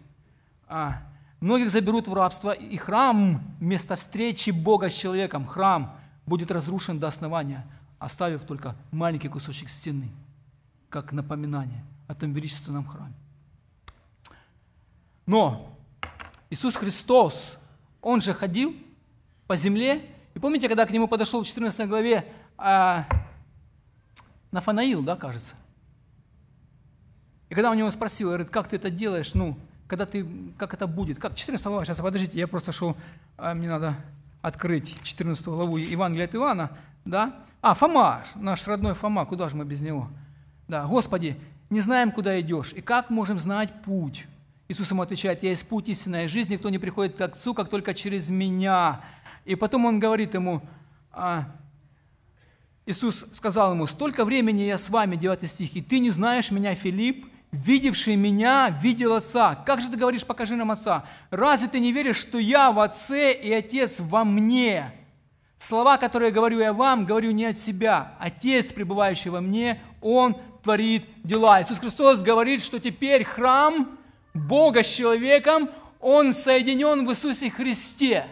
А, 0.68 1.02
многих 1.40 1.70
заберут 1.70 2.08
в 2.08 2.14
рабство, 2.14 2.50
и 2.50 2.76
храм, 2.76 3.42
место 3.58 3.96
встречи 3.96 4.50
Бога 4.50 4.90
с 4.90 4.94
человеком, 4.94 5.46
храм 5.46 5.96
будет 6.26 6.50
разрушен 6.50 6.98
до 6.98 7.08
основания, 7.08 7.66
оставив 7.98 8.44
только 8.44 8.76
маленький 8.92 9.28
кусочек 9.28 9.68
стены– 9.68 10.10
как 10.90 11.12
напоминание 11.12 11.84
о 12.08 12.14
том 12.14 12.32
величественном 12.32 12.84
храме. 12.84 13.14
Но 15.24 15.74
Иисус 16.50 16.74
Христос, 16.74 17.58
Он 18.02 18.20
же 18.20 18.34
ходил 18.34 18.74
по 19.46 19.54
земле, 19.54 20.04
и 20.34 20.38
помните, 20.38 20.68
когда 20.68 20.84
к 20.84 20.90
Нему 20.90 21.06
подошел 21.06 21.42
в 21.42 21.46
14 21.46 21.88
главе 21.88 22.26
а, 22.58 23.06
Нафанаил, 24.50 25.02
да, 25.02 25.16
кажется? 25.16 25.54
И 27.48 27.54
когда 27.54 27.70
у 27.70 27.74
него 27.74 27.90
спросил, 27.90 28.28
говорит, 28.28 28.50
как 28.50 28.68
ты 28.68 28.76
это 28.76 28.90
делаешь, 28.90 29.34
ну, 29.34 29.56
когда 29.86 30.06
ты, 30.06 30.26
как 30.56 30.74
это 30.74 30.86
будет? 30.86 31.18
Как, 31.18 31.34
14 31.34 31.64
глава, 31.66 31.84
сейчас, 31.84 31.98
подождите, 31.98 32.38
я 32.38 32.48
просто 32.48 32.72
шел, 32.72 32.96
а, 33.36 33.54
мне 33.54 33.68
надо 33.68 33.94
открыть 34.42 34.96
14 35.02 35.44
главу 35.46 35.76
Евангелия 35.76 36.26
от 36.26 36.34
Иоанна, 36.34 36.70
да? 37.04 37.34
А, 37.60 37.74
Фома, 37.74 38.22
наш 38.34 38.66
родной 38.66 38.94
Фома, 38.94 39.24
куда 39.26 39.48
же 39.48 39.56
мы 39.56 39.64
без 39.64 39.82
него? 39.82 40.08
Да, 40.70 40.86
Господи, 40.86 41.36
не 41.68 41.80
знаем, 41.80 42.12
куда 42.12 42.40
идешь, 42.40 42.72
и 42.72 42.80
как 42.80 43.10
можем 43.10 43.40
знать 43.40 43.82
путь? 43.82 44.28
Иисус 44.68 44.88
ему 44.88 45.02
отвечает, 45.02 45.42
я 45.42 45.50
есть 45.50 45.68
путь 45.68 45.88
истинной 45.88 46.28
жизни, 46.28 46.52
никто 46.52 46.68
не 46.70 46.78
приходит 46.78 47.16
к 47.16 47.20
Отцу, 47.22 47.54
как 47.54 47.68
только 47.68 47.92
через 47.92 48.28
меня. 48.28 49.00
И 49.44 49.56
потом 49.56 49.86
он 49.86 49.98
говорит 49.98 50.34
ему, 50.34 50.62
а, 51.10 51.48
Иисус 52.86 53.26
сказал 53.32 53.72
ему, 53.72 53.88
столько 53.88 54.24
времени 54.24 54.62
я 54.62 54.78
с 54.78 54.88
вами, 54.90 55.16
9 55.16 55.50
стих, 55.50 55.74
и 55.74 55.82
ты 55.82 55.98
не 55.98 56.10
знаешь 56.10 56.52
меня, 56.52 56.72
Филипп, 56.76 57.26
видевший 57.50 58.14
меня, 58.14 58.70
видел 58.80 59.14
Отца. 59.14 59.56
Как 59.56 59.80
же 59.80 59.90
ты 59.90 59.96
говоришь, 59.96 60.24
покажи 60.24 60.54
нам 60.54 60.70
Отца? 60.70 61.04
Разве 61.30 61.66
ты 61.66 61.80
не 61.80 61.90
веришь, 61.90 62.18
что 62.18 62.38
я 62.38 62.70
в 62.70 62.78
Отце 62.78 63.32
и 63.32 63.52
Отец 63.52 63.98
во 63.98 64.24
мне? 64.24 64.92
Слова, 65.60 65.98
которые 65.98 66.30
говорю 66.30 66.60
я 66.60 66.72
вам, 66.72 67.04
говорю 67.04 67.32
не 67.32 67.44
от 67.44 67.58
себя. 67.58 68.14
Отец, 68.18 68.72
пребывающий 68.72 69.30
во 69.30 69.42
мне, 69.42 69.80
Он 70.00 70.36
творит 70.62 71.06
дела. 71.24 71.62
Иисус 71.62 71.78
Христос 71.78 72.22
говорит, 72.22 72.62
что 72.62 72.78
теперь 72.78 73.24
храм 73.24 73.98
Бога 74.34 74.82
с 74.82 74.88
человеком, 74.88 75.70
он 76.00 76.32
соединен 76.32 77.06
в 77.06 77.10
Иисусе 77.10 77.50
Христе. 77.50 78.26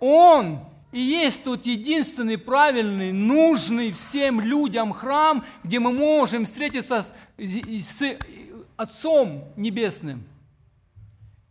Он 0.00 0.60
и 0.90 1.00
есть 1.00 1.44
тот 1.44 1.66
единственный 1.66 2.38
правильный, 2.38 3.12
нужный 3.12 3.92
всем 3.92 4.40
людям 4.40 4.92
храм, 4.92 5.44
где 5.62 5.78
мы 5.80 5.92
можем 5.92 6.46
встретиться 6.46 7.02
с, 7.02 7.12
с 7.38 8.16
Отцом 8.76 9.44
Небесным. 9.56 10.24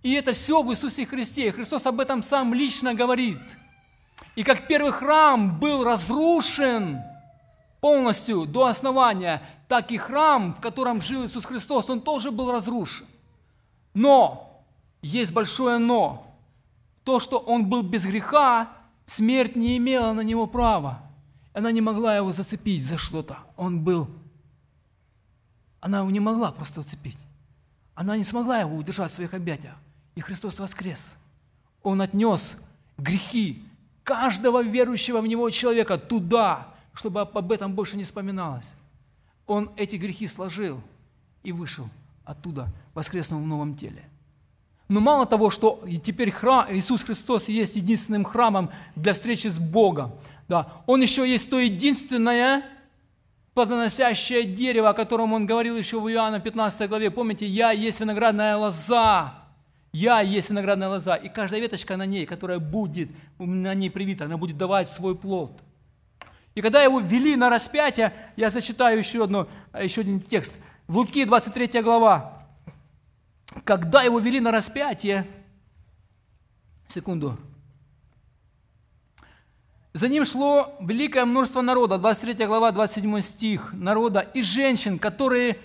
И 0.02 0.14
это 0.14 0.34
все 0.34 0.64
в 0.64 0.72
Иисусе 0.72 1.06
Христе. 1.06 1.48
И 1.48 1.52
Христос 1.52 1.86
об 1.86 2.00
этом 2.00 2.24
сам 2.24 2.54
лично 2.54 2.94
говорит. 2.94 3.40
И 4.36 4.44
как 4.44 4.68
первый 4.68 4.92
храм 4.92 5.60
был 5.60 5.84
разрушен 5.84 7.02
полностью 7.80 8.46
до 8.46 8.66
основания, 8.66 9.42
так 9.68 9.92
и 9.92 9.98
храм, 9.98 10.54
в 10.54 10.62
котором 10.62 11.02
жил 11.02 11.26
Иисус 11.26 11.46
Христос, 11.46 11.90
он 11.90 12.02
тоже 12.02 12.32
был 12.32 12.52
разрушен. 12.52 13.06
Но, 13.94 14.64
есть 15.02 15.32
большое 15.32 15.78
но. 15.78 16.26
То, 17.04 17.20
что 17.20 17.38
он 17.38 17.68
был 17.68 17.84
без 17.84 18.06
греха, 18.06 18.70
смерть 19.06 19.56
не 19.56 19.78
имела 19.78 20.14
на 20.14 20.22
него 20.22 20.48
права. 20.48 21.02
Она 21.54 21.72
не 21.72 21.82
могла 21.82 22.16
его 22.16 22.32
зацепить 22.32 22.86
за 22.86 22.98
что-то. 22.98 23.38
Он 23.56 23.80
был... 23.80 24.08
Она 25.80 26.00
его 26.00 26.12
не 26.12 26.20
могла 26.20 26.52
просто 26.52 26.82
уцепить. 26.82 27.18
Она 27.96 28.18
не 28.18 28.24
смогла 28.24 28.60
его 28.60 28.76
удержать 28.76 29.12
в 29.12 29.16
своих 29.16 29.34
объятиях. 29.34 29.76
И 30.16 30.22
Христос 30.22 30.60
воскрес. 30.60 31.18
Он 31.82 32.02
отнес 32.02 32.58
грехи 32.98 33.64
каждого 34.04 34.62
верующего 34.62 35.22
в 35.22 35.28
Него 35.28 35.50
человека 35.50 35.98
туда, 35.98 36.68
чтобы 36.98 37.22
об 37.22 37.52
этом 37.52 37.74
больше 37.74 37.98
не 37.98 38.04
вспоминалось. 38.04 38.74
Он 39.46 39.70
эти 39.78 39.96
грехи 39.96 40.28
сложил 40.28 40.82
и 41.44 41.52
вышел 41.52 41.90
оттуда, 42.26 42.68
воскреснув 42.94 43.42
в 43.42 43.46
новом 43.46 43.78
теле. 43.78 44.04
Но 44.90 45.00
мало 45.00 45.26
того, 45.26 45.50
что 45.50 45.84
теперь 46.04 46.32
храм, 46.32 46.66
Иисус 46.70 47.04
Христос 47.04 47.50
есть 47.50 47.76
единственным 47.76 48.24
храмом 48.24 48.72
для 48.96 49.14
встречи 49.14 49.48
с 49.48 49.60
Богом, 49.60 50.14
да, 50.48 50.72
Он 50.86 51.02
еще 51.02 51.30
есть 51.30 51.50
то 51.50 51.60
единственное 51.60 52.64
плодоносящее 53.54 54.44
дерево, 54.44 54.90
о 54.90 54.94
котором 54.94 55.34
Он 55.34 55.46
говорил 55.46 55.76
еще 55.76 56.00
в 56.00 56.10
Иоанна 56.10 56.40
15 56.40 56.88
главе. 56.90 57.12
Помните, 57.12 57.46
«Я 57.46 57.72
есть 57.72 58.00
виноградная 58.00 58.56
лоза». 58.56 59.34
Я 59.94 60.22
есть 60.22 60.50
виноградная 60.50 60.90
лоза, 60.90 61.16
и 61.16 61.28
каждая 61.28 61.60
веточка 61.60 61.98
на 61.98 62.06
ней, 62.06 62.26
которая 62.26 62.60
будет 62.60 63.10
на 63.40 63.74
ней 63.74 63.90
привита, 63.90 64.26
она 64.26 64.38
будет 64.38 64.58
давать 64.58 64.90
свой 64.90 65.16
плод. 65.16 65.60
И 66.58 66.62
когда 66.62 66.82
его 66.82 67.00
вели 67.00 67.36
на 67.36 67.52
распятие, 67.52 68.12
я 68.36 68.50
зачитаю 68.50 68.98
еще, 68.98 69.26
одно, 69.26 69.48
еще 69.80 70.02
один 70.02 70.20
текст. 70.20 70.58
В 70.88 70.98
Луки 70.98 71.24
23 71.24 71.84
глава. 71.84 72.48
Когда 73.64 74.02
его 74.02 74.18
вели 74.18 74.40
на 74.40 74.50
распятие, 74.52 75.28
секунду, 76.88 77.38
за 79.94 80.08
ним 80.08 80.26
шло 80.26 80.76
великое 80.80 81.26
множество 81.26 81.62
народа, 81.62 82.00
23 82.00 82.48
глава, 82.48 82.72
27 82.72 83.22
стих, 83.22 83.74
народа 83.74 84.22
и 84.22 84.42
женщин, 84.42 84.98
которые 84.98 85.60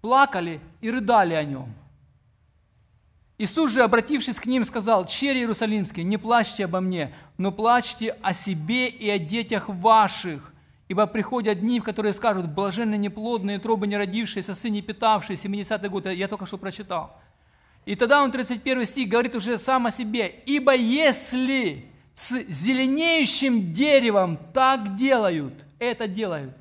плакали 0.00 0.60
и 0.80 0.92
рыдали 0.92 1.34
о 1.34 1.42
нем. 1.42 1.74
Иисус 3.40 3.72
же, 3.72 3.82
обратившись 3.82 4.38
к 4.38 4.44
ним, 4.44 4.66
сказал, 4.66 5.06
«Черри 5.06 5.40
Иерусалимские, 5.40 6.04
не 6.04 6.18
плачьте 6.18 6.66
обо 6.66 6.80
мне, 6.82 7.10
но 7.38 7.50
плачьте 7.50 8.14
о 8.20 8.34
себе 8.34 8.88
и 8.88 9.08
о 9.08 9.18
детях 9.18 9.70
ваших, 9.70 10.52
ибо 10.88 11.06
приходят 11.06 11.60
дни, 11.60 11.80
в 11.80 11.82
которые 11.82 12.12
скажут, 12.12 12.50
блаженны 12.50 12.96
неплодные, 12.96 13.58
тробы 13.58 13.86
не 13.86 13.96
родившиеся, 13.96 14.54
сын 14.54 14.72
не 14.72 14.82
питавшие, 14.82 15.38
70-й 15.38 15.88
год». 15.88 16.04
Я 16.08 16.28
только 16.28 16.44
что 16.44 16.58
прочитал. 16.58 17.18
И 17.86 17.94
тогда 17.94 18.22
он, 18.22 18.30
31 18.30 18.84
стих, 18.84 19.08
говорит 19.08 19.34
уже 19.34 19.56
сам 19.56 19.86
о 19.86 19.90
себе, 19.90 20.26
«Ибо 20.44 20.76
если 20.76 21.86
с 22.12 22.44
зеленеющим 22.46 23.72
деревом 23.72 24.36
так 24.36 24.96
делают, 24.96 25.64
это 25.78 26.06
делают, 26.06 26.54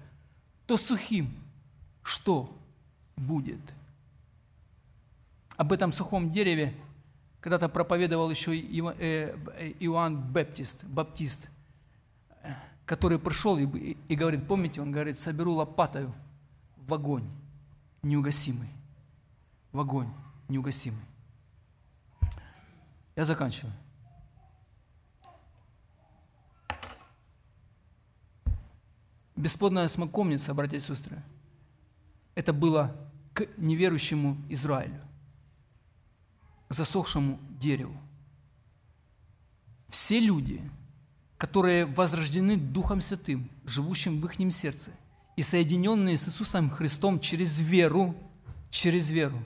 то 0.66 0.78
сухим 0.78 1.30
что 2.04 2.50
будет?» 3.18 3.60
Об 5.60 5.74
этом 5.74 5.92
сухом 5.92 6.32
дереве 6.32 6.74
когда-то 7.42 7.68
проповедовал 7.68 8.30
еще 8.30 8.58
э, 8.58 9.36
Иоанн 9.82 10.32
Баптист, 10.32 10.86
Баптист 10.86 11.50
который 12.86 13.20
пришел 13.20 13.58
и, 13.58 13.98
и 14.08 14.16
говорит, 14.16 14.48
помните, 14.48 14.82
он 14.82 14.94
говорит, 14.94 15.20
соберу 15.20 15.54
лопатою 15.54 16.16
в 16.78 16.94
огонь 16.94 17.30
неугасимый. 18.02 18.70
В 19.74 19.82
огонь 19.82 20.08
неугасимый. 20.48 21.04
Я 23.18 23.26
заканчиваю. 23.26 23.74
Бесплодная 29.36 29.90
смоковница, 29.90 30.54
братья 30.54 30.78
и 30.78 30.80
сестры, 30.80 31.22
это 32.34 32.54
было 32.54 32.96
к 33.34 33.46
неверующему 33.58 34.38
Израилю 34.48 35.09
засохшему 36.70 37.40
дереву. 37.60 37.96
Все 39.90 40.20
люди, 40.20 40.62
которые 41.38 41.86
возрождены 41.86 42.58
Духом 42.58 43.02
Святым, 43.02 43.50
живущим 43.66 44.22
в 44.22 44.26
их 44.26 44.54
сердце, 44.54 44.92
и 45.36 45.44
соединенные 45.44 46.18
с 46.18 46.28
Иисусом 46.28 46.70
Христом 46.70 47.20
через 47.20 47.60
веру, 47.60 48.16
через 48.70 49.10
веру, 49.10 49.42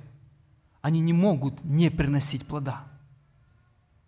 они 0.82 1.00
не 1.00 1.14
могут 1.14 1.64
не 1.64 1.90
приносить 1.90 2.46
плода. 2.46 2.84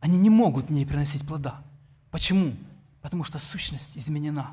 Они 0.02 0.18
не 0.18 0.30
могут 0.30 0.70
не 0.70 0.86
приносить 0.86 1.26
плода. 1.26 1.64
Почему? 2.12 2.54
Потому 3.02 3.24
что 3.24 3.40
сущность 3.40 3.98
изменена. 3.98 4.52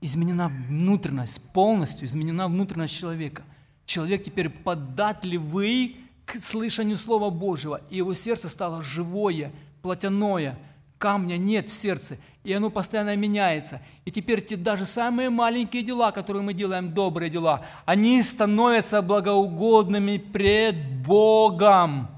Изменена 0.00 0.48
внутренность, 0.48 1.40
полностью 1.52 2.06
изменена 2.06 2.46
внутренность 2.46 2.94
человека. 2.94 3.42
Человек 3.84 4.22
теперь 4.22 4.48
податливый 4.48 5.96
к 6.26 6.40
слышанию 6.40 6.98
Слова 6.98 7.30
Божьего, 7.30 7.80
и 7.88 7.96
его 7.96 8.12
сердце 8.12 8.48
стало 8.48 8.82
живое, 8.82 9.52
плотяное, 9.80 10.58
камня 10.98 11.36
нет 11.36 11.68
в 11.68 11.72
сердце, 11.72 12.18
и 12.42 12.52
оно 12.52 12.68
постоянно 12.68 13.16
меняется. 13.16 13.80
И 14.04 14.10
теперь 14.10 14.44
те 14.44 14.56
даже 14.56 14.84
самые 14.84 15.30
маленькие 15.30 15.82
дела, 15.82 16.10
которые 16.10 16.42
мы 16.42 16.52
делаем, 16.52 16.92
добрые 16.92 17.30
дела, 17.30 17.64
они 17.84 18.22
становятся 18.22 19.02
благоугодными 19.02 20.18
пред 20.18 21.02
Богом. 21.02 22.08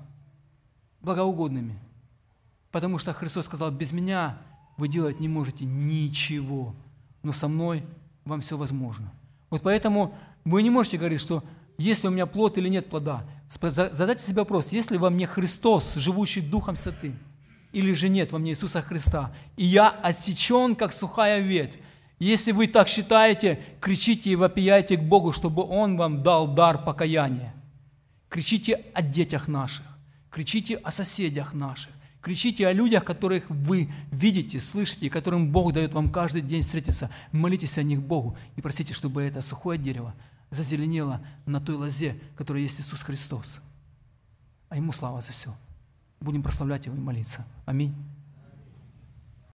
Благоугодными. 1.00 1.78
Потому 2.70 2.98
что 2.98 3.12
Христос 3.12 3.44
сказал, 3.44 3.70
без 3.70 3.92
меня 3.92 4.38
вы 4.76 4.88
делать 4.88 5.20
не 5.20 5.28
можете 5.28 5.64
ничего, 5.64 6.74
но 7.22 7.32
со 7.32 7.48
мной 7.48 7.84
вам 8.24 8.40
все 8.40 8.56
возможно. 8.56 9.12
Вот 9.50 9.62
поэтому 9.62 10.14
вы 10.44 10.62
не 10.62 10.70
можете 10.70 10.98
говорить, 10.98 11.20
что 11.20 11.42
есть 11.79 12.03
ли 12.03 12.09
у 12.09 12.12
меня 12.12 12.26
плод 12.26 12.59
или 12.59 12.68
нет 12.68 12.91
плода. 12.91 13.24
Задайте 13.49 14.22
себе 14.22 14.41
вопрос, 14.41 14.72
есть 14.72 14.91
ли 14.91 14.99
во 14.99 15.11
мне 15.11 15.26
Христос, 15.26 15.95
живущий 15.95 16.41
Духом 16.41 16.76
Святым, 16.76 17.18
или 17.72 17.93
же 17.95 18.09
нет 18.09 18.33
во 18.33 18.39
мне 18.39 18.51
Иисуса 18.51 18.83
Христа, 18.83 19.33
и 19.57 19.64
я 19.64 19.89
отсечен, 19.89 20.74
как 20.74 20.93
сухая 20.93 21.39
ветвь. 21.39 21.79
Если 22.18 22.51
вы 22.51 22.66
так 22.66 22.89
считаете, 22.89 23.61
кричите 23.81 24.31
и 24.31 24.37
вопияйте 24.37 24.97
к 24.97 25.03
Богу, 25.03 25.33
чтобы 25.33 25.62
Он 25.62 25.97
вам 25.97 26.24
дал 26.24 26.49
дар 26.49 26.85
покаяния. 26.85 27.55
Кричите 28.29 28.85
о 28.93 29.01
детях 29.01 29.47
наших, 29.47 29.87
кричите 30.31 30.74
о 30.76 30.91
соседях 30.91 31.55
наших, 31.55 31.93
кричите 32.20 32.66
о 32.66 32.72
людях, 32.72 33.05
которых 33.05 33.49
вы 33.49 33.89
видите, 34.11 34.59
слышите, 34.59 35.09
которым 35.09 35.53
Бог 35.53 35.72
дает 35.72 35.95
вам 35.95 36.09
каждый 36.11 36.43
день 36.43 36.62
встретиться. 36.62 37.09
Молитесь 37.31 37.79
о 37.79 37.85
них 37.85 38.03
Богу 38.03 38.37
и 38.57 38.61
просите, 38.61 38.95
чтобы 38.95 39.22
это 39.22 39.41
сухое 39.41 39.79
дерево 39.79 40.12
зазеленело 40.51 41.20
на 41.46 41.61
той 41.61 41.76
лозе, 41.76 42.20
которая 42.36 42.62
есть 42.62 42.80
Иисус 42.80 43.03
Христос. 43.03 43.61
А 44.68 44.76
Ему 44.76 44.92
слава 44.92 45.20
за 45.20 45.32
все. 45.32 45.55
Будем 46.20 46.42
прославлять 46.42 46.86
Его 46.86 46.96
и 46.96 47.01
молиться. 47.01 47.46
Аминь. 47.64 47.94